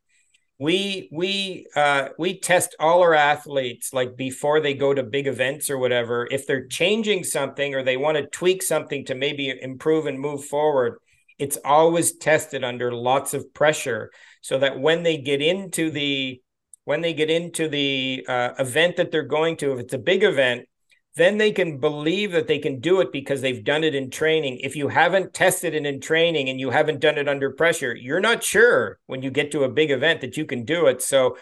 We 0.59 1.09
we 1.11 1.65
uh, 1.75 2.09
we 2.17 2.39
test 2.39 2.75
all 2.79 3.01
our 3.01 3.13
athletes 3.13 3.93
like 3.93 4.15
before 4.15 4.59
they 4.59 4.73
go 4.73 4.93
to 4.93 5.03
big 5.03 5.27
events 5.27 5.69
or 5.69 5.77
whatever. 5.77 6.27
If 6.29 6.47
they're 6.47 6.67
changing 6.67 7.23
something 7.23 7.75
or 7.75 7.83
they 7.83 7.97
want 7.97 8.17
to 8.17 8.27
tweak 8.27 8.63
something 8.63 9.05
to 9.05 9.15
maybe 9.15 9.53
improve 9.61 10.05
and 10.05 10.19
move 10.19 10.45
forward 10.45 10.99
it's 11.39 11.57
always 11.65 12.15
tested 12.17 12.63
under 12.63 12.91
lots 12.91 13.33
of 13.33 13.53
pressure 13.53 14.11
so 14.41 14.59
that 14.59 14.79
when 14.79 15.03
they 15.03 15.17
get 15.17 15.41
into 15.41 15.89
the 15.91 16.41
when 16.85 17.01
they 17.01 17.13
get 17.13 17.29
into 17.29 17.67
the 17.67 18.25
uh, 18.27 18.49
event 18.59 18.97
that 18.97 19.11
they're 19.11 19.23
going 19.23 19.57
to 19.57 19.73
if 19.73 19.79
it's 19.79 19.93
a 19.93 19.97
big 19.97 20.23
event 20.23 20.67
then 21.15 21.37
they 21.37 21.51
can 21.51 21.77
believe 21.79 22.31
that 22.31 22.47
they 22.47 22.57
can 22.57 22.79
do 22.79 22.99
it 22.99 23.11
because 23.11 23.41
they've 23.41 23.63
done 23.63 23.83
it 23.83 23.93
in 23.93 24.09
training. 24.09 24.59
If 24.63 24.75
you 24.75 24.87
haven't 24.87 25.33
tested 25.33 25.75
it 25.75 25.85
in 25.85 26.01
training 26.01 26.49
and 26.49 26.59
you 26.59 26.71
haven't 26.71 27.01
done 27.01 27.17
it 27.17 27.27
under 27.27 27.51
pressure, 27.51 27.95
you're 27.95 28.19
not 28.19 28.43
sure 28.43 28.99
when 29.05 29.21
you 29.21 29.29
get 29.29 29.51
to 29.51 29.63
a 29.63 29.69
big 29.69 29.91
event 29.91 30.21
that 30.21 30.37
you 30.37 30.45
can 30.45 30.65
do 30.65 30.87
it. 30.87 31.03
So 31.03 31.37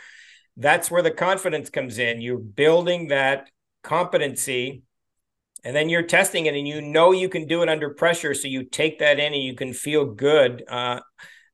that's 0.58 0.92
where 0.92 1.02
the 1.02 1.12
confidence 1.12 1.70
comes 1.70 2.00
in. 2.00 2.20
You're 2.20 2.38
building 2.38 3.08
that 3.08 3.50
competency 3.82 4.84
and 5.64 5.74
then 5.74 5.88
you're 5.88 6.04
testing 6.04 6.48
it 6.48 6.56
and 6.56 6.68
you 6.68 6.82
know 6.82 7.14
you 7.14 7.30
can 7.30 7.48
do 7.48 7.62
it 7.62 7.70
under 7.70 7.92
pressure. 7.92 8.34
So 8.34 8.50
you 8.50 8.66
take 8.66 9.00
that 9.00 9.20
in 9.20 9.34
and 9.34 9.44
you 9.44 9.56
can 9.56 9.74
feel 9.74 10.06
good. 10.06 10.64
Uh, 10.68 11.00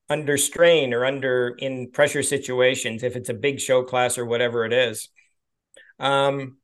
under 0.09 0.37
strain 0.37 0.93
or 0.93 1.05
under 1.05 1.55
in 1.59 1.91
pressure 1.91 2.23
situations 2.23 3.03
if 3.03 3.17
it's 3.17 3.27
a 3.27 3.33
big 3.33 3.59
show 3.59 3.83
class 3.83 4.17
or 4.17 4.25
whatever 4.25 4.63
it 4.63 4.71
is 4.71 5.09
um, 5.99 6.55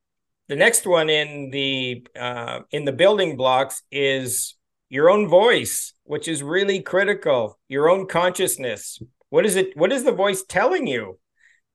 the 0.49 0.55
next 0.55 0.85
one 0.85 1.09
in 1.09 1.49
the 1.51 2.05
uh, 2.19 2.59
in 2.71 2.85
the 2.85 2.91
building 2.91 3.37
blocks 3.37 3.81
is 3.91 4.55
your 4.89 5.09
own 5.09 5.27
voice, 5.27 5.93
which 6.03 6.27
is 6.27 6.43
really 6.43 6.81
critical. 6.81 7.57
Your 7.69 7.89
own 7.89 8.07
consciousness. 8.07 9.01
What 9.29 9.45
is 9.45 9.55
it? 9.55 9.75
What 9.77 9.93
is 9.93 10.03
the 10.03 10.11
voice 10.11 10.43
telling 10.43 10.85
you? 10.87 11.19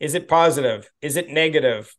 Is 0.01 0.15
it 0.15 0.29
positive? 0.29 0.91
Is 1.03 1.17
it 1.17 1.31
negative? 1.31 1.95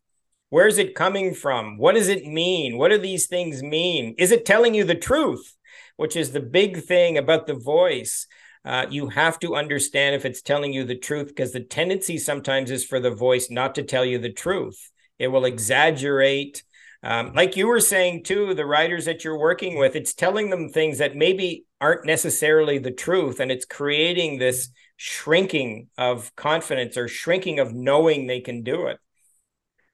Where 0.49 0.67
is 0.67 0.77
it 0.77 0.95
coming 0.95 1.33
from? 1.33 1.77
What 1.77 1.95
does 1.95 2.07
it 2.07 2.25
mean? 2.25 2.77
What 2.77 2.89
do 2.89 2.97
these 2.97 3.27
things 3.27 3.61
mean? 3.61 4.15
Is 4.17 4.31
it 4.31 4.45
telling 4.45 4.73
you 4.73 4.83
the 4.83 4.95
truth? 4.95 5.55
Which 5.97 6.15
is 6.15 6.31
the 6.31 6.39
big 6.39 6.83
thing 6.83 7.17
about 7.17 7.45
the 7.45 7.55
voice. 7.55 8.25
Uh, 8.65 8.85
you 8.89 9.09
have 9.09 9.39
to 9.39 9.55
understand 9.55 10.15
if 10.15 10.25
it's 10.25 10.41
telling 10.41 10.73
you 10.73 10.83
the 10.83 10.97
truth 10.97 11.27
because 11.27 11.51
the 11.51 11.59
tendency 11.59 12.17
sometimes 12.17 12.71
is 12.71 12.85
for 12.85 12.99
the 12.99 13.11
voice 13.11 13.49
not 13.49 13.75
to 13.75 13.83
tell 13.83 14.05
you 14.05 14.17
the 14.17 14.31
truth. 14.31 14.91
It 15.19 15.27
will 15.27 15.45
exaggerate 15.45 16.63
um, 17.01 17.33
like 17.33 17.55
you 17.55 17.67
were 17.67 17.79
saying 17.79 18.23
too, 18.23 18.53
the 18.53 18.65
writers 18.65 19.05
that 19.05 19.23
you're 19.23 19.39
working 19.39 19.77
with, 19.77 19.95
it's 19.95 20.13
telling 20.13 20.49
them 20.49 20.69
things 20.69 20.97
that 20.97 21.15
maybe 21.15 21.65
aren't 21.79 22.05
necessarily 22.05 22.77
the 22.77 22.91
truth, 22.91 23.39
and 23.39 23.51
it's 23.51 23.65
creating 23.65 24.37
this 24.37 24.69
shrinking 24.97 25.87
of 25.97 26.35
confidence 26.35 26.97
or 26.97 27.07
shrinking 27.07 27.59
of 27.59 27.73
knowing 27.73 28.27
they 28.27 28.41
can 28.41 28.63
do 28.63 28.87
it. 28.87 28.99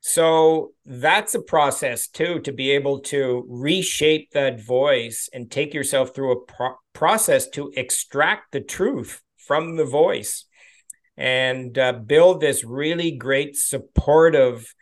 So 0.01 0.73
that's 0.85 1.35
a 1.35 1.41
process 1.41 2.07
too 2.07 2.39
to 2.41 2.51
be 2.51 2.71
able 2.71 2.99
to 3.01 3.45
reshape 3.49 4.31
that 4.31 4.63
voice 4.63 5.29
and 5.31 5.49
take 5.49 5.73
yourself 5.73 6.13
through 6.13 6.31
a 6.31 6.45
pro- 6.45 6.75
process 6.93 7.47
to 7.49 7.71
extract 7.75 8.51
the 8.51 8.61
truth 8.61 9.21
from 9.37 9.77
the 9.77 9.85
voice 9.85 10.45
and 11.17 11.77
uh, 11.77 11.93
build 11.93 12.41
this 12.41 12.63
really 12.63 13.11
great 13.11 13.55
supportive 13.55 14.73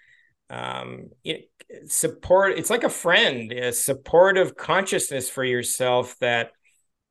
um, 0.49 1.09
it, 1.23 1.49
support 1.87 2.57
it's 2.57 2.69
like 2.69 2.83
a 2.83 2.89
friend 2.89 3.51
a 3.51 3.71
supportive 3.71 4.55
consciousness 4.55 5.29
for 5.29 5.43
yourself 5.43 6.15
that 6.19 6.51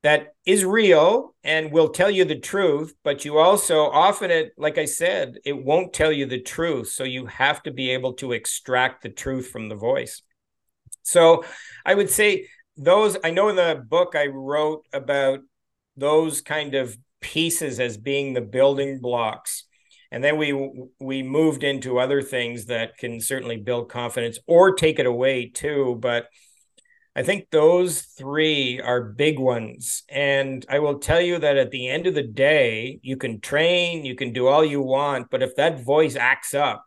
that 0.02 0.34
is 0.44 0.64
real 0.64 1.34
and 1.44 1.72
will 1.72 1.88
tell 1.88 2.10
you 2.10 2.24
the 2.24 2.38
truth 2.38 2.94
but 3.02 3.24
you 3.24 3.38
also 3.38 3.80
often 3.90 4.30
it 4.30 4.52
like 4.56 4.78
i 4.78 4.84
said 4.84 5.36
it 5.44 5.64
won't 5.64 5.92
tell 5.92 6.12
you 6.12 6.26
the 6.26 6.40
truth. 6.40 6.88
So 6.88 7.04
you 7.04 7.26
have 7.26 7.62
to 7.64 7.72
be 7.72 7.90
able 7.90 8.14
to 8.14 8.32
extract 8.32 9.02
the 9.02 9.10
truth 9.10 9.48
from 9.48 9.68
the 9.68 9.74
voice. 9.74 10.22
So 11.02 11.44
i 11.84 11.94
would 11.94 12.10
say 12.10 12.46
those 12.76 13.16
i 13.24 13.30
know 13.30 13.48
in 13.48 13.56
the 13.56 13.84
book 13.88 14.14
i 14.14 14.26
wrote 14.26 14.86
about 14.92 15.40
those 15.96 16.40
kind 16.40 16.74
of 16.74 16.96
pieces 17.20 17.80
as 17.80 17.96
being 17.96 18.32
the 18.32 18.40
building 18.40 19.00
blocks 19.00 19.64
and 20.12 20.22
then 20.22 20.36
we 20.36 20.52
we 21.00 21.22
moved 21.22 21.64
into 21.64 21.98
other 21.98 22.22
things 22.22 22.66
that 22.66 22.96
can 22.98 23.20
certainly 23.20 23.56
build 23.56 23.90
confidence 23.90 24.38
or 24.46 24.74
take 24.74 24.98
it 24.98 25.06
away 25.06 25.48
too 25.48 25.96
but 26.00 26.26
i 27.16 27.22
think 27.22 27.48
those 27.50 28.02
three 28.02 28.80
are 28.80 29.02
big 29.02 29.38
ones. 29.38 30.04
And 30.08 30.64
i 30.68 30.78
will 30.78 30.98
tell 30.98 31.20
you 31.20 31.38
that 31.38 31.56
at 31.56 31.72
the 31.72 31.88
end 31.88 32.06
of 32.06 32.14
the 32.14 32.22
day 32.22 33.00
you 33.02 33.16
can 33.16 33.40
train 33.40 34.04
you 34.04 34.14
can 34.14 34.32
do 34.32 34.46
all 34.46 34.64
you 34.64 34.82
want 34.82 35.30
but 35.30 35.42
if 35.42 35.56
that 35.56 35.82
voice 35.82 36.14
acts 36.14 36.54
up 36.54 36.84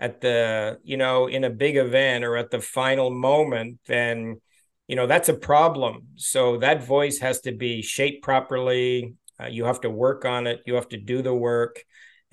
at 0.00 0.20
the 0.20 0.78
you 0.82 0.96
know 0.96 1.26
in 1.28 1.44
a 1.44 1.50
big 1.50 1.76
event 1.76 2.24
or 2.24 2.36
at 2.36 2.50
the 2.50 2.60
final 2.60 3.10
moment 3.10 3.78
then 3.86 4.40
you 4.88 4.96
know 4.96 5.06
that's 5.06 5.28
a 5.28 5.34
problem. 5.34 6.08
So 6.16 6.58
that 6.58 6.84
voice 6.84 7.18
has 7.18 7.40
to 7.42 7.52
be 7.52 7.82
shaped 7.82 8.22
properly. 8.22 9.14
Uh, 9.40 9.46
you 9.46 9.64
have 9.64 9.80
to 9.80 9.90
work 9.90 10.24
on 10.24 10.46
it. 10.46 10.60
You 10.66 10.74
have 10.74 10.88
to 10.88 10.98
do 10.98 11.22
the 11.22 11.34
work 11.34 11.82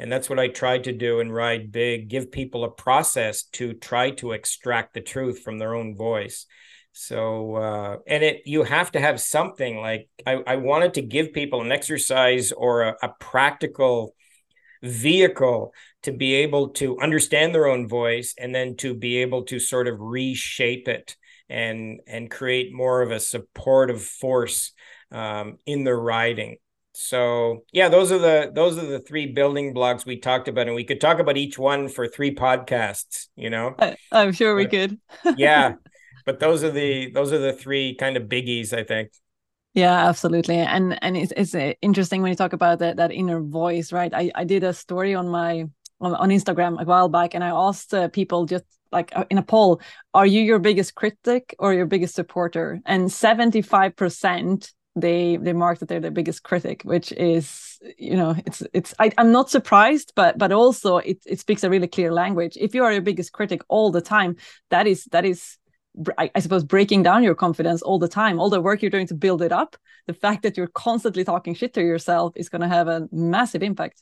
and 0.02 0.12
that's 0.12 0.32
what 0.32 0.40
I 0.40 0.48
tried 0.48 0.86
to 0.86 0.94
do 0.94 1.20
in 1.20 1.32
Ride 1.32 1.72
Big 1.72 2.08
give 2.08 2.32
people 2.32 2.64
a 2.64 2.72
process 2.72 3.44
to 3.54 3.74
try 3.74 4.10
to 4.12 4.32
extract 4.32 4.96
the 4.96 5.02
truth 5.02 5.44
from 5.44 5.60
their 5.60 5.76
own 5.76 5.96
voice. 5.96 6.48
So, 6.92 7.56
uh, 7.56 7.98
and 8.08 8.24
it, 8.24 8.42
you 8.46 8.64
have 8.64 8.92
to 8.94 9.00
have 9.00 9.22
something 9.22 9.78
like 9.78 10.10
I, 10.26 10.42
I 10.48 10.56
wanted 10.56 10.96
to 10.96 11.04
give 11.04 11.34
people 11.34 11.62
an 11.62 11.72
exercise 11.72 12.52
or 12.52 12.82
a, 12.82 12.96
a 13.04 13.10
practical 13.20 14.16
vehicle 14.82 15.72
to 16.02 16.12
be 16.12 16.34
able 16.34 16.70
to 16.70 17.00
understand 17.00 17.54
their 17.54 17.68
own 17.68 17.88
voice 17.88 18.34
and 18.40 18.56
then 18.56 18.78
to 18.78 18.96
be 18.96 19.18
able 19.18 19.44
to 19.44 19.60
sort 19.60 19.88
of 19.88 20.00
reshape 20.00 20.88
it 20.88 21.16
and 21.48 22.00
and 22.08 22.32
create 22.32 22.74
more 22.74 23.04
of 23.04 23.12
a 23.12 23.20
supportive 23.20 24.02
force 24.02 24.72
um, 25.12 25.60
in 25.68 25.84
their 25.84 26.00
riding 26.00 26.58
so 26.94 27.64
yeah 27.72 27.88
those 27.90 28.12
are 28.12 28.20
the 28.20 28.52
those 28.54 28.78
are 28.78 28.86
the 28.86 29.00
three 29.00 29.32
building 29.32 29.74
blocks 29.74 30.06
we 30.06 30.18
talked 30.18 30.48
about 30.48 30.68
and 30.68 30.76
we 30.76 30.84
could 30.84 31.00
talk 31.00 31.20
about 31.20 31.38
each 31.38 31.58
one 31.58 31.88
for 31.88 32.08
three 32.08 32.34
podcasts 32.36 33.28
you 33.36 33.50
know? 33.50 33.76
I, 33.80 33.96
am 34.12 34.32
sure 34.34 34.56
we 34.56 34.68
could. 34.68 35.00
yeah 35.38 35.76
but 36.26 36.40
those 36.40 36.64
are 36.64 36.72
the 36.72 37.12
those 37.12 37.32
are 37.32 37.40
the 37.40 37.54
three 37.54 37.96
kind 37.96 38.18
of 38.18 38.24
biggies 38.24 38.74
i 38.78 38.84
think. 38.84 39.12
Yeah 39.74 40.10
absolutely 40.10 40.58
and 40.58 41.02
and 41.02 41.16
it's, 41.16 41.32
it's 41.38 41.56
uh, 41.56 41.74
interesting 41.82 42.22
when 42.22 42.30
you 42.30 42.36
talk 42.36 42.54
about 42.54 42.80
that 42.80 42.98
that 42.98 43.12
inner 43.12 43.42
voice 43.42 43.94
right? 43.94 44.14
I 44.14 44.32
i 44.36 44.44
did 44.44 44.64
a 44.64 44.74
story 44.74 45.16
on 45.16 45.30
my 45.30 45.66
on, 46.02 46.16
on 46.16 46.30
instagram 46.30 46.82
a 46.82 46.86
while 46.86 47.10
back 47.10 47.36
and 47.36 47.44
i 47.44 47.50
asked 47.50 47.94
uh, 47.94 48.10
people 48.10 48.46
just 48.46 48.66
like 48.92 49.12
uh, 49.16 49.24
in 49.30 49.38
a 49.38 49.44
poll 49.44 49.80
are 50.14 50.26
you 50.26 50.42
your 50.42 50.60
biggest 50.60 50.96
critic 50.96 51.56
or 51.60 51.74
your 51.74 51.86
biggest 51.86 52.16
supporter? 52.16 52.82
And 52.86 53.08
75% 53.08 54.72
they 54.96 55.38
they 55.38 55.54
mark 55.54 55.80
that 55.80 55.88
they're 55.88 56.02
the 56.02 56.12
biggest 56.12 56.44
critic 56.44 56.82
which 56.84 57.14
is 57.14 57.80
you 57.98 58.16
know 58.16 58.36
it's 58.46 58.62
it's 58.74 58.94
I, 59.00 59.12
am 59.18 59.32
not 59.32 59.50
surprised 59.50 60.12
but 60.16 60.38
but 60.38 60.52
also 60.52 60.98
it, 60.98 61.24
it 61.26 61.40
speaks 61.40 61.64
a 61.64 61.70
really 61.70 61.88
clear 61.88 62.12
language. 62.12 62.58
If 62.60 62.76
you 62.76 62.84
are 62.84 62.92
your 62.92 63.02
biggest 63.02 63.32
critic 63.32 63.62
all 63.70 63.92
the 63.92 64.02
time 64.02 64.36
that 64.70 64.88
is 64.88 65.06
that 65.06 65.26
is 65.26 65.58
I, 66.18 66.32
suppose 66.40 66.64
breaking 66.64 67.04
down 67.04 67.22
your 67.22 67.36
confidence 67.36 67.82
all 67.82 68.00
the 68.00 68.08
time. 68.08 68.40
All 68.40 68.50
the 68.50 68.62
work 68.62 68.82
you're 68.82 68.90
doing 68.90 69.08
to 69.08 69.14
build 69.14 69.42
it 69.42 69.52
up 69.52 69.76
the 70.08 70.14
fact 70.14 70.44
that 70.44 70.58
you're 70.58 70.68
constantly 70.68 71.24
talking 71.24 71.54
shit 71.54 71.74
to 71.74 71.82
yourself 71.82 72.34
is 72.36 72.50
going 72.50 72.62
to 72.62 72.68
have 72.68 72.88
a 72.88 73.08
massive 73.12 73.64
impact 73.64 74.02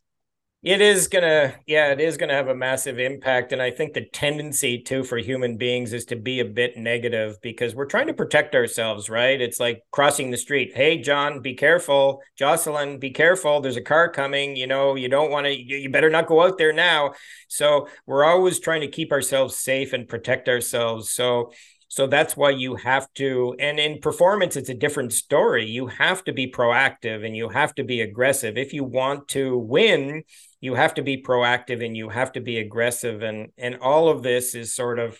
it 0.62 0.82
is 0.82 1.07
gonna, 1.07 1.55
yeah, 1.68 1.93
it 1.93 2.01
is 2.01 2.18
gonna 2.18 2.34
have 2.34 2.49
a 2.49 2.55
massive 2.55 2.99
impact. 2.99 3.53
And 3.53 3.62
I 3.62 3.72
think 3.72 3.93
the 3.93 4.05
tendency 4.05 4.82
too 4.82 5.05
for 5.05 5.18
human 5.18 5.55
beings 5.55 5.93
is 5.93 6.03
to 6.05 6.18
be 6.18 6.41
a 6.41 6.45
bit 6.45 6.76
negative 6.76 7.38
because 7.41 7.74
we're 7.74 7.86
trying 7.86 8.07
to 8.07 8.14
protect 8.14 8.55
ourselves, 8.55 9.10
right? 9.10 9.39
It's 9.39 9.60
like 9.60 9.84
crossing 9.91 10.32
the 10.32 10.38
street. 10.38 10.74
Hey, 10.76 10.97
John, 10.97 11.41
be 11.41 11.53
careful. 11.53 12.22
Jocelin, 12.36 12.99
be 12.99 13.12
careful. 13.12 13.62
There's 13.62 13.78
a 13.78 13.82
car 13.82 14.12
coming. 14.12 14.57
You 14.57 14.68
know, 14.68 14.95
you 14.95 15.07
don't 15.07 15.32
want 15.32 15.45
to, 15.45 15.53
you 15.53 15.89
better 15.89 16.10
not 16.10 16.28
go 16.28 16.43
out 16.43 16.57
there 16.57 16.74
now. 16.74 17.14
So 17.47 17.88
we're 18.05 18.26
always 18.26 18.60
trying 18.60 18.82
to 18.82 18.89
keep 18.89 19.14
ourselves 19.14 19.55
safe 19.55 19.93
and 19.93 20.10
protect 20.10 20.49
ourselves. 20.49 21.10
So 21.10 21.53
so 21.90 22.06
that's 22.06 22.38
why 22.38 22.52
you 22.52 22.76
have 22.76 23.12
to, 23.16 23.56
and 23.60 23.80
in 23.80 24.00
performance, 24.00 24.56
it's 24.56 24.70
a 24.70 24.76
different 24.76 25.12
story. 25.12 25.66
You 25.66 25.88
have 25.88 26.24
to 26.26 26.32
be 26.32 26.50
proactive 26.50 27.26
and 27.26 27.36
you 27.36 27.50
have 27.50 27.74
to 27.76 27.84
be 27.84 28.02
aggressive. 28.02 28.60
If 28.60 28.74
you 28.74 28.84
want 28.84 29.28
to 29.30 29.58
win, 29.58 30.22
you 30.62 30.76
have 30.76 30.94
to 30.94 31.02
be 31.02 31.24
proactive 31.24 31.84
and 31.84 31.98
you 31.98 32.10
have 32.10 32.32
to 32.34 32.42
be 32.42 32.60
aggressive. 32.60 33.24
And 33.24 33.50
and 33.58 33.78
all 33.78 34.08
of 34.08 34.22
this 34.22 34.54
is 34.54 34.76
sort 34.76 35.00
of, 35.00 35.20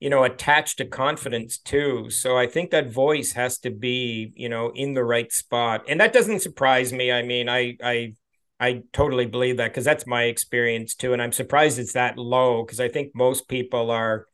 you 0.00 0.10
know, 0.10 0.24
attached 0.24 0.78
to 0.78 0.84
confidence 0.84 1.58
too. 1.58 2.10
So 2.10 2.36
I 2.36 2.48
think 2.48 2.72
that 2.72 2.92
voice 2.92 3.32
has 3.32 3.58
to 3.58 3.70
be, 3.70 4.32
you 4.34 4.48
know, 4.48 4.72
in 4.74 4.94
the 4.94 5.04
right 5.04 5.32
spot. 5.32 5.84
And 5.88 6.00
that 6.00 6.12
doesn't 6.12 6.42
surprise 6.42 6.92
me. 6.92 7.12
I 7.12 7.22
mean, 7.22 7.48
I 7.48 7.76
I 7.80 8.14
I 8.58 8.82
totally 8.92 9.26
believe 9.26 9.58
that 9.58 9.70
because 9.70 9.84
that's 9.84 10.08
my 10.08 10.24
experience 10.24 10.96
too. 10.96 11.12
And 11.12 11.22
I'm 11.22 11.32
surprised 11.32 11.78
it's 11.78 11.92
that 11.92 12.18
low 12.18 12.64
because 12.64 12.80
I 12.80 12.88
think 12.88 13.12
most 13.14 13.46
people 13.46 13.92
are 13.92 14.26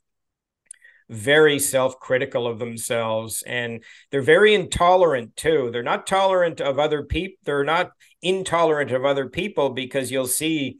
very 1.11 1.59
self-critical 1.59 2.47
of 2.47 2.61
themselves 2.61 3.43
and 3.43 3.83
they're 4.11 4.23
very 4.23 4.55
intolerant 4.55 5.35
too 5.35 5.69
they're 5.73 5.83
not 5.83 6.07
tolerant 6.07 6.61
of 6.61 6.79
other 6.79 7.03
people 7.03 7.37
they're 7.45 7.65
not 7.65 7.91
intolerant 8.23 8.93
of 8.93 9.05
other 9.05 9.29
people 9.29 9.71
because 9.71 10.11
you'll 10.11 10.27
see 10.27 10.79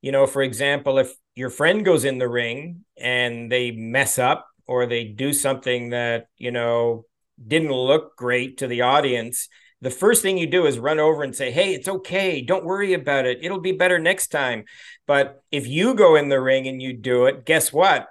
you 0.00 0.12
know 0.12 0.26
for 0.28 0.42
example 0.42 0.98
if 0.98 1.12
your 1.34 1.50
friend 1.50 1.84
goes 1.84 2.04
in 2.04 2.18
the 2.18 2.28
ring 2.28 2.84
and 2.96 3.50
they 3.50 3.72
mess 3.72 4.16
up 4.16 4.46
or 4.68 4.86
they 4.86 5.02
do 5.02 5.32
something 5.32 5.90
that 5.90 6.28
you 6.36 6.52
know 6.52 7.04
didn't 7.44 7.72
look 7.72 8.16
great 8.16 8.58
to 8.58 8.68
the 8.68 8.82
audience 8.82 9.48
the 9.80 9.90
first 9.90 10.22
thing 10.22 10.38
you 10.38 10.46
do 10.48 10.66
is 10.66 10.76
run 10.76 10.98
over 10.98 11.22
and 11.22 11.34
say, 11.34 11.52
Hey, 11.52 11.72
it's 11.72 11.86
okay. 11.86 12.42
Don't 12.42 12.64
worry 12.64 12.94
about 12.94 13.26
it. 13.26 13.38
It'll 13.42 13.60
be 13.60 13.70
better 13.70 14.00
next 14.00 14.28
time. 14.28 14.64
But 15.06 15.40
if 15.52 15.68
you 15.68 15.94
go 15.94 16.16
in 16.16 16.28
the 16.28 16.40
ring 16.40 16.66
and 16.66 16.82
you 16.82 16.92
do 16.94 17.26
it, 17.26 17.44
guess 17.44 17.72
what? 17.72 18.08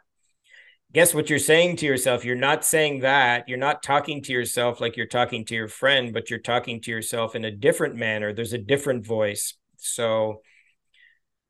Guess 0.93 1.13
what 1.13 1.29
you're 1.29 1.39
saying 1.39 1.77
to 1.77 1.85
yourself? 1.85 2.23
You're 2.23 2.35
not 2.35 2.65
saying 2.65 3.01
that. 3.01 3.47
You're 3.47 3.57
not 3.57 3.83
talking 3.83 4.21
to 4.23 4.31
yourself 4.31 4.79
like 4.79 4.97
you're 4.97 5.05
talking 5.05 5.45
to 5.45 5.55
your 5.55 5.67
friend 5.67 6.13
but 6.13 6.29
you're 6.29 6.39
talking 6.39 6.81
to 6.81 6.91
yourself 6.91 7.35
in 7.35 7.45
a 7.45 7.51
different 7.51 7.95
manner. 7.95 8.33
There's 8.33 8.53
a 8.53 8.57
different 8.57 9.05
voice. 9.05 9.55
So 9.77 10.41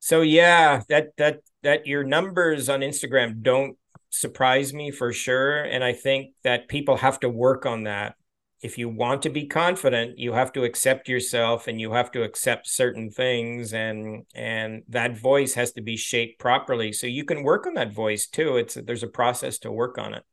so 0.00 0.22
yeah 0.22 0.82
that 0.88 1.08
that 1.16 1.40
that 1.62 1.86
your 1.86 2.04
numbers 2.04 2.68
on 2.68 2.80
instagram 2.80 3.42
don't 3.42 3.76
surprise 4.10 4.72
me 4.72 4.90
for 4.90 5.12
sure. 5.12 5.62
And 5.62 5.82
i 5.82 5.92
think 5.92 6.34
that 6.44 6.68
people 6.68 6.96
have 6.96 7.20
to 7.20 7.28
work 7.28 7.66
on 7.66 7.84
that 7.84 8.14
if 8.60 8.76
you 8.76 8.88
want 8.88 9.22
to 9.22 9.28
be 9.28 9.46
confident 9.46 10.18
you 10.18 10.32
have 10.32 10.52
to 10.52 10.64
accept 10.64 11.08
yourself 11.08 11.68
and 11.68 11.80
you 11.80 11.92
have 11.92 12.10
to 12.10 12.22
accept 12.22 12.66
certain 12.68 13.10
things 13.10 13.72
and 13.72 14.24
and 14.34 14.82
that 14.88 15.16
voice 15.16 15.54
has 15.54 15.72
to 15.72 15.80
be 15.80 15.96
shaped 15.96 16.38
properly. 16.40 16.92
So 16.92 17.06
you 17.06 17.24
can 17.24 17.42
work 17.42 17.66
on 17.66 17.74
that 17.74 17.92
voice 17.92 18.26
too. 18.26 18.56
It's 18.56 18.74
there's 18.74 19.02
a 19.02 19.08
process 19.08 19.58
to 19.60 19.72
work 19.72 19.98
on 19.98 20.14
it. 20.14 20.24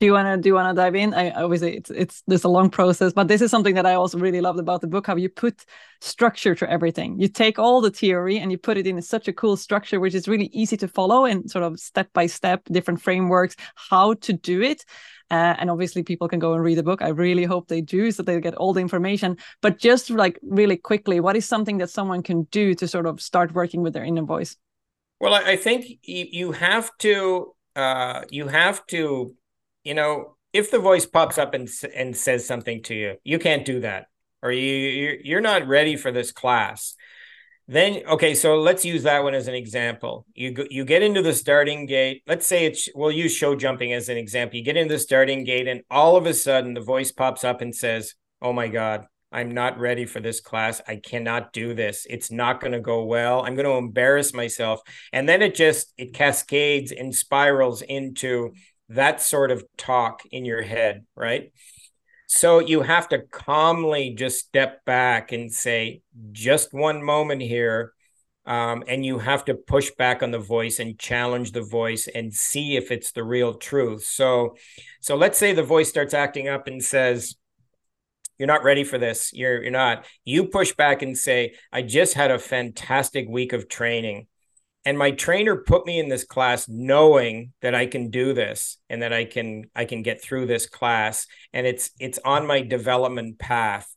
Do 0.00 0.06
you 0.06 0.14
want 0.14 0.28
to 0.28 0.38
do 0.38 0.48
you 0.48 0.54
want 0.54 0.74
to 0.74 0.80
dive 0.80 0.94
in? 0.94 1.12
I 1.12 1.30
obviously 1.30 1.76
it's 1.76 1.90
it's 1.90 2.22
there's 2.26 2.44
a 2.44 2.48
long 2.48 2.70
process 2.70 3.12
but 3.12 3.28
this 3.28 3.42
is 3.42 3.50
something 3.50 3.74
that 3.74 3.84
i 3.84 3.94
also 3.94 4.18
really 4.18 4.40
loved 4.40 4.58
about 4.58 4.80
the 4.80 4.86
book 4.86 5.06
how 5.06 5.16
you 5.16 5.28
put 5.28 5.64
structure 6.00 6.54
to 6.54 6.70
everything. 6.70 7.20
You 7.20 7.28
take 7.28 7.58
all 7.58 7.82
the 7.82 7.90
theory 7.90 8.38
and 8.38 8.50
you 8.50 8.56
put 8.56 8.78
it 8.78 8.86
in 8.86 9.00
such 9.02 9.28
a 9.28 9.32
cool 9.32 9.56
structure 9.58 10.00
which 10.00 10.14
is 10.14 10.26
really 10.26 10.48
easy 10.52 10.78
to 10.78 10.88
follow 10.88 11.26
and 11.26 11.50
sort 11.50 11.64
of 11.64 11.78
step 11.78 12.10
by 12.14 12.26
step 12.26 12.62
different 12.72 13.02
frameworks 13.02 13.56
how 13.74 14.14
to 14.14 14.32
do 14.32 14.62
it 14.62 14.84
uh, 15.30 15.54
and 15.58 15.70
obviously, 15.70 16.02
people 16.02 16.28
can 16.28 16.38
go 16.38 16.54
and 16.54 16.62
read 16.62 16.78
the 16.78 16.82
book. 16.82 17.02
I 17.02 17.08
really 17.08 17.44
hope 17.44 17.68
they 17.68 17.80
do 17.80 18.10
so 18.10 18.22
they 18.22 18.40
get 18.40 18.54
all 18.56 18.72
the 18.72 18.80
information. 18.80 19.36
But 19.62 19.78
just 19.78 20.10
like 20.10 20.38
really 20.42 20.76
quickly, 20.76 21.20
what 21.20 21.36
is 21.36 21.46
something 21.46 21.78
that 21.78 21.90
someone 21.90 22.22
can 22.22 22.42
do 22.50 22.74
to 22.74 22.88
sort 22.88 23.06
of 23.06 23.20
start 23.20 23.52
working 23.52 23.82
with 23.82 23.92
their 23.92 24.04
inner 24.04 24.22
voice? 24.22 24.56
Well, 25.20 25.34
I 25.34 25.56
think 25.56 25.84
you 26.02 26.52
have 26.52 26.90
to, 26.98 27.54
uh, 27.76 28.22
you 28.30 28.48
have 28.48 28.86
to, 28.86 29.34
you 29.84 29.94
know, 29.94 30.36
if 30.52 30.70
the 30.70 30.78
voice 30.78 31.06
pops 31.06 31.38
up 31.38 31.54
and 31.54 31.68
and 31.94 32.16
says 32.16 32.46
something 32.46 32.82
to 32.84 32.94
you, 32.94 33.16
you 33.22 33.38
can't 33.38 33.64
do 33.64 33.80
that, 33.80 34.06
or 34.42 34.50
you 34.50 35.18
you're 35.22 35.40
not 35.40 35.68
ready 35.68 35.96
for 35.96 36.10
this 36.10 36.32
class 36.32 36.96
then 37.70 38.02
okay, 38.08 38.34
so 38.34 38.56
let's 38.56 38.84
use 38.84 39.04
that 39.04 39.22
one 39.22 39.32
as 39.32 39.46
an 39.46 39.54
example. 39.54 40.26
You 40.34 40.50
go, 40.50 40.64
you 40.68 40.84
get 40.84 41.02
into 41.02 41.22
the 41.22 41.32
starting 41.32 41.86
gate. 41.86 42.20
Let's 42.26 42.44
say 42.44 42.66
it's 42.66 42.88
we'll 42.96 43.12
use 43.12 43.32
show 43.32 43.54
jumping 43.54 43.92
as 43.92 44.08
an 44.08 44.16
example. 44.16 44.56
You 44.56 44.64
get 44.64 44.76
into 44.76 44.94
the 44.94 44.98
starting 44.98 45.44
gate, 45.44 45.68
and 45.68 45.82
all 45.88 46.16
of 46.16 46.26
a 46.26 46.34
sudden 46.34 46.74
the 46.74 46.80
voice 46.80 47.12
pops 47.12 47.44
up 47.44 47.60
and 47.60 47.72
says, 47.72 48.16
"Oh 48.42 48.52
my 48.52 48.66
God, 48.66 49.06
I'm 49.30 49.52
not 49.52 49.78
ready 49.78 50.04
for 50.04 50.18
this 50.18 50.40
class. 50.40 50.82
I 50.88 50.96
cannot 50.96 51.52
do 51.52 51.72
this. 51.72 52.08
It's 52.10 52.32
not 52.32 52.60
going 52.60 52.72
to 52.72 52.80
go 52.80 53.04
well. 53.04 53.42
I'm 53.42 53.54
going 53.54 53.66
to 53.66 53.78
embarrass 53.78 54.34
myself." 54.34 54.80
And 55.12 55.28
then 55.28 55.40
it 55.40 55.54
just 55.54 55.94
it 55.96 56.12
cascades 56.12 56.90
and 56.90 57.14
spirals 57.14 57.82
into 57.82 58.52
that 58.88 59.22
sort 59.22 59.52
of 59.52 59.62
talk 59.76 60.22
in 60.32 60.44
your 60.44 60.62
head, 60.62 61.06
right? 61.14 61.52
So 62.32 62.60
you 62.60 62.82
have 62.82 63.08
to 63.08 63.22
calmly 63.22 64.14
just 64.16 64.38
step 64.38 64.84
back 64.84 65.32
and 65.32 65.52
say, 65.52 66.02
just 66.30 66.72
one 66.72 67.02
moment 67.02 67.42
here. 67.42 67.92
Um, 68.46 68.84
and 68.86 69.04
you 69.04 69.18
have 69.18 69.44
to 69.46 69.54
push 69.54 69.90
back 69.98 70.22
on 70.22 70.30
the 70.30 70.38
voice 70.38 70.78
and 70.78 70.96
challenge 70.96 71.50
the 71.50 71.60
voice 71.60 72.06
and 72.06 72.32
see 72.32 72.76
if 72.76 72.92
it's 72.92 73.10
the 73.10 73.24
real 73.24 73.54
truth. 73.54 74.04
So, 74.04 74.54
so 75.00 75.16
let's 75.16 75.38
say 75.38 75.52
the 75.52 75.64
voice 75.64 75.88
starts 75.88 76.14
acting 76.14 76.46
up 76.46 76.68
and 76.68 76.82
says, 76.82 77.34
"You're 78.38 78.46
not 78.46 78.62
ready 78.62 78.84
for 78.84 78.96
this. 78.96 79.32
You're 79.32 79.62
you're 79.62 79.72
not." 79.72 80.06
You 80.24 80.46
push 80.46 80.72
back 80.72 81.02
and 81.02 81.18
say, 81.18 81.54
"I 81.72 81.82
just 81.82 82.14
had 82.14 82.30
a 82.30 82.38
fantastic 82.38 83.28
week 83.28 83.52
of 83.52 83.68
training 83.68 84.28
and 84.84 84.98
my 84.98 85.10
trainer 85.10 85.56
put 85.56 85.86
me 85.86 85.98
in 85.98 86.08
this 86.08 86.24
class 86.24 86.68
knowing 86.68 87.52
that 87.60 87.74
I 87.74 87.86
can 87.86 88.10
do 88.10 88.32
this 88.32 88.78
and 88.88 89.02
that 89.02 89.12
I 89.12 89.24
can 89.24 89.64
I 89.74 89.84
can 89.84 90.02
get 90.02 90.22
through 90.22 90.46
this 90.46 90.66
class 90.66 91.26
and 91.52 91.66
it's 91.66 91.90
it's 91.98 92.18
on 92.24 92.46
my 92.46 92.62
development 92.62 93.38
path. 93.38 93.94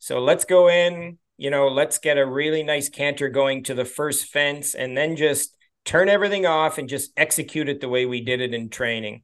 So 0.00 0.20
let's 0.20 0.44
go 0.44 0.68
in, 0.68 1.18
you 1.36 1.50
know, 1.50 1.68
let's 1.68 1.98
get 1.98 2.18
a 2.18 2.26
really 2.26 2.62
nice 2.62 2.88
canter 2.88 3.28
going 3.28 3.62
to 3.64 3.74
the 3.74 3.84
first 3.84 4.26
fence 4.26 4.74
and 4.74 4.96
then 4.96 5.16
just 5.16 5.56
turn 5.84 6.08
everything 6.08 6.46
off 6.46 6.78
and 6.78 6.88
just 6.88 7.12
execute 7.16 7.68
it 7.68 7.80
the 7.80 7.88
way 7.88 8.04
we 8.04 8.20
did 8.20 8.40
it 8.40 8.54
in 8.54 8.70
training. 8.70 9.22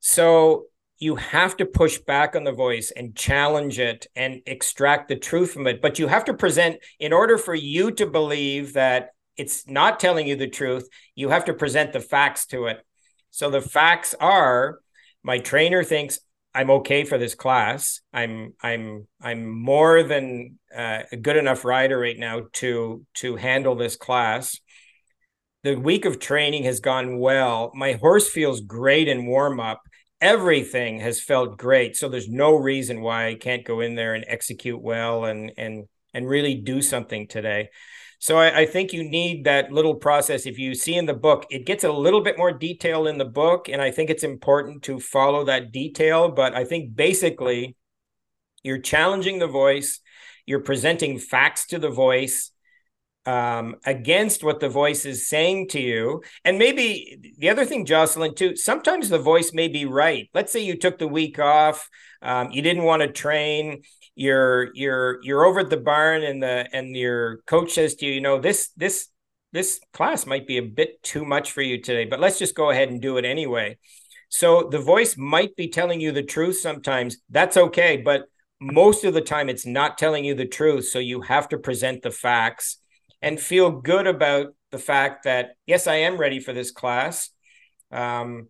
So 0.00 0.66
you 0.98 1.16
have 1.16 1.56
to 1.56 1.66
push 1.66 1.98
back 1.98 2.34
on 2.34 2.44
the 2.44 2.52
voice 2.52 2.90
and 2.90 3.14
challenge 3.14 3.78
it 3.78 4.06
and 4.16 4.40
extract 4.46 5.08
the 5.08 5.16
truth 5.16 5.52
from 5.52 5.66
it 5.66 5.82
but 5.82 5.98
you 5.98 6.06
have 6.06 6.24
to 6.24 6.32
present 6.32 6.76
in 7.00 7.12
order 7.12 7.36
for 7.36 7.56
you 7.56 7.90
to 7.90 8.06
believe 8.06 8.74
that 8.74 9.10
it's 9.36 9.68
not 9.68 10.00
telling 10.00 10.26
you 10.26 10.36
the 10.36 10.48
truth. 10.48 10.88
You 11.14 11.30
have 11.30 11.46
to 11.46 11.54
present 11.54 11.92
the 11.92 12.00
facts 12.00 12.46
to 12.46 12.66
it. 12.66 12.78
So 13.30 13.50
the 13.50 13.60
facts 13.60 14.14
are 14.20 14.80
my 15.22 15.38
trainer 15.38 15.84
thinks 15.84 16.18
I'm 16.54 16.70
okay 16.70 17.04
for 17.04 17.16
this 17.16 17.34
class. 17.34 18.00
I'm 18.12 18.54
I'm 18.62 19.06
I'm 19.20 19.48
more 19.48 20.02
than 20.02 20.58
uh, 20.74 21.00
a 21.10 21.16
good 21.16 21.36
enough 21.36 21.64
rider 21.64 21.98
right 21.98 22.18
now 22.18 22.42
to 22.54 23.06
to 23.14 23.36
handle 23.36 23.74
this 23.74 23.96
class. 23.96 24.58
The 25.62 25.76
week 25.76 26.04
of 26.04 26.18
training 26.18 26.64
has 26.64 26.80
gone 26.80 27.18
well. 27.18 27.70
My 27.74 27.92
horse 27.92 28.28
feels 28.28 28.60
great 28.60 29.08
in 29.08 29.26
warm 29.26 29.60
up. 29.60 29.80
Everything 30.20 31.00
has 31.00 31.20
felt 31.20 31.56
great. 31.56 31.96
So 31.96 32.08
there's 32.08 32.28
no 32.28 32.54
reason 32.54 33.00
why 33.00 33.28
I 33.28 33.34
can't 33.34 33.64
go 33.64 33.80
in 33.80 33.94
there 33.94 34.14
and 34.14 34.24
execute 34.28 34.80
well 34.80 35.24
and 35.24 35.52
and 35.56 35.84
and 36.12 36.28
really 36.28 36.56
do 36.56 36.82
something 36.82 37.28
today. 37.28 37.70
So 38.22 38.38
I, 38.38 38.60
I, 38.60 38.66
think 38.66 38.92
you 38.92 39.02
need 39.02 39.46
that 39.46 39.72
little 39.72 39.96
process. 39.96 40.46
If 40.46 40.56
you 40.56 40.76
see 40.76 40.94
in 40.94 41.06
the 41.06 41.12
book, 41.12 41.44
it 41.50 41.66
gets 41.66 41.82
a 41.82 41.90
little 41.90 42.20
bit 42.20 42.38
more 42.38 42.52
detail 42.52 43.08
in 43.08 43.18
the 43.18 43.24
book, 43.24 43.68
and 43.68 43.82
I 43.82 43.90
think 43.90 44.10
it's 44.10 44.22
important 44.22 44.84
to 44.84 45.00
follow 45.00 45.44
that 45.46 45.72
detail. 45.72 46.28
But 46.28 46.54
I 46.54 46.64
think 46.64 46.94
basically, 46.94 47.74
you're 48.62 48.78
challenging 48.78 49.40
the 49.40 49.48
voice, 49.48 49.98
you're 50.46 50.60
presenting 50.60 51.18
facts 51.18 51.66
to 51.66 51.80
the 51.80 51.90
voice 51.90 52.52
um, 53.26 53.74
against 53.84 54.44
what 54.44 54.60
the 54.60 54.68
voice 54.68 55.04
is 55.04 55.28
saying 55.28 55.70
to 55.70 55.80
you. 55.80 56.22
And 56.44 56.60
maybe 56.60 57.34
the 57.38 57.50
other 57.50 57.64
thing, 57.64 57.86
Jocelin, 57.86 58.36
too, 58.36 58.54
sometimes 58.54 59.08
the 59.08 59.18
voice 59.18 59.52
may 59.52 59.66
be 59.66 59.84
right. 59.84 60.30
Let's 60.32 60.52
say 60.52 60.60
you 60.60 60.78
took 60.78 61.00
the 61.00 61.08
week 61.08 61.40
off, 61.40 61.88
um, 62.22 62.52
you 62.52 62.62
didn't 62.62 62.84
want 62.84 63.02
to 63.02 63.08
train, 63.08 63.82
you're 64.14 64.74
you're 64.74 65.18
you're 65.22 65.44
over 65.44 65.60
at 65.60 65.70
the 65.70 65.76
barn 65.76 66.22
and 66.22 66.42
the 66.42 66.68
and 66.72 66.94
your 66.96 67.38
coach 67.46 67.72
says 67.72 67.94
to 67.96 68.06
you 68.06 68.12
you 68.12 68.20
know 68.20 68.38
this 68.40 68.70
this 68.76 69.08
this 69.52 69.80
class 69.92 70.26
might 70.26 70.46
be 70.46 70.58
a 70.58 70.62
bit 70.62 71.02
too 71.02 71.24
much 71.24 71.52
for 71.52 71.62
you 71.62 71.80
today 71.80 72.04
but 72.04 72.20
let's 72.20 72.38
just 72.38 72.54
go 72.54 72.70
ahead 72.70 72.88
and 72.90 73.00
do 73.00 73.16
it 73.16 73.24
anyway 73.24 73.76
So 74.30 74.68
the 74.70 74.78
voice 74.80 75.16
might 75.16 75.56
be 75.56 75.68
telling 75.68 76.00
you 76.00 76.12
the 76.12 76.22
truth 76.22 76.58
sometimes. 76.58 77.18
That's 77.30 77.56
okay. 77.56 77.98
But 77.98 78.24
most 78.60 79.04
of 79.04 79.14
the 79.14 79.20
time, 79.20 79.48
it's 79.48 79.66
not 79.66 79.98
telling 79.98 80.24
you 80.24 80.34
the 80.34 80.46
truth. 80.48 80.88
So 80.88 80.98
you 80.98 81.20
have 81.22 81.48
to 81.50 81.58
present 81.58 82.02
the 82.02 82.10
facts 82.10 82.78
and 83.20 83.38
feel 83.38 83.70
good 83.70 84.06
about 84.06 84.54
the 84.70 84.78
fact 84.78 85.24
that, 85.24 85.56
yes, 85.66 85.86
I 85.86 85.96
am 85.96 86.16
ready 86.16 86.40
for 86.40 86.52
this 86.52 86.70
class. 86.70 87.30
Um, 87.90 88.48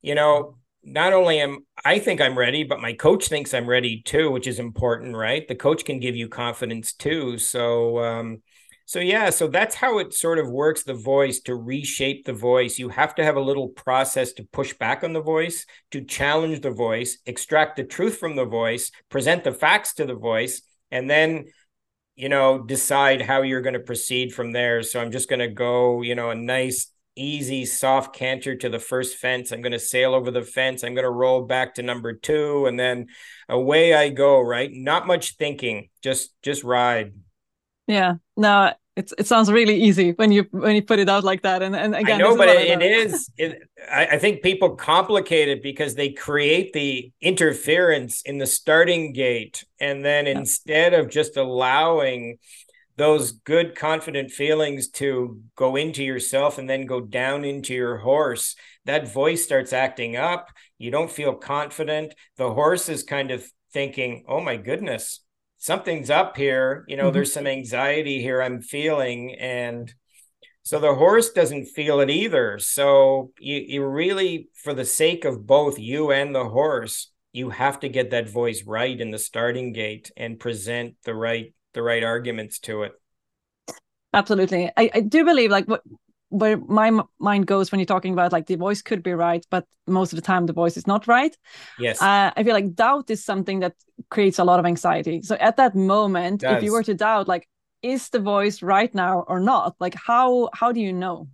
you 0.00 0.14
know, 0.14 0.56
not 0.92 1.12
only 1.12 1.40
am 1.40 1.60
I 1.84 1.98
think 1.98 2.20
I'm 2.20 2.38
ready, 2.38 2.64
but 2.64 2.80
my 2.80 2.92
coach 2.92 3.28
thinks 3.28 3.54
I'm 3.54 3.68
ready 3.68 4.02
too, 4.04 4.30
which 4.30 4.46
is 4.46 4.58
important, 4.58 5.16
right? 5.16 5.46
The 5.46 5.54
coach 5.54 5.84
can 5.84 6.00
give 6.00 6.16
you 6.16 6.28
confidence 6.28 6.92
too. 6.92 7.38
So, 7.38 7.98
um, 7.98 8.42
so 8.86 9.00
yeah, 9.00 9.30
so 9.30 9.48
that's 9.48 9.74
how 9.74 9.98
it 9.98 10.14
sort 10.14 10.38
of 10.38 10.50
works 10.50 10.82
the 10.82 10.94
voice 10.94 11.40
to 11.40 11.54
reshape 11.54 12.24
the 12.24 12.32
voice. 12.32 12.78
You 12.78 12.88
have 12.88 13.14
to 13.16 13.24
have 13.24 13.36
a 13.36 13.40
little 13.40 13.68
process 13.68 14.32
to 14.34 14.44
push 14.44 14.72
back 14.74 15.04
on 15.04 15.12
the 15.12 15.20
voice, 15.20 15.66
to 15.90 16.02
challenge 16.02 16.62
the 16.62 16.70
voice, 16.70 17.18
extract 17.26 17.76
the 17.76 17.84
truth 17.84 18.16
from 18.16 18.34
the 18.34 18.46
voice, 18.46 18.90
present 19.10 19.44
the 19.44 19.52
facts 19.52 19.94
to 19.94 20.06
the 20.06 20.14
voice, 20.14 20.62
and 20.90 21.08
then 21.08 21.44
you 22.16 22.28
know 22.28 22.62
decide 22.62 23.20
how 23.22 23.42
you're 23.42 23.60
going 23.60 23.74
to 23.74 23.80
proceed 23.80 24.32
from 24.32 24.52
there. 24.52 24.82
So 24.82 25.00
I'm 25.00 25.12
just 25.12 25.28
going 25.28 25.40
to 25.40 25.48
go, 25.48 26.02
you 26.02 26.14
know, 26.14 26.30
a 26.30 26.34
nice 26.34 26.90
easy 27.18 27.64
soft 27.64 28.14
canter 28.14 28.54
to 28.56 28.68
the 28.68 28.78
first 28.78 29.16
fence. 29.16 29.50
I'm 29.50 29.62
going 29.62 29.72
to 29.72 29.78
sail 29.78 30.14
over 30.14 30.30
the 30.30 30.42
fence. 30.42 30.82
I'm 30.82 30.94
going 30.94 31.04
to 31.04 31.10
roll 31.10 31.42
back 31.42 31.74
to 31.74 31.82
number 31.82 32.12
2 32.12 32.66
and 32.66 32.78
then 32.78 33.06
away 33.48 33.94
I 33.94 34.10
go, 34.10 34.40
right? 34.40 34.70
Not 34.72 35.06
much 35.06 35.36
thinking, 35.36 35.88
just 36.02 36.34
just 36.42 36.64
ride. 36.64 37.12
Yeah. 37.86 38.14
No, 38.36 38.72
it's 38.98 39.14
it 39.16 39.28
sounds 39.28 39.50
really 39.50 39.80
easy 39.80 40.10
when 40.12 40.32
you 40.32 40.44
when 40.50 40.74
you 40.74 40.82
put 40.82 40.98
it 40.98 41.08
out 41.08 41.22
like 41.22 41.42
that. 41.42 41.62
And 41.62 41.76
and 41.76 41.94
again, 41.94 42.16
I 42.16 42.24
know, 42.24 42.36
but 42.36 42.48
it, 42.48 42.82
it 42.82 42.82
is. 42.82 43.30
It, 43.36 43.62
I, 43.90 44.06
I 44.06 44.18
think 44.18 44.42
people 44.42 44.74
complicate 44.74 45.48
it 45.48 45.62
because 45.62 45.94
they 45.94 46.10
create 46.10 46.72
the 46.72 47.12
interference 47.20 48.22
in 48.22 48.38
the 48.38 48.46
starting 48.46 49.12
gate, 49.12 49.64
and 49.78 50.04
then 50.04 50.26
yeah. 50.26 50.38
instead 50.38 50.94
of 50.94 51.10
just 51.10 51.36
allowing 51.36 52.38
those 52.98 53.32
good 53.32 53.76
confident 53.76 54.30
feelings 54.30 54.88
to 54.88 55.40
go 55.56 55.76
into 55.76 56.02
yourself 56.02 56.58
and 56.58 56.68
then 56.68 56.84
go 56.84 57.00
down 57.00 57.44
into 57.44 57.72
your 57.72 57.98
horse. 57.98 58.56
That 58.84 59.12
voice 59.12 59.44
starts 59.44 59.72
acting 59.72 60.16
up. 60.16 60.48
You 60.78 60.90
don't 60.90 61.10
feel 61.10 61.34
confident. 61.34 62.14
The 62.36 62.52
horse 62.52 62.88
is 62.88 63.02
kind 63.04 63.30
of 63.30 63.48
thinking 63.72 64.24
oh 64.26 64.40
my 64.40 64.56
goodness 64.56 65.20
something's 65.58 66.08
up 66.10 66.36
here. 66.36 66.84
You 66.88 66.96
know 66.96 67.04
mm-hmm. 67.04 67.14
there's 67.14 67.32
some 67.32 67.46
anxiety 67.46 68.20
here 68.20 68.42
i'm 68.42 68.62
feeling. 68.62 69.34
And 69.38 69.92
so 70.62 70.78
the 70.78 70.94
horse 70.94 71.30
doesn't 71.30 71.66
feel 71.66 72.00
it 72.00 72.10
either. 72.10 72.58
So 72.58 73.32
you, 73.38 73.64
you 73.66 73.86
really 73.86 74.48
for 74.54 74.74
the 74.74 74.84
sake 74.84 75.24
of 75.24 75.46
both 75.46 75.78
you 75.78 76.10
and 76.10 76.34
the 76.34 76.48
horse 76.48 77.10
you 77.32 77.50
have 77.50 77.78
to 77.80 77.88
get 77.88 78.10
that 78.10 78.28
voice 78.28 78.64
right 78.66 78.98
in 78.98 79.10
the 79.10 79.18
starting 79.18 79.72
gate 79.72 80.10
and 80.16 80.40
present 80.40 80.96
the 81.04 81.14
right 81.14 81.52
the 81.74 81.82
right 81.82 82.04
arguments 82.04 82.58
to 82.58 82.82
it 82.82 82.92
absolutely 84.12 84.70
i, 84.76 84.90
I 84.94 85.00
do 85.00 85.24
believe 85.24 85.50
like 85.50 85.66
what 85.66 85.82
where 86.30 86.58
my 86.58 86.90
mind 87.18 87.46
goes 87.46 87.72
when 87.72 87.78
you're 87.78 87.86
talking 87.86 88.12
about 88.12 88.32
like 88.32 88.46
the 88.46 88.56
voice 88.56 88.82
could 88.82 89.02
be 89.02 89.12
right, 89.12 89.44
but 89.50 89.64
most 89.86 90.12
of 90.12 90.16
the 90.16 90.22
time 90.22 90.46
the 90.46 90.52
voice 90.52 90.76
is 90.76 90.86
not 90.86 91.06
right. 91.06 91.36
Yes. 91.78 92.02
Uh, 92.02 92.30
I 92.36 92.44
feel 92.44 92.52
like 92.52 92.74
doubt 92.74 93.10
is 93.10 93.24
something 93.24 93.60
that 93.60 93.74
creates 94.10 94.38
a 94.38 94.44
lot 94.44 94.60
of 94.60 94.66
anxiety. 94.66 95.22
So 95.22 95.36
at 95.36 95.56
that 95.56 95.74
moment, 95.74 96.42
if 96.42 96.62
you 96.62 96.72
were 96.72 96.82
to 96.82 96.94
doubt, 96.94 97.28
like, 97.28 97.48
is 97.82 98.08
the 98.10 98.18
voice 98.18 98.62
right 98.62 98.94
now 98.94 99.24
or 99.26 99.40
not? 99.40 99.76
Like, 99.80 99.94
how 99.94 100.50
how 100.52 100.72
do 100.72 100.80
you 100.80 100.92
know? 100.92 101.28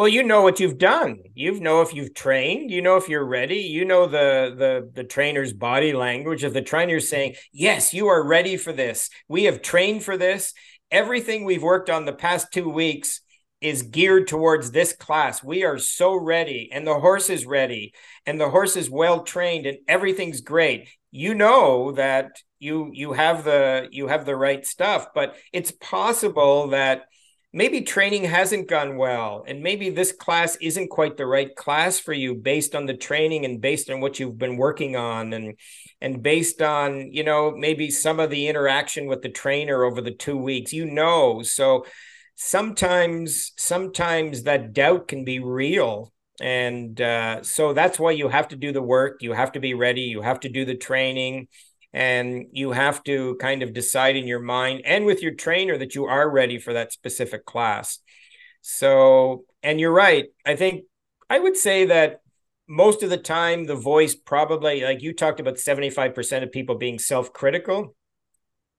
Well, 0.00 0.08
you 0.08 0.22
know 0.22 0.40
what 0.40 0.60
you've 0.60 0.78
done. 0.78 1.18
You 1.34 1.60
know 1.60 1.82
if 1.82 1.92
you've 1.92 2.14
trained. 2.14 2.70
You 2.70 2.80
know 2.80 2.96
if 2.96 3.10
you're 3.10 3.22
ready. 3.22 3.58
You 3.58 3.84
know 3.84 4.06
the 4.06 4.54
the 4.56 4.90
the 4.94 5.04
trainer's 5.04 5.52
body 5.52 5.92
language. 5.92 6.42
If 6.42 6.54
the 6.54 6.62
trainer's 6.62 7.10
saying, 7.10 7.34
"Yes, 7.52 7.92
you 7.92 8.08
are 8.08 8.26
ready 8.26 8.56
for 8.56 8.72
this. 8.72 9.10
We 9.28 9.44
have 9.44 9.60
trained 9.60 10.02
for 10.02 10.16
this," 10.16 10.54
everything 10.90 11.44
we've 11.44 11.62
worked 11.62 11.90
on 11.90 12.06
the 12.06 12.14
past 12.14 12.50
two 12.50 12.70
weeks 12.70 13.20
is 13.60 13.82
geared 13.82 14.26
towards 14.26 14.70
this 14.70 14.94
class. 14.94 15.44
We 15.44 15.64
are 15.64 15.76
so 15.76 16.14
ready, 16.14 16.70
and 16.72 16.86
the 16.86 16.98
horse 16.98 17.28
is 17.28 17.44
ready, 17.44 17.92
and 18.24 18.40
the 18.40 18.48
horse 18.48 18.76
is 18.76 18.88
well 18.88 19.22
trained, 19.22 19.66
and 19.66 19.80
everything's 19.86 20.40
great. 20.40 20.88
You 21.10 21.34
know 21.34 21.92
that 21.92 22.40
you 22.58 22.88
you 22.94 23.12
have 23.12 23.44
the 23.44 23.86
you 23.90 24.06
have 24.06 24.24
the 24.24 24.34
right 24.34 24.66
stuff, 24.66 25.08
but 25.14 25.36
it's 25.52 25.72
possible 25.72 26.68
that 26.68 27.02
maybe 27.52 27.80
training 27.82 28.24
hasn't 28.24 28.68
gone 28.68 28.96
well 28.96 29.44
and 29.46 29.62
maybe 29.62 29.90
this 29.90 30.12
class 30.12 30.56
isn't 30.60 30.88
quite 30.88 31.16
the 31.16 31.26
right 31.26 31.56
class 31.56 31.98
for 31.98 32.12
you 32.12 32.34
based 32.34 32.74
on 32.74 32.86
the 32.86 32.96
training 32.96 33.44
and 33.44 33.60
based 33.60 33.90
on 33.90 34.00
what 34.00 34.18
you've 34.20 34.38
been 34.38 34.56
working 34.56 34.94
on 34.96 35.32
and 35.32 35.54
and 36.00 36.22
based 36.22 36.62
on 36.62 37.12
you 37.12 37.24
know 37.24 37.50
maybe 37.50 37.90
some 37.90 38.20
of 38.20 38.30
the 38.30 38.46
interaction 38.46 39.06
with 39.06 39.22
the 39.22 39.28
trainer 39.28 39.82
over 39.84 40.00
the 40.00 40.12
2 40.12 40.36
weeks 40.36 40.72
you 40.72 40.84
know. 40.84 41.42
So 41.42 41.84
sometimes 42.36 43.52
sometimes 43.58 44.44
that 44.44 44.72
doubt 44.72 45.08
can 45.08 45.24
be 45.24 45.40
real. 45.40 46.12
And 46.40 46.98
uh, 46.98 47.42
so 47.42 47.74
that's 47.74 47.98
why 47.98 48.12
you 48.12 48.28
have 48.28 48.48
to 48.48 48.56
do 48.56 48.72
the 48.72 48.80
work 48.80 49.20
you 49.20 49.34
have 49.34 49.52
to 49.52 49.60
be 49.60 49.74
ready 49.74 50.02
you 50.02 50.22
have 50.22 50.40
to 50.40 50.48
do 50.48 50.64
the 50.64 50.74
training 50.74 51.48
and 51.92 52.46
you 52.52 52.72
have 52.72 53.02
to 53.04 53.36
kind 53.40 53.62
of 53.62 53.72
decide 53.72 54.16
in 54.16 54.26
your 54.26 54.40
mind 54.40 54.82
and 54.84 55.04
with 55.04 55.22
your 55.22 55.34
trainer 55.34 55.76
that 55.76 55.94
you 55.94 56.04
are 56.04 56.30
ready 56.30 56.58
for 56.58 56.72
that 56.72 56.92
specific 56.92 57.44
class. 57.44 57.98
So 58.62 59.44
and 59.62 59.80
you're 59.80 59.92
right. 59.92 60.26
I 60.44 60.56
think 60.56 60.84
i 61.28 61.38
would 61.38 61.56
say 61.56 61.86
that 61.86 62.20
most 62.68 63.02
of 63.02 63.10
the 63.10 63.16
time 63.16 63.64
the 63.64 63.76
voice 63.76 64.14
probably 64.14 64.82
like 64.82 65.02
you 65.02 65.12
talked 65.12 65.40
about 65.40 65.56
75% 65.56 66.42
of 66.42 66.52
people 66.52 66.76
being 66.76 66.98
self-critical. 66.98 67.94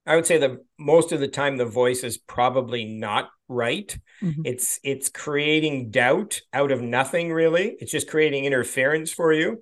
I 0.06 0.16
would 0.16 0.26
say 0.26 0.38
that 0.40 0.58
most 0.80 1.12
of 1.12 1.20
the 1.20 1.28
time 1.28 1.58
the 1.58 1.66
voice 1.66 2.04
is 2.04 2.18
probably 2.18 2.86
not 2.86 3.30
right. 3.48 3.96
Mm-hmm. 4.22 4.42
it's 4.46 4.80
it's 4.84 5.10
creating 5.10 5.92
doubt 5.92 6.42
out 6.54 6.72
of 6.72 6.82
nothing 6.82 7.34
really. 7.34 7.76
It's 7.80 7.92
just 7.92 8.10
creating 8.10 8.46
interference 8.46 9.12
for 9.12 9.34
you 9.34 9.62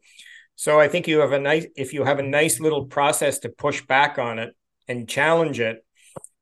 so 0.60 0.78
I 0.78 0.90
think 0.90 1.08
you 1.08 1.20
have 1.20 1.32
a 1.32 1.40
nice 1.40 1.68
if 1.78 1.94
you 1.94 2.04
have 2.04 2.20
a 2.20 2.22
nice 2.22 2.60
little 2.60 2.84
process 2.84 3.40
to 3.40 3.50
push 3.50 3.82
back 3.86 4.20
on 4.20 4.40
it 4.40 4.58
and 4.90 5.08
challenge 5.08 5.62
it 5.62 5.86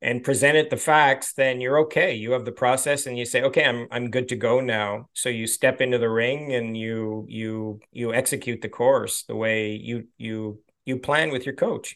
and 0.02 0.24
present 0.24 0.58
it 0.58 0.72
the 0.72 0.76
facts, 0.76 1.34
then 1.34 1.62
you're 1.62 1.78
okay. 1.82 2.16
You 2.16 2.32
have 2.32 2.44
the 2.44 2.52
process 2.52 3.06
and 3.06 3.16
you 3.16 3.26
say, 3.26 3.44
okay, 3.44 3.64
I'm 3.64 3.88
I'm 3.92 4.10
good 4.10 4.30
to 4.30 4.36
go 4.36 4.60
now. 4.60 5.10
So 5.14 5.30
you 5.30 5.46
step 5.46 5.82
into 5.82 6.00
the 6.00 6.10
ring 6.10 6.56
and 6.56 6.76
you 6.76 7.28
you 7.30 7.80
you 7.92 8.12
execute 8.12 8.62
the 8.62 8.70
course 8.70 9.22
the 9.28 9.36
way 9.36 9.74
you 9.74 10.08
you 10.18 10.62
you 10.84 10.98
plan 10.98 11.30
with 11.30 11.46
your 11.46 11.54
coach. 11.54 11.96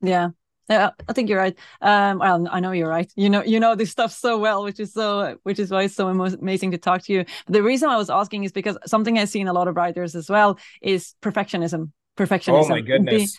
Yeah. 0.00 0.28
Yeah, 0.68 0.90
I 1.08 1.12
think 1.12 1.28
you're 1.28 1.38
right. 1.38 1.56
Um, 1.80 2.18
well, 2.18 2.48
I 2.50 2.58
know 2.58 2.72
you're 2.72 2.88
right. 2.88 3.10
You 3.14 3.30
know, 3.30 3.42
you 3.42 3.60
know 3.60 3.76
this 3.76 3.90
stuff 3.90 4.12
so 4.12 4.36
well, 4.38 4.64
which 4.64 4.80
is 4.80 4.92
so, 4.92 5.38
which 5.44 5.60
is 5.60 5.70
why 5.70 5.84
it's 5.84 5.94
so 5.94 6.08
amazing 6.08 6.72
to 6.72 6.78
talk 6.78 7.02
to 7.02 7.12
you. 7.12 7.24
But 7.46 7.52
the 7.52 7.62
reason 7.62 7.88
I 7.88 7.96
was 7.96 8.10
asking 8.10 8.44
is 8.44 8.52
because 8.52 8.76
something 8.84 9.18
I've 9.18 9.28
seen 9.28 9.46
a 9.46 9.52
lot 9.52 9.68
of 9.68 9.76
writers 9.76 10.16
as 10.16 10.28
well 10.28 10.58
is 10.82 11.14
perfectionism. 11.22 11.92
Perfectionism. 12.16 12.64
Oh 12.64 12.68
my 12.68 12.80
goodness! 12.80 13.38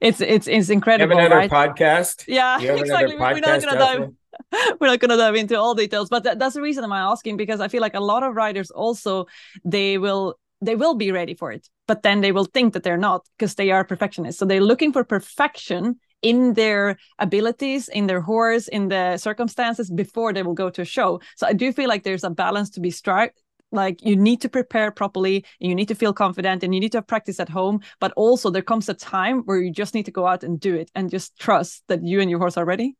it's 0.00 0.20
it's 0.20 0.46
it's 0.46 0.68
incredible. 0.68 1.14
You 1.14 1.20
have 1.22 1.32
another 1.32 1.48
right? 1.48 1.50
podcast. 1.50 2.24
Yeah, 2.26 2.60
exactly. 2.60 3.16
Podcast, 3.16 3.32
we're 3.32 3.40
not 3.40 3.62
gonna 3.62 3.78
dive. 3.78 4.10
We're 4.80 4.88
not 4.88 5.00
gonna 5.00 5.16
dive 5.16 5.34
into 5.34 5.58
all 5.58 5.74
details, 5.74 6.10
but 6.10 6.24
that, 6.24 6.38
that's 6.38 6.54
the 6.54 6.60
reason 6.60 6.84
I'm 6.84 6.92
asking 6.92 7.38
because 7.38 7.58
I 7.58 7.68
feel 7.68 7.80
like 7.80 7.94
a 7.94 8.00
lot 8.00 8.22
of 8.22 8.34
writers 8.34 8.70
also 8.70 9.26
they 9.64 9.96
will 9.96 10.38
they 10.60 10.76
will 10.76 10.94
be 10.94 11.10
ready 11.10 11.34
for 11.34 11.52
it, 11.52 11.66
but 11.88 12.02
then 12.02 12.20
they 12.20 12.32
will 12.32 12.44
think 12.44 12.74
that 12.74 12.82
they're 12.82 12.98
not 12.98 13.26
because 13.38 13.54
they 13.54 13.70
are 13.70 13.82
perfectionists. 13.82 14.38
So 14.38 14.44
they're 14.44 14.60
looking 14.60 14.92
for 14.92 15.04
perfection 15.04 15.98
in 16.26 16.54
their 16.54 16.96
abilities, 17.20 17.88
in 17.88 18.08
their 18.08 18.20
horse, 18.20 18.66
in 18.66 18.88
the 18.88 19.16
circumstances 19.16 19.88
before 19.90 20.32
they 20.32 20.42
will 20.42 20.54
go 20.54 20.70
to 20.70 20.82
a 20.82 20.84
show. 20.84 21.20
So 21.36 21.46
I 21.46 21.52
do 21.52 21.72
feel 21.72 21.88
like 21.88 22.02
there's 22.02 22.24
a 22.24 22.30
balance 22.30 22.70
to 22.70 22.80
be 22.80 22.90
struck. 22.90 23.30
Like 23.70 24.02
you 24.02 24.16
need 24.16 24.40
to 24.40 24.48
prepare 24.48 24.90
properly, 24.90 25.44
and 25.60 25.68
you 25.68 25.74
need 25.74 25.88
to 25.88 25.94
feel 25.94 26.12
confident, 26.12 26.64
and 26.64 26.74
you 26.74 26.80
need 26.80 26.92
to 26.92 26.98
have 26.98 27.06
practice 27.06 27.38
at 27.40 27.48
home. 27.48 27.80
But 28.00 28.12
also, 28.16 28.50
there 28.50 28.62
comes 28.62 28.88
a 28.88 28.94
time 28.94 29.42
where 29.46 29.58
you 29.58 29.72
just 29.72 29.94
need 29.94 30.06
to 30.06 30.12
go 30.12 30.26
out 30.26 30.42
and 30.44 30.58
do 30.58 30.74
it, 30.74 30.90
and 30.94 31.10
just 31.10 31.38
trust 31.38 31.82
that 31.88 32.02
you 32.02 32.20
and 32.20 32.30
your 32.30 32.38
horse 32.38 32.56
are 32.56 32.64
ready. 32.64 32.96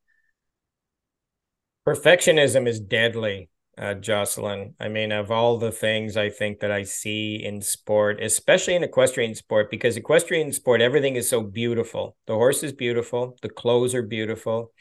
Perfectionism 1.87 2.67
is 2.67 2.81
deadly 2.81 3.49
uh, 3.79 3.95
Jocelin. 3.95 4.75
I 4.81 4.89
mean, 4.89 5.13
of 5.13 5.31
all 5.31 5.59
the 5.59 5.73
things 5.73 6.17
I 6.17 6.31
think 6.31 6.61
that 6.61 6.71
I 6.71 6.83
see 6.83 7.45
in 7.45 7.61
sport, 7.61 8.23
especially 8.23 8.75
in 8.75 8.83
equestrian 8.83 9.35
sport, 9.35 9.71
because 9.71 9.97
equestrian 9.97 10.53
sport, 10.53 10.81
everything 10.81 11.17
is 11.17 11.29
so 11.29 11.43
beautiful. 11.43 12.17
The 12.27 12.35
horse 12.35 12.63
is 12.63 12.73
beautiful, 12.73 13.37
the 13.43 13.51
clothes 13.51 13.95
are 13.95 14.03
beautiful, 14.03 14.73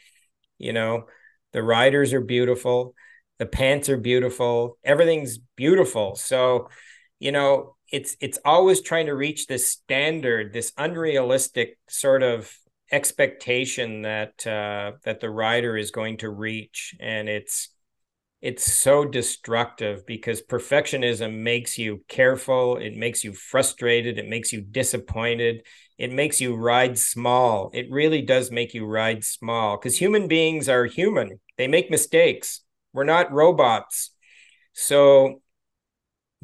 you 0.58 0.72
know, 0.72 1.04
the 1.52 1.62
riders 1.62 2.12
are 2.12 2.20
beautiful, 2.20 2.94
the 3.38 3.46
pants 3.46 3.88
are 3.88 3.98
beautiful, 3.98 4.78
everything's 4.82 5.38
beautiful. 5.56 6.16
So, 6.16 6.68
you 7.18 7.32
know, 7.32 7.76
it's 7.92 8.16
it's 8.20 8.38
always 8.44 8.80
trying 8.80 9.06
to 9.06 9.14
reach 9.14 9.46
this 9.46 9.70
standard, 9.70 10.52
this 10.52 10.72
unrealistic 10.76 11.78
sort 11.88 12.22
of 12.22 12.50
expectation 12.90 14.02
that 14.02 14.46
uh, 14.46 14.92
that 15.04 15.20
the 15.20 15.30
rider 15.30 15.76
is 15.76 15.90
going 15.90 16.16
to 16.18 16.30
reach, 16.30 16.94
and 16.98 17.28
it's 17.28 17.68
it's 18.42 18.70
so 18.70 19.04
destructive 19.04 20.06
because 20.06 20.42
perfectionism 20.42 21.38
makes 21.38 21.78
you 21.78 22.04
careful, 22.08 22.76
it 22.76 22.94
makes 22.94 23.24
you 23.24 23.32
frustrated, 23.32 24.18
it 24.18 24.28
makes 24.28 24.52
you 24.52 24.60
disappointed, 24.60 25.62
it 25.98 26.12
makes 26.12 26.40
you 26.40 26.54
ride 26.54 26.98
small. 26.98 27.70
It 27.72 27.90
really 27.90 28.22
does 28.22 28.50
make 28.50 28.74
you 28.74 28.84
ride 28.86 29.24
small 29.24 29.76
because 29.76 29.96
human 29.96 30.28
beings 30.28 30.68
are 30.68 30.84
human. 30.84 31.40
They 31.56 31.66
make 31.66 31.90
mistakes. 31.90 32.60
We're 32.92 33.04
not 33.04 33.32
robots. 33.32 34.10
So 34.74 35.40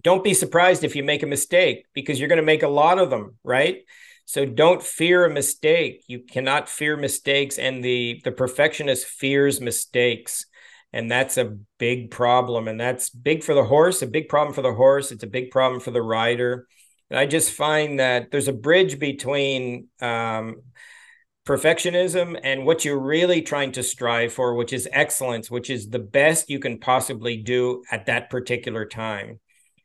don't 0.03 0.25
be 0.25 0.35
surprised 0.35 0.85
if 0.85 0.97
you 0.97 1.05
make 1.05 1.23
a 1.23 1.27
mistake 1.27 1.85
because 1.93 2.19
you're 2.19 2.29
going 2.29 2.39
to 2.39 2.43
make 2.43 2.63
a 2.63 2.69
lot 2.69 2.99
of 2.99 3.11
them, 3.11 3.37
right? 3.45 3.83
So 4.25 4.47
don't 4.47 4.83
fear 4.83 5.27
a 5.27 5.31
mistake. 5.31 6.05
You 6.09 6.21
cannot 6.21 6.69
fear 6.69 6.97
mistakes 6.97 7.59
and 7.59 7.85
the 7.85 8.21
the 8.25 8.33
perfectionist 8.33 9.05
fears 9.07 9.61
mistakes 9.61 10.47
and 10.93 11.11
that's 11.11 11.37
a 11.39 11.57
big 11.79 12.11
problem 12.11 12.69
and 12.69 12.79
that's 12.79 13.11
big 13.11 13.43
for 13.43 13.55
the 13.55 13.65
horse 13.65 14.03
a 14.03 14.07
big 14.07 14.29
problem 14.29 14.55
for 14.55 14.63
the 14.63 14.75
horse 14.75 15.11
it's 15.11 15.25
a 15.25 15.29
big 15.29 15.51
problem 15.51 15.81
for 15.81 15.91
the 15.91 16.03
rider. 16.03 16.67
And 17.11 17.19
i 17.19 17.27
just 17.27 17.53
find 17.53 18.01
that 18.01 18.31
there's 18.31 18.49
a 18.49 18.53
bridge 18.53 18.99
between 18.99 19.89
um, 20.01 20.63
perfectionism 21.47 22.39
and 22.43 22.65
what 22.65 22.85
you're 22.85 23.01
really 23.01 23.43
trying 23.43 23.73
to 23.73 23.83
strive 23.83 24.33
for 24.33 24.55
which 24.55 24.73
is 24.73 24.89
excellence 24.93 25.51
which 25.51 25.71
is 25.71 25.89
the 25.89 25.99
best 25.99 26.51
you 26.51 26.59
can 26.59 26.79
possibly 26.79 27.37
do 27.37 27.83
at 27.91 28.07
that 28.07 28.31
particular 28.31 28.85
time. 28.85 29.41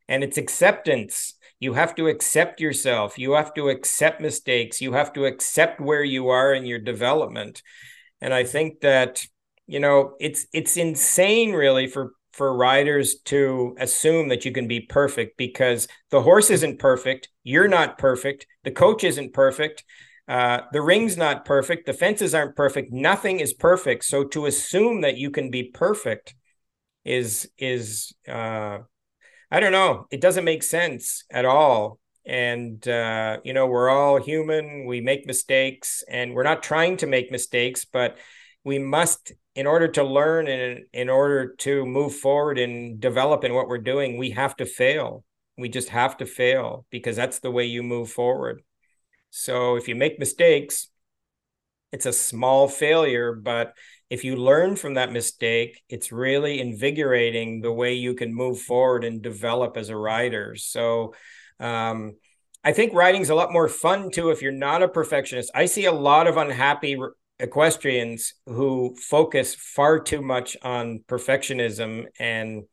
And 0.09 0.23
it's 0.23 0.37
acceptance. 0.37 1.33
You 1.59 1.73
have 1.73 1.93
to 1.95 2.07
accept 2.07 2.61
yourself. 2.61 3.17
You 3.17 3.33
have 3.33 3.53
to 3.55 3.67
accept 3.67 4.21
mistakes. 4.21 4.79
You 4.79 4.93
have 4.93 5.11
to 5.13 5.25
accept 5.25 5.81
where 5.81 6.03
you 6.03 6.29
are 6.29 6.53
in 6.53 6.65
your 6.65 6.79
development. 6.79 7.61
And 8.21 8.33
i 8.33 8.43
think 8.43 8.81
that 8.81 9.25
you 9.67 9.79
know 9.79 10.15
it's 10.19 10.47
it's 10.53 10.77
insane 10.77 11.53
really 11.53 11.87
for 11.87 12.13
for 12.31 12.55
riders 12.55 13.15
to 13.25 13.75
assume 13.79 14.29
that 14.29 14.45
you 14.45 14.51
can 14.51 14.67
be 14.67 14.79
perfect 14.79 15.37
because 15.37 15.87
the 16.11 16.21
horse 16.21 16.49
isn't 16.49 16.79
perfect 16.79 17.29
you're 17.43 17.67
not 17.67 17.97
perfect 17.97 18.45
the 18.63 18.71
coach 18.71 19.03
isn't 19.03 19.33
perfect 19.33 19.83
uh, 20.27 20.61
the 20.73 20.81
ring's 20.81 21.15
not 21.15 21.45
perfect 21.45 21.85
the 21.85 21.93
fences 21.93 22.35
aren't 22.35 22.55
perfect 22.55 22.91
nothing 22.91 23.39
is 23.39 23.53
perfect. 23.53 24.03
So 24.03 24.25
to 24.25 24.45
assume 24.45 25.01
that 25.01 25.17
you 25.17 25.31
can 25.31 25.49
be 25.49 25.63
perfect 25.63 26.35
is 27.05 27.49
is 27.57 28.13
uh, 28.27 28.79
i 29.51 29.59
don't 29.59 29.71
know. 29.71 30.07
It 30.11 30.21
doesn't 30.21 30.43
make 30.43 30.63
sense 30.63 31.23
at 31.31 31.45
all. 31.45 31.99
And 32.25 32.85
uh, 32.87 33.37
you 33.45 33.53
know 33.53 33.67
we're 33.67 33.89
all 33.89 34.21
human. 34.21 34.85
We 34.85 34.99
make 34.99 35.25
mistakes 35.25 36.03
and 36.09 36.33
we're 36.33 36.43
not 36.43 36.61
trying 36.61 36.97
to 36.97 37.07
make 37.07 37.31
mistakes 37.31 37.85
but 37.85 38.17
we 38.67 38.79
must 38.79 39.31
in 39.55 39.65
order 39.65 39.87
to 39.87 40.03
learn 40.03 40.49
and 40.49 40.81
in 40.91 41.09
order 41.09 41.55
to 41.55 41.85
move 41.85 42.13
forward 42.13 42.59
and 42.59 42.99
develop 42.99 43.45
in 43.45 43.53
what 43.53 43.69
we're 43.69 43.77
doing, 43.77 44.17
we 44.17 44.31
have 44.31 44.57
to 44.57 44.65
fail. 44.65 45.23
We 45.57 45.69
just 45.69 45.87
have 45.87 46.17
to 46.17 46.25
fail 46.25 46.85
because 46.91 47.15
that's 47.15 47.39
the 47.39 47.49
way 47.49 47.63
you 47.63 47.81
move 47.81 48.11
forward. 48.11 48.61
So 49.29 49.77
if 49.77 49.87
you 49.87 49.95
make 49.95 50.19
mistakes, 50.19 50.89
it's 51.93 52.05
a 52.05 52.11
small 52.11 52.67
failure, 52.67 53.33
but 53.33 53.73
if 54.09 54.25
you 54.25 54.35
learn 54.35 54.75
from 54.75 54.95
that 54.95 55.13
mistake, 55.13 55.81
it's 55.87 56.11
really 56.11 56.59
invigorating 56.59 57.61
the 57.61 57.71
way 57.71 57.93
you 57.93 58.15
can 58.15 58.35
move 58.35 58.59
forward 58.59 59.05
and 59.05 59.21
develop 59.21 59.77
as 59.77 59.87
a 59.87 59.95
writer 59.95 60.55
So, 60.55 61.13
um, 61.61 62.17
I 62.65 62.73
think 62.73 62.93
riding's 62.93 63.29
a 63.29 63.35
lot 63.35 63.53
more 63.53 63.69
fun 63.69 64.11
too 64.11 64.29
if 64.31 64.41
you're 64.41 64.51
not 64.51 64.83
a 64.83 64.89
perfectionist. 64.89 65.51
I 65.55 65.67
see 65.67 65.85
a 65.85 65.93
lot 65.93 66.27
of 66.27 66.35
unhappy 66.35 66.97
equestrians 67.39 68.33
who 68.45 68.95
focus 69.09 69.55
far 69.55 69.99
too 69.99 70.21
much 70.21 70.57
on 70.63 71.03
perfectionism 71.07 72.05
and 72.19 72.63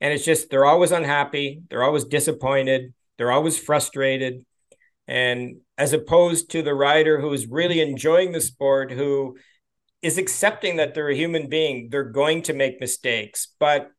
and 0.00 0.12
it's 0.12 0.24
just 0.24 0.50
they're 0.50 0.66
always 0.66 0.92
unhappy 0.92 1.60
they're 1.68 1.82
always 1.82 2.04
disappointed 2.04 2.92
they're 3.16 3.32
always 3.32 3.58
frustrated. 3.58 4.44
And 5.06 5.58
as 5.76 5.92
opposed 5.92 6.50
to 6.52 6.62
the 6.62 6.74
rider 6.74 7.20
who 7.20 7.32
is 7.32 7.46
really 7.46 7.80
enjoying 7.80 8.32
the 8.32 8.40
sport 8.40 8.90
who 8.90 9.36
is 10.02 10.18
accepting 10.18 10.76
that 10.76 10.94
they're 10.94 11.10
a 11.10 11.16
human 11.16 11.48
being 11.48 11.88
they're 11.90 12.04
going 12.04 12.42
to 12.42 12.54
make 12.54 12.80
mistakes. 12.80 13.48
But 13.58 13.90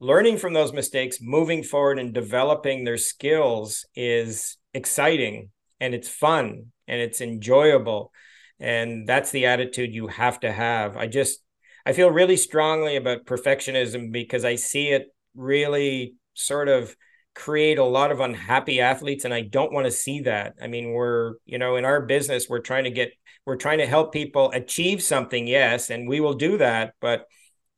learning 0.00 0.38
from 0.38 0.52
those 0.52 0.72
mistakes 0.72 1.18
moving 1.20 1.62
forward 1.62 1.98
and 1.98 2.12
developing 2.12 2.84
their 2.84 2.96
skills 2.96 3.86
is 3.94 4.56
exciting 4.74 5.50
and 5.80 5.94
it's 5.94 6.08
fun 6.08 6.66
and 6.86 7.00
it's 7.00 7.20
enjoyable 7.20 8.12
and 8.60 9.06
that's 9.06 9.30
the 9.30 9.46
attitude 9.46 9.94
you 9.94 10.08
have 10.08 10.40
to 10.40 10.52
have. 10.52 10.96
I 10.96 11.06
just 11.06 11.40
i 11.86 11.92
feel 11.92 12.10
really 12.10 12.36
strongly 12.36 12.96
about 12.96 13.24
perfectionism 13.24 14.12
because 14.12 14.44
i 14.44 14.56
see 14.56 14.88
it 14.88 15.06
really 15.34 16.14
sort 16.34 16.68
of 16.68 16.94
create 17.34 17.78
a 17.78 17.84
lot 17.84 18.10
of 18.10 18.20
unhappy 18.20 18.80
athletes 18.80 19.24
and 19.24 19.32
i 19.32 19.40
don't 19.40 19.72
want 19.72 19.86
to 19.86 19.90
see 19.92 20.20
that. 20.22 20.54
I 20.60 20.66
mean 20.66 20.90
we're 20.92 21.34
you 21.44 21.58
know 21.58 21.76
in 21.76 21.84
our 21.84 22.02
business 22.02 22.48
we're 22.48 22.58
trying 22.60 22.84
to 22.84 22.90
get 22.90 23.12
we're 23.46 23.56
trying 23.56 23.78
to 23.78 23.86
help 23.86 24.12
people 24.12 24.50
achieve 24.52 25.02
something 25.02 25.46
yes 25.46 25.90
and 25.90 26.08
we 26.08 26.20
will 26.20 26.34
do 26.34 26.58
that 26.58 26.94
but 27.00 27.26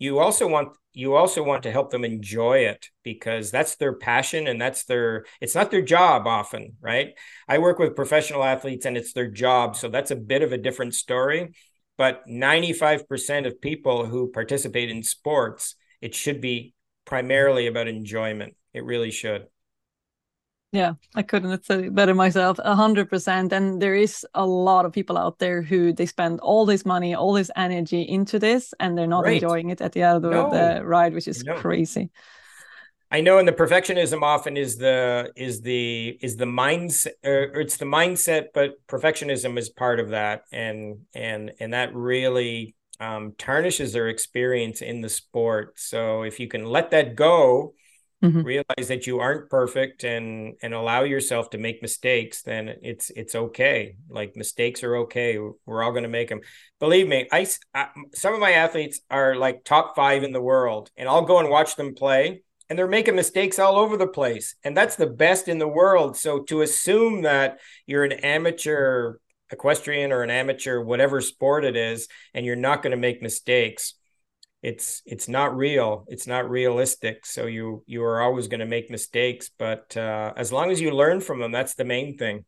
you 0.00 0.18
also 0.18 0.48
want 0.48 0.76
you 0.92 1.14
also 1.14 1.44
want 1.44 1.62
to 1.62 1.70
help 1.70 1.90
them 1.90 2.04
enjoy 2.04 2.58
it 2.58 2.88
because 3.04 3.52
that's 3.52 3.76
their 3.76 3.92
passion 3.92 4.48
and 4.48 4.60
that's 4.60 4.84
their 4.86 5.24
it's 5.40 5.54
not 5.54 5.70
their 5.70 5.82
job 5.82 6.26
often 6.26 6.76
right? 6.80 7.14
I 7.46 7.58
work 7.58 7.78
with 7.78 7.94
professional 7.94 8.42
athletes 8.42 8.86
and 8.86 8.96
it's 8.96 9.12
their 9.12 9.30
job 9.30 9.76
so 9.76 9.88
that's 9.88 10.10
a 10.10 10.16
bit 10.16 10.42
of 10.42 10.52
a 10.52 10.58
different 10.58 10.94
story 10.94 11.54
but 11.96 12.26
95% 12.26 13.46
of 13.46 13.60
people 13.60 14.06
who 14.06 14.32
participate 14.32 14.90
in 14.90 15.04
sports 15.04 15.76
it 16.00 16.14
should 16.14 16.40
be 16.40 16.74
primarily 17.04 17.66
about 17.66 17.88
enjoyment. 17.88 18.54
It 18.72 18.84
really 18.84 19.10
should 19.10 19.46
yeah, 20.72 20.94
I 21.16 21.22
couldn't 21.22 21.50
have 21.50 21.64
said 21.64 21.84
it 21.84 21.94
better 21.94 22.14
myself. 22.14 22.58
A 22.60 22.74
hundred 22.76 23.10
percent. 23.10 23.52
And 23.52 23.82
there 23.82 23.94
is 23.94 24.24
a 24.34 24.46
lot 24.46 24.84
of 24.84 24.92
people 24.92 25.18
out 25.18 25.38
there 25.38 25.62
who 25.62 25.92
they 25.92 26.06
spend 26.06 26.40
all 26.40 26.64
this 26.64 26.86
money, 26.86 27.14
all 27.14 27.32
this 27.32 27.50
energy 27.56 28.02
into 28.02 28.38
this, 28.38 28.72
and 28.78 28.96
they're 28.96 29.08
not 29.08 29.24
right. 29.24 29.34
enjoying 29.34 29.70
it 29.70 29.80
at 29.80 29.92
the 29.92 30.02
end 30.02 30.16
of 30.16 30.22
the, 30.22 30.30
no. 30.30 30.82
ride, 30.82 31.12
which 31.12 31.26
is 31.26 31.42
crazy. 31.56 32.10
I 33.12 33.20
know, 33.20 33.38
and 33.38 33.48
the 33.48 33.52
perfectionism 33.52 34.22
often 34.22 34.56
is 34.56 34.76
the 34.76 35.32
is 35.34 35.60
the 35.62 36.16
is 36.20 36.36
the 36.36 36.44
mindset, 36.44 37.14
or 37.24 37.60
it's 37.60 37.76
the 37.76 37.84
mindset, 37.84 38.48
but 38.54 38.74
perfectionism 38.86 39.58
is 39.58 39.68
part 39.68 39.98
of 39.98 40.10
that, 40.10 40.44
and 40.52 41.00
and 41.12 41.50
and 41.58 41.72
that 41.72 41.92
really 41.92 42.76
um, 43.00 43.34
tarnishes 43.36 43.92
their 43.92 44.08
experience 44.08 44.82
in 44.82 45.00
the 45.00 45.08
sport. 45.08 45.80
So 45.80 46.22
if 46.22 46.38
you 46.38 46.46
can 46.46 46.64
let 46.64 46.92
that 46.92 47.16
go 47.16 47.74
mm-hmm. 48.22 48.42
realize 48.42 48.88
that 48.88 49.06
you 49.06 49.18
aren't 49.20 49.50
perfect 49.50 50.04
and 50.04 50.54
and 50.62 50.74
allow 50.74 51.02
yourself 51.02 51.50
to 51.50 51.58
make 51.58 51.82
mistakes 51.82 52.42
then 52.42 52.68
it's 52.82 53.10
it's 53.10 53.34
okay. 53.34 53.96
Like 54.08 54.36
mistakes 54.36 54.82
are 54.82 54.96
okay. 54.96 55.38
We're 55.66 55.82
all 55.82 55.92
going 55.92 56.04
to 56.04 56.08
make 56.08 56.28
them 56.28 56.40
believe 56.78 57.08
me 57.08 57.28
I, 57.32 57.46
I 57.74 57.88
some 58.14 58.34
of 58.34 58.40
my 58.40 58.52
athletes 58.52 59.00
are 59.10 59.36
like 59.36 59.64
top 59.64 59.96
5 59.96 60.22
in 60.22 60.32
the 60.32 60.42
world 60.42 60.90
and 60.96 61.08
I'll 61.08 61.24
go 61.24 61.38
and 61.38 61.50
watch 61.50 61.76
them 61.76 61.94
play 61.94 62.42
and 62.68 62.78
they're 62.78 62.86
making 62.86 63.16
mistakes 63.16 63.58
all 63.58 63.76
over 63.76 63.96
the 63.96 64.06
place 64.06 64.54
and 64.64 64.76
that's 64.76 64.96
the 64.96 65.06
best 65.06 65.48
in 65.48 65.58
the 65.58 65.68
world. 65.68 66.16
So 66.16 66.40
to 66.44 66.62
assume 66.62 67.22
that 67.22 67.58
you're 67.86 68.04
an 68.04 68.12
amateur 68.12 69.16
equestrian 69.52 70.12
or 70.12 70.22
an 70.22 70.30
amateur 70.30 70.80
whatever 70.80 71.20
sport 71.20 71.64
it 71.64 71.76
is 71.76 72.06
and 72.34 72.46
you're 72.46 72.56
not 72.56 72.82
going 72.82 72.92
to 72.92 72.96
make 72.96 73.20
mistakes 73.22 73.94
it's 74.62 75.02
it's 75.06 75.28
not 75.28 75.56
real 75.56 76.04
it's 76.08 76.26
not 76.26 76.48
realistic 76.50 77.24
so 77.24 77.46
you 77.46 77.82
you 77.86 78.02
are 78.04 78.20
always 78.20 78.46
going 78.46 78.60
to 78.60 78.66
make 78.66 78.90
mistakes 78.90 79.50
but 79.58 79.96
uh, 79.96 80.32
as 80.36 80.52
long 80.52 80.70
as 80.70 80.80
you 80.80 80.90
learn 80.90 81.20
from 81.20 81.40
them 81.40 81.52
that's 81.52 81.74
the 81.74 81.84
main 81.84 82.16
thing. 82.16 82.44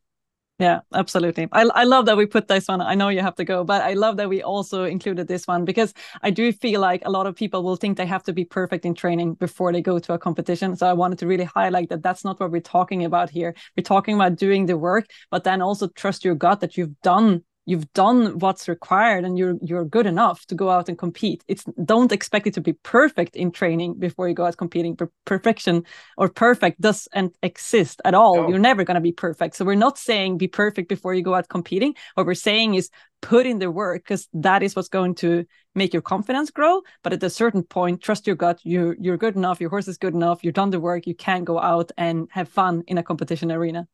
Yeah 0.59 0.81
absolutely. 0.95 1.49
I, 1.51 1.63
I 1.75 1.85
love 1.85 2.07
that 2.07 2.17
we 2.17 2.27
put 2.27 2.47
this 2.47 2.69
one 2.69 2.83
i 2.83 2.95
know 2.95 3.09
you 3.09 3.21
have 3.21 3.35
to 3.37 3.45
go 3.45 3.65
but 3.65 3.83
i 3.83 3.95
love 3.95 4.19
that 4.19 4.29
we 4.29 4.43
also 4.43 4.85
included 4.85 5.27
this 5.27 5.47
one 5.47 5.65
because 5.65 5.95
i 6.23 6.31
do 6.31 6.53
feel 6.53 6.81
like 6.81 7.03
a 7.07 7.11
lot 7.11 7.27
of 7.27 7.35
people 7.35 7.63
will 7.63 7.77
think 7.77 7.97
they 7.97 8.07
have 8.07 8.23
to 8.25 8.33
be 8.35 8.45
perfect 8.45 8.85
in 8.85 8.95
training 8.95 9.35
before 9.35 9.73
they 9.73 9.81
go 9.81 9.99
to 9.99 10.13
a 10.13 10.19
competition 10.19 10.77
so 10.77 10.87
i 10.87 10.93
wanted 10.93 11.19
to 11.19 11.27
really 11.27 11.45
highlight 11.45 11.89
that 11.89 12.03
that's 12.03 12.25
not 12.25 12.39
what 12.39 12.51
we're 12.51 12.61
talking 12.61 13.05
about 13.05 13.31
here. 13.31 13.55
We're 13.77 13.83
talking 13.83 14.15
about 14.15 14.37
doing 14.37 14.67
the 14.67 14.77
work 14.77 15.11
but 15.31 15.45
then 15.45 15.63
also 15.63 15.89
trust 15.89 16.25
your 16.25 16.35
gut 16.35 16.61
that 16.61 16.77
you've 16.77 17.01
done 17.01 17.43
you've 17.65 17.93
done 17.93 18.39
what's 18.39 18.69
required 18.69 19.25
and 19.25 19.39
you're 19.39 19.57
you're 19.63 19.85
good 19.85 20.07
enough 20.07 20.45
to 20.47 20.55
go 20.55 20.69
out 20.71 20.89
and 20.89 20.99
compete. 20.99 21.45
It's 21.47 21.65
don't 21.85 22.13
expect 22.13 22.47
it 22.47 22.55
to 22.55 22.61
be 22.61 22.73
perfect 22.73 23.37
in 23.37 23.53
training 23.53 23.99
before 23.99 24.29
you 24.29 24.35
go 24.35 24.47
out 24.47 24.57
competing. 24.57 24.97
Per 24.97 25.11
perfection 25.25 25.85
or 26.17 26.29
perfect 26.29 26.81
doesn't 26.81 27.37
exist 27.43 28.01
at 28.05 28.15
all. 28.15 28.37
No. 28.37 28.49
you're 28.49 28.59
never 28.59 28.85
going 28.85 28.97
to 28.97 29.01
be 29.01 29.13
perfect. 29.13 29.57
So 29.57 29.65
we're 29.65 29.75
not 29.75 29.99
saying 29.99 30.39
be 30.39 30.49
perfect 30.49 30.89
before 30.89 31.15
you 31.15 31.23
go 31.23 31.35
out 31.35 31.49
competing. 31.49 31.95
What 32.15 32.27
we're 32.27 32.35
saying 32.35 32.75
is 32.75 32.91
put 33.21 33.47
in 33.47 33.61
the 33.61 33.71
work 33.71 34.03
because 34.03 34.29
that 34.35 34.63
is 34.63 34.75
what's 34.75 34.89
going 34.89 35.15
to 35.15 35.45
make 35.75 35.93
your 35.93 36.03
confidence 36.03 36.51
grow. 36.51 36.83
But 37.03 37.13
at 37.13 37.23
a 37.23 37.31
certain 37.31 37.63
point 37.63 38.03
trust 38.03 38.27
your 38.27 38.37
gut. 38.37 38.61
You 38.65 38.97
you're 38.99 39.17
good 39.17 39.37
enough. 39.37 39.61
Your 39.61 39.71
horse 39.71 39.87
is 39.87 39.99
good 39.99 40.15
enough. 40.15 40.43
You've 40.43 40.55
done 40.55 40.71
the 40.71 40.81
work. 40.81 41.07
You 41.07 41.15
can 41.15 41.45
go 41.45 41.61
out 41.61 41.93
and 41.97 42.29
have 42.33 42.49
fun 42.49 42.83
in 42.89 42.99
a 42.99 43.03
competition 43.03 43.53
arena 43.53 43.87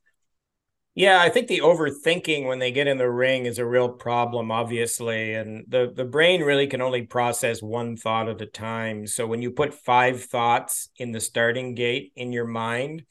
Yeah, 0.99 1.20
I 1.20 1.28
think 1.28 1.46
the 1.46 1.61
overthinking 1.61 2.49
when 2.49 2.59
they 2.59 2.72
get 2.72 2.88
in 2.88 2.99
the 2.99 3.09
ring 3.09 3.46
is 3.46 3.61
a 3.61 3.64
real 3.64 3.88
problem, 3.88 4.51
obviously. 4.51 5.32
And 5.34 5.64
the, 5.68 5.92
the 5.94 6.05
brain 6.05 6.42
really 6.42 6.66
can 6.66 6.82
only 6.82 7.03
process 7.03 7.62
one 7.62 7.96
thought 7.96 8.28
at 8.28 8.40
a 8.42 8.46
time. 8.46 9.07
So 9.07 9.24
when 9.24 9.40
you 9.40 9.53
put 9.53 9.74
five 9.74 10.24
thoughts 10.24 10.88
in 10.96 11.12
the 11.12 11.20
starting 11.20 11.76
gate 11.76 12.11
in 12.16 12.32
your 12.32 12.46
mind, 12.46 13.05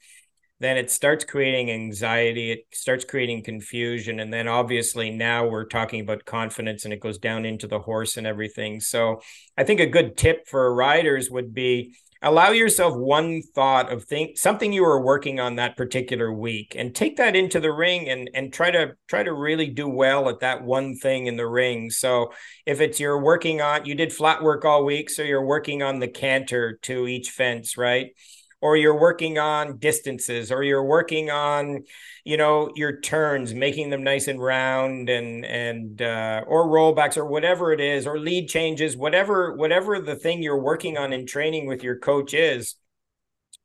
then 0.60 0.76
it 0.76 0.90
starts 0.90 1.24
creating 1.24 1.70
anxiety, 1.70 2.50
it 2.50 2.66
starts 2.74 3.06
creating 3.06 3.42
confusion. 3.44 4.20
And 4.20 4.30
then 4.30 4.48
obviously 4.48 5.10
now 5.10 5.46
we're 5.46 5.64
talking 5.64 6.02
about 6.02 6.26
confidence 6.26 6.84
and 6.84 6.92
it 6.92 7.00
goes 7.00 7.16
down 7.16 7.46
into 7.46 7.66
the 7.66 7.78
horse 7.78 8.18
and 8.18 8.26
everything. 8.26 8.80
So 8.80 9.22
I 9.56 9.64
think 9.64 9.80
a 9.80 9.86
good 9.86 10.14
tip 10.18 10.46
for 10.46 10.74
riders 10.74 11.30
would 11.30 11.54
be 11.54 11.94
allow 12.22 12.50
yourself 12.50 12.94
one 12.96 13.42
thought 13.54 13.92
of 13.92 14.04
think 14.04 14.36
something 14.36 14.72
you 14.72 14.82
were 14.82 15.04
working 15.04 15.38
on 15.38 15.56
that 15.56 15.76
particular 15.76 16.32
week 16.32 16.74
and 16.76 16.94
take 16.94 17.16
that 17.16 17.36
into 17.36 17.60
the 17.60 17.72
ring 17.72 18.08
and 18.08 18.30
and 18.34 18.52
try 18.52 18.70
to 18.70 18.92
try 19.08 19.22
to 19.22 19.32
really 19.32 19.68
do 19.68 19.88
well 19.88 20.28
at 20.28 20.40
that 20.40 20.62
one 20.62 20.96
thing 20.96 21.26
in 21.26 21.36
the 21.36 21.46
ring. 21.46 21.90
So 21.90 22.32
if 22.66 22.80
it's 22.80 22.98
you're 22.98 23.22
working 23.22 23.60
on 23.60 23.84
you 23.84 23.94
did 23.94 24.12
flat 24.12 24.42
work 24.42 24.64
all 24.64 24.84
week 24.84 25.10
so 25.10 25.22
you're 25.22 25.44
working 25.44 25.82
on 25.82 26.00
the 26.00 26.08
canter 26.08 26.78
to 26.82 27.06
each 27.06 27.30
fence 27.30 27.76
right 27.76 28.10
or 28.60 28.76
you're 28.76 28.98
working 28.98 29.38
on 29.38 29.78
distances 29.78 30.50
or 30.50 30.62
you're 30.62 30.84
working 30.84 31.30
on 31.30 31.82
you 32.24 32.36
know 32.36 32.70
your 32.74 33.00
turns 33.00 33.54
making 33.54 33.90
them 33.90 34.02
nice 34.02 34.28
and 34.28 34.42
round 34.42 35.08
and 35.08 35.44
and 35.44 36.02
uh, 36.02 36.42
or 36.46 36.66
rollbacks 36.66 37.16
or 37.16 37.24
whatever 37.24 37.72
it 37.72 37.80
is 37.80 38.06
or 38.06 38.18
lead 38.18 38.48
changes 38.48 38.96
whatever 38.96 39.54
whatever 39.54 40.00
the 40.00 40.16
thing 40.16 40.42
you're 40.42 40.62
working 40.62 40.98
on 40.98 41.12
in 41.12 41.26
training 41.26 41.66
with 41.66 41.82
your 41.82 41.98
coach 41.98 42.34
is 42.34 42.74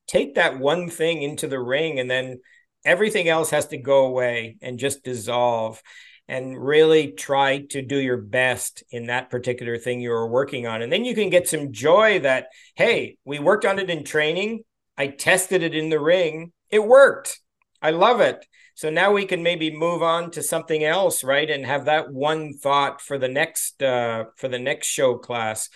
take 0.07 0.35
that 0.35 0.59
one 0.59 0.89
thing 0.89 1.21
into 1.21 1.47
the 1.47 1.59
ring 1.59 1.99
and 1.99 2.09
then 2.09 2.39
everything 2.85 3.27
else 3.27 3.49
has 3.49 3.67
to 3.67 3.77
go 3.77 4.05
away 4.05 4.57
and 4.61 4.77
just 4.77 5.03
dissolve 5.03 5.81
and 6.27 6.57
really 6.57 7.11
try 7.11 7.59
to 7.59 7.81
do 7.81 7.97
your 7.97 8.17
best 8.17 8.83
in 8.91 9.07
that 9.07 9.29
particular 9.29 9.77
thing 9.77 9.99
you 9.99 10.11
are 10.11 10.27
working 10.27 10.65
on. 10.65 10.81
And 10.81 10.91
then 10.91 11.03
you 11.03 11.15
can 11.15 11.29
get 11.29 11.49
some 11.49 11.73
joy 11.73 12.19
that 12.19 12.47
hey 12.75 13.17
we 13.25 13.39
worked 13.39 13.65
on 13.65 13.79
it 13.79 13.89
in 13.89 14.03
training 14.03 14.63
I 14.97 15.07
tested 15.07 15.63
it 15.63 15.75
in 15.75 15.89
the 15.89 15.99
ring. 15.99 16.51
It 16.69 16.83
worked. 16.85 17.39
I 17.81 17.91
love 17.91 18.21
it. 18.21 18.45
So 18.75 18.89
now 18.89 19.11
we 19.11 19.25
can 19.25 19.43
maybe 19.43 19.75
move 19.75 20.01
on 20.01 20.31
to 20.31 20.41
something 20.41 20.83
else, 20.83 21.23
right? 21.23 21.49
And 21.49 21.65
have 21.65 21.85
that 21.85 22.11
one 22.11 22.53
thought 22.53 23.01
for 23.01 23.17
the 23.17 23.27
next 23.27 23.83
uh, 23.83 24.25
for 24.35 24.47
the 24.47 24.59
next 24.59 24.87
show 24.87 25.17
class. 25.17 25.69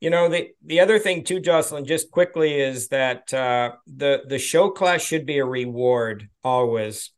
You 0.00 0.10
know, 0.10 0.28
the 0.28 0.48
the 0.64 0.80
other 0.80 0.98
thing 0.98 1.24
too, 1.24 1.40
Jocelin, 1.40 1.86
just 1.86 2.10
quickly 2.10 2.60
is 2.60 2.88
that 2.88 3.32
uh, 3.32 3.72
the 3.86 4.22
the 4.28 4.38
show 4.38 4.70
class 4.70 5.02
should 5.02 5.24
be 5.24 5.38
a 5.38 5.46
reward 5.46 6.28
always. 6.44 7.10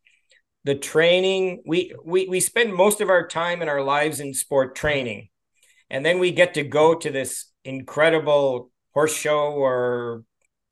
The 0.63 0.75
training 0.75 1.63
we 1.65 1.93
we 2.05 2.29
we 2.29 2.39
spend 2.39 2.73
most 2.73 3.01
of 3.01 3.09
our 3.09 3.27
time 3.27 3.61
in 3.61 3.67
our 3.67 3.81
lives 3.83 4.21
in 4.21 4.33
sport 4.33 4.75
training, 4.75 5.29
and 5.89 6.05
then 6.05 6.19
we 6.19 6.31
get 6.31 6.53
to 6.53 6.63
go 6.63 6.95
to 6.95 7.09
this 7.09 7.51
incredible 7.65 8.71
horse 8.93 9.15
show 9.15 9.51
or 9.51 10.23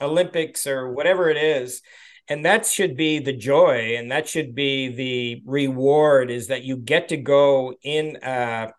Olympics 0.01 0.67
or 0.67 0.91
whatever 0.91 1.29
it 1.29 1.37
is. 1.37 1.81
And 2.29 2.45
that 2.45 2.65
should 2.65 2.97
be 2.97 3.19
the 3.19 3.33
joy 3.33 3.95
and 3.97 4.11
that 4.11 4.27
should 4.27 4.53
be 4.53 4.89
the 4.89 5.41
reward 5.45 6.29
is 6.29 6.47
that 6.47 6.63
you 6.63 6.75
get 6.75 7.09
to 7.09 7.17
go 7.17 7.73
in 7.83 8.17
a, 8.21 8.73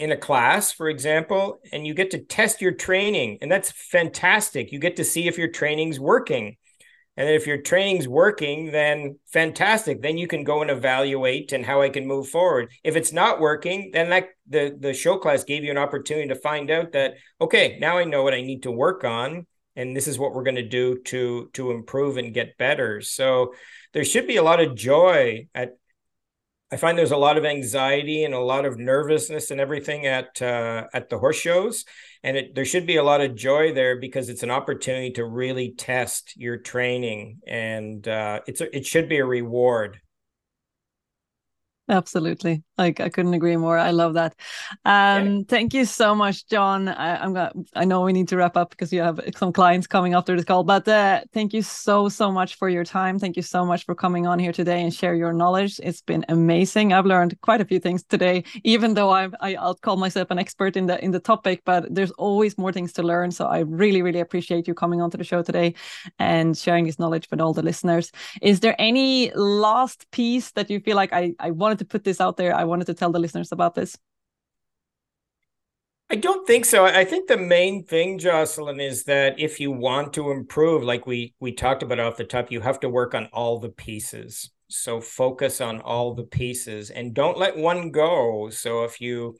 in 0.00 0.10
a 0.10 0.16
class, 0.16 0.72
for 0.72 0.88
example, 0.88 1.60
and 1.72 1.86
you 1.86 1.94
get 1.94 2.10
to 2.10 2.18
test 2.18 2.60
your 2.60 2.72
training. 2.72 3.38
And 3.40 3.50
that's 3.50 3.70
fantastic. 3.70 4.72
You 4.72 4.80
get 4.80 4.96
to 4.96 5.04
see 5.04 5.28
if 5.28 5.38
your 5.38 5.48
training's 5.48 6.00
working. 6.00 6.56
And 7.16 7.28
if 7.28 7.46
your 7.46 7.58
training's 7.58 8.08
working, 8.08 8.72
then 8.72 9.18
fantastic. 9.32 10.00
Then 10.00 10.16
you 10.16 10.26
can 10.26 10.44
go 10.44 10.62
and 10.62 10.70
evaluate 10.70 11.52
and 11.52 11.64
how 11.64 11.82
I 11.82 11.90
can 11.90 12.06
move 12.06 12.28
forward. 12.28 12.70
If 12.82 12.96
it's 12.96 13.12
not 13.12 13.38
working, 13.38 13.90
then 13.92 14.10
that 14.10 14.28
the 14.48 14.74
the 14.78 14.94
show 14.94 15.18
class 15.18 15.44
gave 15.44 15.62
you 15.62 15.70
an 15.70 15.78
opportunity 15.78 16.28
to 16.28 16.34
find 16.34 16.70
out 16.70 16.92
that 16.92 17.14
okay, 17.40 17.78
now 17.80 17.98
I 17.98 18.04
know 18.04 18.22
what 18.22 18.34
I 18.34 18.40
need 18.40 18.62
to 18.62 18.70
work 18.70 19.04
on 19.04 19.46
and 19.76 19.96
this 19.96 20.06
is 20.06 20.18
what 20.18 20.34
we're 20.34 20.42
going 20.42 20.56
to 20.56 20.68
do 20.68 21.00
to 21.02 21.50
to 21.54 21.70
improve 21.70 22.16
and 22.16 22.34
get 22.34 22.58
better. 22.58 23.00
So 23.00 23.54
there 23.92 24.04
should 24.04 24.26
be 24.26 24.36
a 24.36 24.42
lot 24.42 24.60
of 24.60 24.74
joy 24.74 25.48
at 25.54 25.76
i 26.70 26.76
find 26.76 26.96
there's 26.96 27.10
a 27.10 27.16
lot 27.16 27.36
of 27.36 27.44
anxiety 27.44 28.24
and 28.24 28.32
a 28.32 28.40
lot 28.40 28.64
of 28.64 28.78
nervousness 28.78 29.50
and 29.50 29.60
everything 29.60 30.06
at 30.06 30.40
uh, 30.40 30.84
at 30.94 31.10
the 31.10 31.18
horse 31.18 31.36
shows. 31.36 31.84
And 32.22 32.36
it, 32.36 32.54
there 32.54 32.64
should 32.64 32.86
be 32.86 32.96
a 32.96 33.02
lot 33.02 33.20
of 33.20 33.34
joy 33.34 33.74
there 33.74 33.98
because 33.98 34.28
it's 34.28 34.42
an 34.42 34.50
opportunity 34.50 35.10
to 35.12 35.24
really 35.24 35.74
test 35.76 36.36
your 36.36 36.56
training 36.56 37.40
and 37.46 38.06
uh, 38.06 38.40
it's 38.46 38.60
a, 38.60 38.74
it 38.76 38.86
should 38.86 39.08
be 39.08 39.18
a 39.18 39.24
reward. 39.24 40.00
Absolutely. 41.88 42.62
Like 42.78 43.00
I 43.00 43.08
couldn't 43.08 43.34
agree 43.34 43.56
more. 43.56 43.78
I 43.78 43.90
love 43.90 44.14
that. 44.14 44.34
Um, 44.84 45.26
yeah. 45.26 45.42
thank 45.48 45.74
you 45.74 45.84
so 45.84 46.14
much, 46.14 46.46
John. 46.48 46.88
I, 46.88 47.22
am 47.24 47.34
gonna 47.34 47.52
I 47.74 47.84
know 47.84 48.02
we 48.02 48.12
need 48.12 48.28
to 48.28 48.36
wrap 48.36 48.56
up 48.56 48.70
because 48.70 48.92
you 48.92 49.00
have 49.02 49.20
some 49.36 49.52
clients 49.52 49.86
coming 49.86 50.14
after 50.14 50.34
this 50.34 50.44
call, 50.44 50.64
but 50.64 50.88
uh, 50.88 51.20
thank 51.32 51.52
you 51.52 51.62
so, 51.62 52.08
so 52.08 52.32
much 52.32 52.54
for 52.54 52.68
your 52.68 52.84
time. 52.84 53.18
Thank 53.18 53.36
you 53.36 53.42
so 53.42 53.64
much 53.64 53.84
for 53.84 53.94
coming 53.94 54.26
on 54.26 54.38
here 54.38 54.52
today 54.52 54.82
and 54.82 54.92
share 54.92 55.14
your 55.14 55.32
knowledge. 55.32 55.80
It's 55.82 56.00
been 56.00 56.24
amazing. 56.28 56.92
I've 56.92 57.06
learned 57.06 57.38
quite 57.42 57.60
a 57.60 57.64
few 57.64 57.78
things 57.78 58.02
today, 58.04 58.44
even 58.64 58.94
though 58.94 59.10
I'm 59.10 59.34
I, 59.40 59.54
I'll 59.56 59.74
call 59.74 59.96
myself 59.96 60.30
an 60.30 60.38
expert 60.38 60.76
in 60.76 60.86
the 60.86 61.02
in 61.04 61.10
the 61.10 61.20
topic, 61.20 61.62
but 61.64 61.94
there's 61.94 62.12
always 62.12 62.56
more 62.56 62.72
things 62.72 62.92
to 62.94 63.02
learn. 63.02 63.30
So 63.30 63.46
I 63.46 63.60
really, 63.60 64.02
really 64.02 64.20
appreciate 64.20 64.66
you 64.66 64.74
coming 64.74 65.00
onto 65.00 65.18
the 65.18 65.24
show 65.24 65.42
today 65.42 65.74
and 66.18 66.56
sharing 66.56 66.86
this 66.86 66.98
knowledge 66.98 67.28
with 67.30 67.40
all 67.40 67.52
the 67.52 67.62
listeners. 67.62 68.12
Is 68.40 68.60
there 68.60 68.74
any 68.78 69.30
last 69.34 70.10
piece 70.10 70.52
that 70.52 70.70
you 70.70 70.80
feel 70.80 70.96
like 70.96 71.12
I, 71.12 71.34
I 71.38 71.50
wanted 71.50 71.78
to 71.80 71.84
put 71.84 72.04
this 72.04 72.20
out 72.20 72.36
there. 72.36 72.54
I 72.62 72.64
wanted 72.64 72.86
to 72.86 72.94
tell 72.94 73.10
the 73.10 73.18
listeners 73.18 73.50
about 73.50 73.74
this. 73.74 73.98
I 76.08 76.14
don't 76.14 76.46
think 76.46 76.64
so. 76.64 76.84
I 76.84 77.04
think 77.04 77.26
the 77.26 77.36
main 77.36 77.84
thing, 77.84 78.20
Jocelin, 78.20 78.78
is 78.78 79.02
that 79.04 79.40
if 79.40 79.58
you 79.58 79.72
want 79.72 80.12
to 80.12 80.30
improve, 80.30 80.84
like 80.84 81.04
we 81.04 81.34
we 81.40 81.50
talked 81.50 81.82
about 81.82 81.98
off 81.98 82.16
the 82.16 82.24
top, 82.24 82.52
you 82.52 82.60
have 82.60 82.78
to 82.80 82.88
work 82.88 83.14
on 83.14 83.26
all 83.32 83.58
the 83.58 83.70
pieces. 83.70 84.50
So 84.68 85.00
focus 85.00 85.60
on 85.60 85.80
all 85.80 86.14
the 86.14 86.22
pieces 86.22 86.90
and 86.90 87.14
don't 87.14 87.36
let 87.36 87.56
one 87.56 87.90
go. 87.90 88.48
So 88.50 88.84
if 88.84 89.00
you 89.00 89.36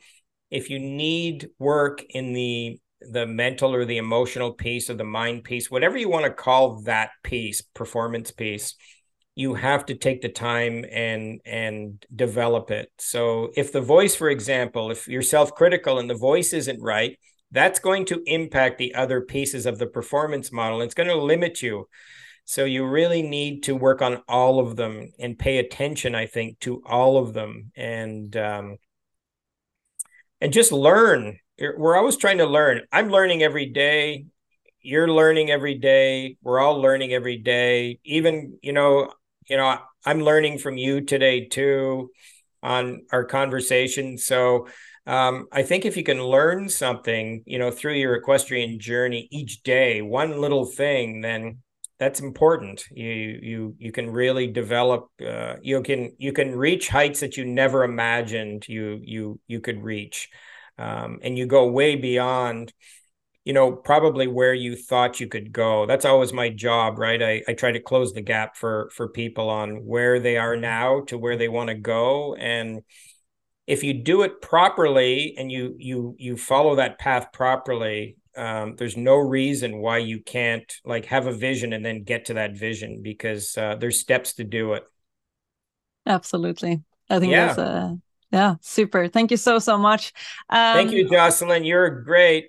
if 0.51 0.69
you 0.69 0.81
need 0.81 1.49
work 1.61 2.03
in 2.11 2.33
the 2.33 2.81
the 3.03 3.27
mental 3.27 3.73
or 3.73 3.85
the 3.85 3.99
emotional 3.99 4.53
piece 4.53 4.91
or 4.91 4.95
the 4.95 5.05
mind 5.05 5.45
piece, 5.45 5.71
whatever 5.71 5.97
you 5.97 6.09
want 6.09 6.25
to 6.25 6.33
call 6.33 6.81
that 6.83 7.11
piece, 7.23 7.61
performance 7.61 8.33
piece, 8.33 8.75
you 9.35 9.55
have 9.55 9.87
to 9.87 9.95
take 9.95 10.21
the 10.21 10.29
time 10.29 10.85
and 10.91 11.41
and 11.45 12.05
develop 12.15 12.71
it. 12.71 12.91
So 12.99 13.51
if 13.57 13.73
the 13.73 13.81
voice 13.81 14.15
for 14.15 14.31
example 14.31 14.91
if 14.91 15.09
you're 15.09 15.23
self-critical 15.23 15.99
and 15.99 16.09
the 16.09 16.15
voice 16.15 16.53
isn't 16.53 16.83
right 16.83 17.19
that's 17.51 17.79
going 17.79 18.07
to 18.07 18.23
impact 18.27 18.79
the 18.79 18.95
other 18.95 19.21
pieces 19.21 19.67
of 19.67 19.79
the 19.79 19.87
performance 19.87 20.51
model. 20.51 20.81
It's 20.81 20.95
going 20.95 21.11
to 21.11 21.17
limit 21.17 21.61
you. 21.61 21.87
So 22.47 22.65
you 22.65 22.87
really 22.87 23.21
need 23.21 23.65
to 23.65 23.77
work 23.77 24.01
on 24.01 24.23
all 24.27 24.59
of 24.59 24.75
them 24.77 25.13
and 25.19 25.39
pay 25.39 25.59
attention 25.59 26.15
i 26.15 26.27
think 26.27 26.59
to 26.61 26.83
all 26.87 27.19
of 27.19 27.35
them. 27.35 27.73
And 27.77 28.37
um, 28.37 28.77
and 30.43 30.53
just 30.53 30.73
learn. 30.73 31.39
We're 31.59 31.97
always 31.97 32.17
trying 32.17 32.39
to 32.39 32.47
learn. 32.47 32.81
I'm 32.91 33.11
learning 33.11 33.45
every 33.45 33.67
day. 33.67 34.27
You're 34.81 35.09
learning 35.09 35.53
every 35.53 35.77
day. 35.77 36.37
We're 36.43 36.59
all 36.59 36.81
learning 36.81 37.13
every 37.13 37.37
day. 37.39 38.01
Even 38.05 38.59
you 38.61 38.73
know 38.73 39.13
you 39.49 39.57
know, 39.57 39.79
I'm 40.05 40.21
learning 40.21 40.59
from 40.59 40.77
you 40.77 41.01
today 41.01 41.47
too 41.47 42.11
on 42.63 43.03
our 43.11 43.25
conversation. 43.25 44.19
So 44.19 44.69
um, 45.07 45.49
I 45.53 45.63
think 45.63 45.85
if 45.85 45.97
you 45.97 46.05
can 46.05 46.23
learn 46.23 46.69
something, 46.69 47.43
you 47.45 47.59
know, 47.59 47.71
through 47.71 47.95
your 47.95 48.15
equestrian 48.15 48.79
journey 48.79 49.29
each 49.31 49.63
day, 49.63 50.01
one 50.01 50.41
little 50.41 50.65
thing, 50.65 51.21
then 51.21 51.59
that's 51.99 52.21
important. 52.21 52.85
You 52.91 53.39
you 53.43 53.77
you 53.79 53.93
can 53.93 54.11
really 54.11 54.49
develop. 54.49 55.09
Uh, 55.25 55.55
you 55.63 55.83
can 55.83 56.15
you 56.19 56.33
can 56.33 56.55
reach 56.57 56.89
heights 56.89 57.21
that 57.21 57.37
you 57.37 57.45
never 57.45 57.85
imagined 57.85 58.67
you 58.69 59.01
you 59.03 59.41
you 59.47 59.61
could 59.61 59.83
reach, 59.83 60.29
um, 60.79 61.21
and 61.23 61.37
you 61.37 61.47
go 61.47 61.69
way 61.69 61.97
beyond 61.97 62.73
you 63.45 63.53
know 63.53 63.73
probably 63.73 64.27
where 64.27 64.55
you 64.55 64.77
thought 64.77 65.21
you 65.21 65.29
could 65.29 65.53
go. 65.53 65.87
That's 65.87 66.05
always 66.05 66.33
my 66.33 66.49
job 66.49 66.99
right? 66.99 67.23
I, 67.23 67.43
I 67.49 67.55
try 67.55 67.73
to 67.73 67.81
close 67.81 68.13
the 68.13 68.23
gap 68.23 68.57
for 68.57 68.91
for 68.95 69.09
people 69.09 69.49
on 69.49 69.85
where 69.85 70.21
they 70.21 70.37
are 70.37 70.55
mm-hmm. 70.55 70.63
now 70.63 71.01
to 71.07 71.19
where 71.19 71.37
they 71.37 71.49
want 71.49 71.69
to 71.69 71.75
go. 71.75 72.35
And 72.35 72.83
if 73.67 73.85
you 73.85 73.95
do 73.95 74.23
it 74.23 74.41
properly 74.43 75.35
and 75.39 75.51
you 75.51 75.75
you 75.79 76.15
you 76.19 76.37
follow 76.37 76.77
that 76.77 76.99
path 76.99 77.33
properly 77.33 78.17
um, 78.37 78.77
there's 78.77 78.97
no 78.97 79.17
reason 79.17 79.79
why 79.79 79.99
you 79.99 80.21
can't 80.21 80.73
like 80.85 81.07
have 81.07 81.27
a 81.27 81.33
vision 81.33 81.73
and 81.73 81.85
then 81.85 82.03
get 82.03 82.27
to 82.27 82.35
that 82.35 82.57
vision 82.57 83.01
because 83.03 83.57
uh, 83.59 83.77
there's 83.77 83.99
steps 83.99 84.35
to 84.35 84.45
do 84.45 84.73
it. 84.73 84.85
Absolutely. 86.07 86.83
I 87.11 87.19
think 87.19 87.33
yeah. 87.33 87.47
that's 87.47 87.59
uh 87.59 87.95
yeah 88.31 88.55
super. 88.61 89.09
Thank 89.09 89.31
you 89.31 89.37
so 89.37 89.59
so 89.59 89.77
much. 89.77 90.13
Um, 90.49 90.75
thank 90.75 90.93
you 90.93 91.09
Jocelin. 91.09 91.65
You're 91.65 92.03
great 92.03 92.47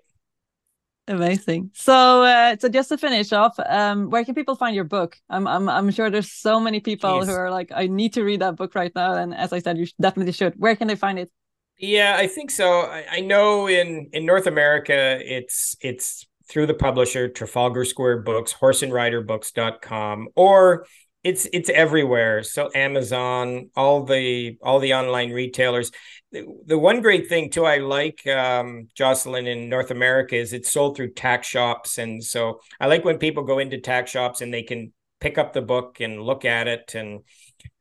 Amazing. 1.08 1.72
So, 1.74 2.24
uh, 2.24 2.56
so 2.58 2.70
just 2.70 2.90
to 2.90 2.98
finish 2.98 3.34
off, 3.34 3.56
um, 3.66 4.10
where 4.10 4.24
can 4.24 4.36
people 4.36 4.56
find 4.56 4.74
your 4.74 4.86
book? 4.86 5.18
I'm, 5.30 5.48
I'm, 5.48 5.68
I'm 5.68 5.92
sure 5.92 6.10
there's 6.10 6.32
so 6.32 6.60
many 6.62 6.80
people 6.80 7.26
who 7.26 7.32
are 7.32 7.52
like, 7.52 7.72
I 7.76 7.88
need 7.88 8.14
to 8.14 8.24
read 8.24 8.40
that 8.40 8.56
book 8.56 8.74
right 8.74 8.92
now. 8.96 9.14
And 9.16 9.36
as 9.36 9.52
I 9.52 9.60
said, 9.60 9.78
you 9.78 9.88
definitely 10.00 10.32
should. 10.32 10.54
Where 10.58 10.76
can 10.76 10.88
they 10.88 10.96
find 10.96 11.20
it? 11.20 11.30
Yeah, 11.78 12.16
I 12.18 12.28
think 12.28 12.52
so. 12.52 12.82
I, 12.82 13.06
I 13.12 13.20
know 13.20 13.68
in 13.68 14.10
in 14.14 14.26
North 14.26 14.48
America, 14.48 15.20
it's 15.22 15.76
it's 15.82 16.26
through 16.48 16.68
the 16.68 16.74
publisher 16.74 17.28
Trafalgar 17.28 17.84
Square 17.84 18.20
Books, 18.22 18.54
horseandriderbooks.com, 18.54 20.30
or 20.36 20.86
it's 21.24 21.48
it's 21.52 21.70
everywhere. 21.70 22.44
So 22.44 22.70
Amazon, 22.76 23.70
all 23.76 24.04
the 24.04 24.58
all 24.62 24.80
the 24.80 24.94
online 24.94 25.32
retailers. 25.32 25.92
The, 26.34 26.78
one 26.80 27.02
great 27.02 27.30
thing 27.30 27.52
too, 27.52 27.66
I 27.66 27.78
like 27.78 28.26
um, 28.26 28.88
Jocelin 28.96 29.46
in 29.46 29.70
North 29.70 29.92
America 29.92 30.36
is 30.36 30.52
it's 30.52 30.72
sold 30.72 30.98
through 30.98 31.14
tack 31.14 31.44
shops, 31.44 32.00
and 32.00 32.24
so 32.24 32.60
I 32.80 32.88
like 32.88 33.06
when 33.06 33.20
people 33.20 33.44
go 33.44 33.60
into 33.60 33.80
tack 33.80 34.08
shops 34.08 34.42
and 34.42 34.52
they 34.52 34.64
can 34.64 34.94
pick 35.20 35.38
up 35.38 35.54
the 35.54 35.62
book 35.62 36.00
and 36.00 36.22
look 36.22 36.44
at 36.44 36.68
it, 36.68 36.96
and 36.96 37.20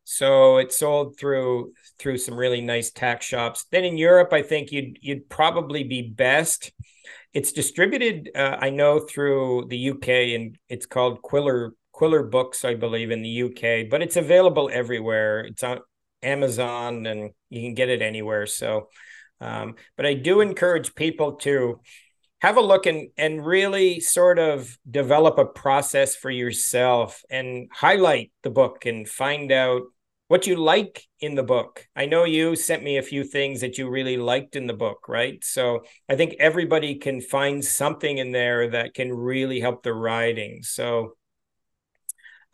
so 0.05 0.59
it's 0.59 0.77
sold 0.79 1.19
through 1.19 1.73
through 1.99 2.19
some 2.19 2.35
really 2.35 2.61
nice 2.61 2.91
tack 2.91 3.23
shops. 3.23 3.65
Then 3.71 3.85
in 3.85 3.97
Europe, 3.97 4.35
I 4.35 4.43
think 4.43 4.71
you'd 4.71 4.99
you'd 5.01 5.31
probably 5.31 5.85
be 5.85 6.03
best. 6.03 6.73
It's 7.33 7.53
distributed, 7.53 8.31
uh, 8.35 8.59
I 8.61 8.69
know, 8.69 9.01
through 9.01 9.69
the 9.71 9.91
UK, 9.91 10.35
and 10.35 10.59
it's 10.69 10.85
called 10.85 11.23
Quiller 11.23 11.73
Quiller 11.93 12.23
Books, 12.23 12.67
I 12.67 12.75
believe, 12.75 13.11
in 13.11 13.23
the 13.23 13.45
UK, 13.45 13.89
but 13.89 14.03
it's 14.03 14.17
available 14.17 14.69
everywhere. 14.71 15.41
It's 15.41 15.63
on 15.63 15.81
Amazon 16.23 17.07
and 17.07 17.31
you 17.51 17.63
can 17.63 17.75
get 17.75 17.89
it 17.89 18.03
anywhere. 18.03 18.47
So, 18.47 18.89
um, 19.41 19.75
but 19.97 20.07
I 20.07 20.15
do 20.15 20.41
encourage 20.41 20.95
people 20.95 21.35
to 21.37 21.81
have 22.41 22.57
a 22.57 22.61
look 22.61 22.87
and 22.87 23.11
and 23.17 23.45
really 23.47 24.01
sort 24.01 24.39
of 24.39 24.77
develop 24.91 25.39
a 25.39 25.47
process 25.47 26.17
for 26.17 26.31
yourself 26.31 27.23
and 27.31 27.69
highlight 27.73 28.33
the 28.43 28.51
book 28.51 28.85
and 28.85 29.09
find 29.09 29.53
out 29.53 29.83
what 30.33 30.47
you 30.47 30.57
like 30.57 31.07
in 31.21 31.35
the 31.35 31.43
book. 31.43 31.87
I 31.95 32.07
know 32.07 32.25
you 32.25 32.57
sent 32.57 32.83
me 32.83 32.97
a 32.97 33.03
few 33.03 33.23
things 33.23 33.61
that 33.61 33.77
you 33.77 33.91
really 33.91 34.17
liked 34.17 34.57
in 34.57 34.67
the 34.67 34.73
book, 34.73 35.07
right? 35.07 35.45
So 35.45 35.85
I 36.09 36.17
think 36.17 36.37
everybody 36.39 36.95
can 36.95 37.21
find 37.21 37.63
something 37.63 38.17
in 38.17 38.33
there 38.33 38.71
that 38.71 38.95
can 38.95 39.13
really 39.13 39.61
help 39.61 39.83
the 39.83 39.93
riding. 39.93 40.63
So 40.63 41.17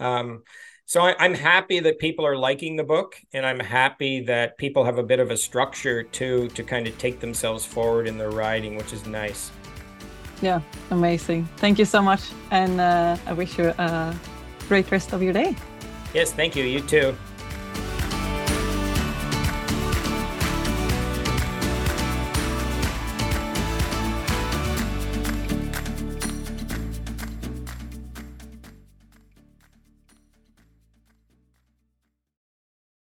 um, 0.01 0.43
so 0.89 1.03
I, 1.03 1.23
am 1.23 1.35
happy 1.35 1.81
that 1.81 1.99
people 1.99 2.27
are 2.27 2.35
liking 2.35 2.77
the 2.77 2.83
book, 2.83 3.21
and 3.35 3.45
I'm 3.45 3.61
happy 3.61 4.23
that 4.23 4.57
people 4.57 4.85
have 4.85 4.97
a 4.97 5.03
bit 5.03 5.21
of 5.21 5.31
a 5.31 5.37
structure 5.37 6.03
to 6.03 6.49
to 6.49 6.63
kind 6.65 6.87
of 6.87 6.97
take 6.97 7.21
themselves 7.21 7.63
forward 7.63 8.07
in 8.07 8.17
their 8.17 8.31
riding, 8.31 8.75
which 8.75 8.95
is 8.95 9.07
nice. 9.07 9.51
Yeah, 10.41 10.63
amazing. 10.91 11.47
Thank 11.59 11.79
you 11.79 11.85
so 11.85 12.01
much, 12.01 12.23
and 12.51 12.81
uh, 12.81 13.19
I 13.27 13.35
wish 13.35 13.59
you 13.59 13.67
a 13.77 14.17
great 14.67 14.91
rest 14.91 15.13
of 15.13 15.23
your 15.23 15.35
day. 15.35 15.55
Yes, 16.15 16.33
thank 16.33 16.57
you. 16.57 16.65
You 16.65 16.81
too. 16.81 17.15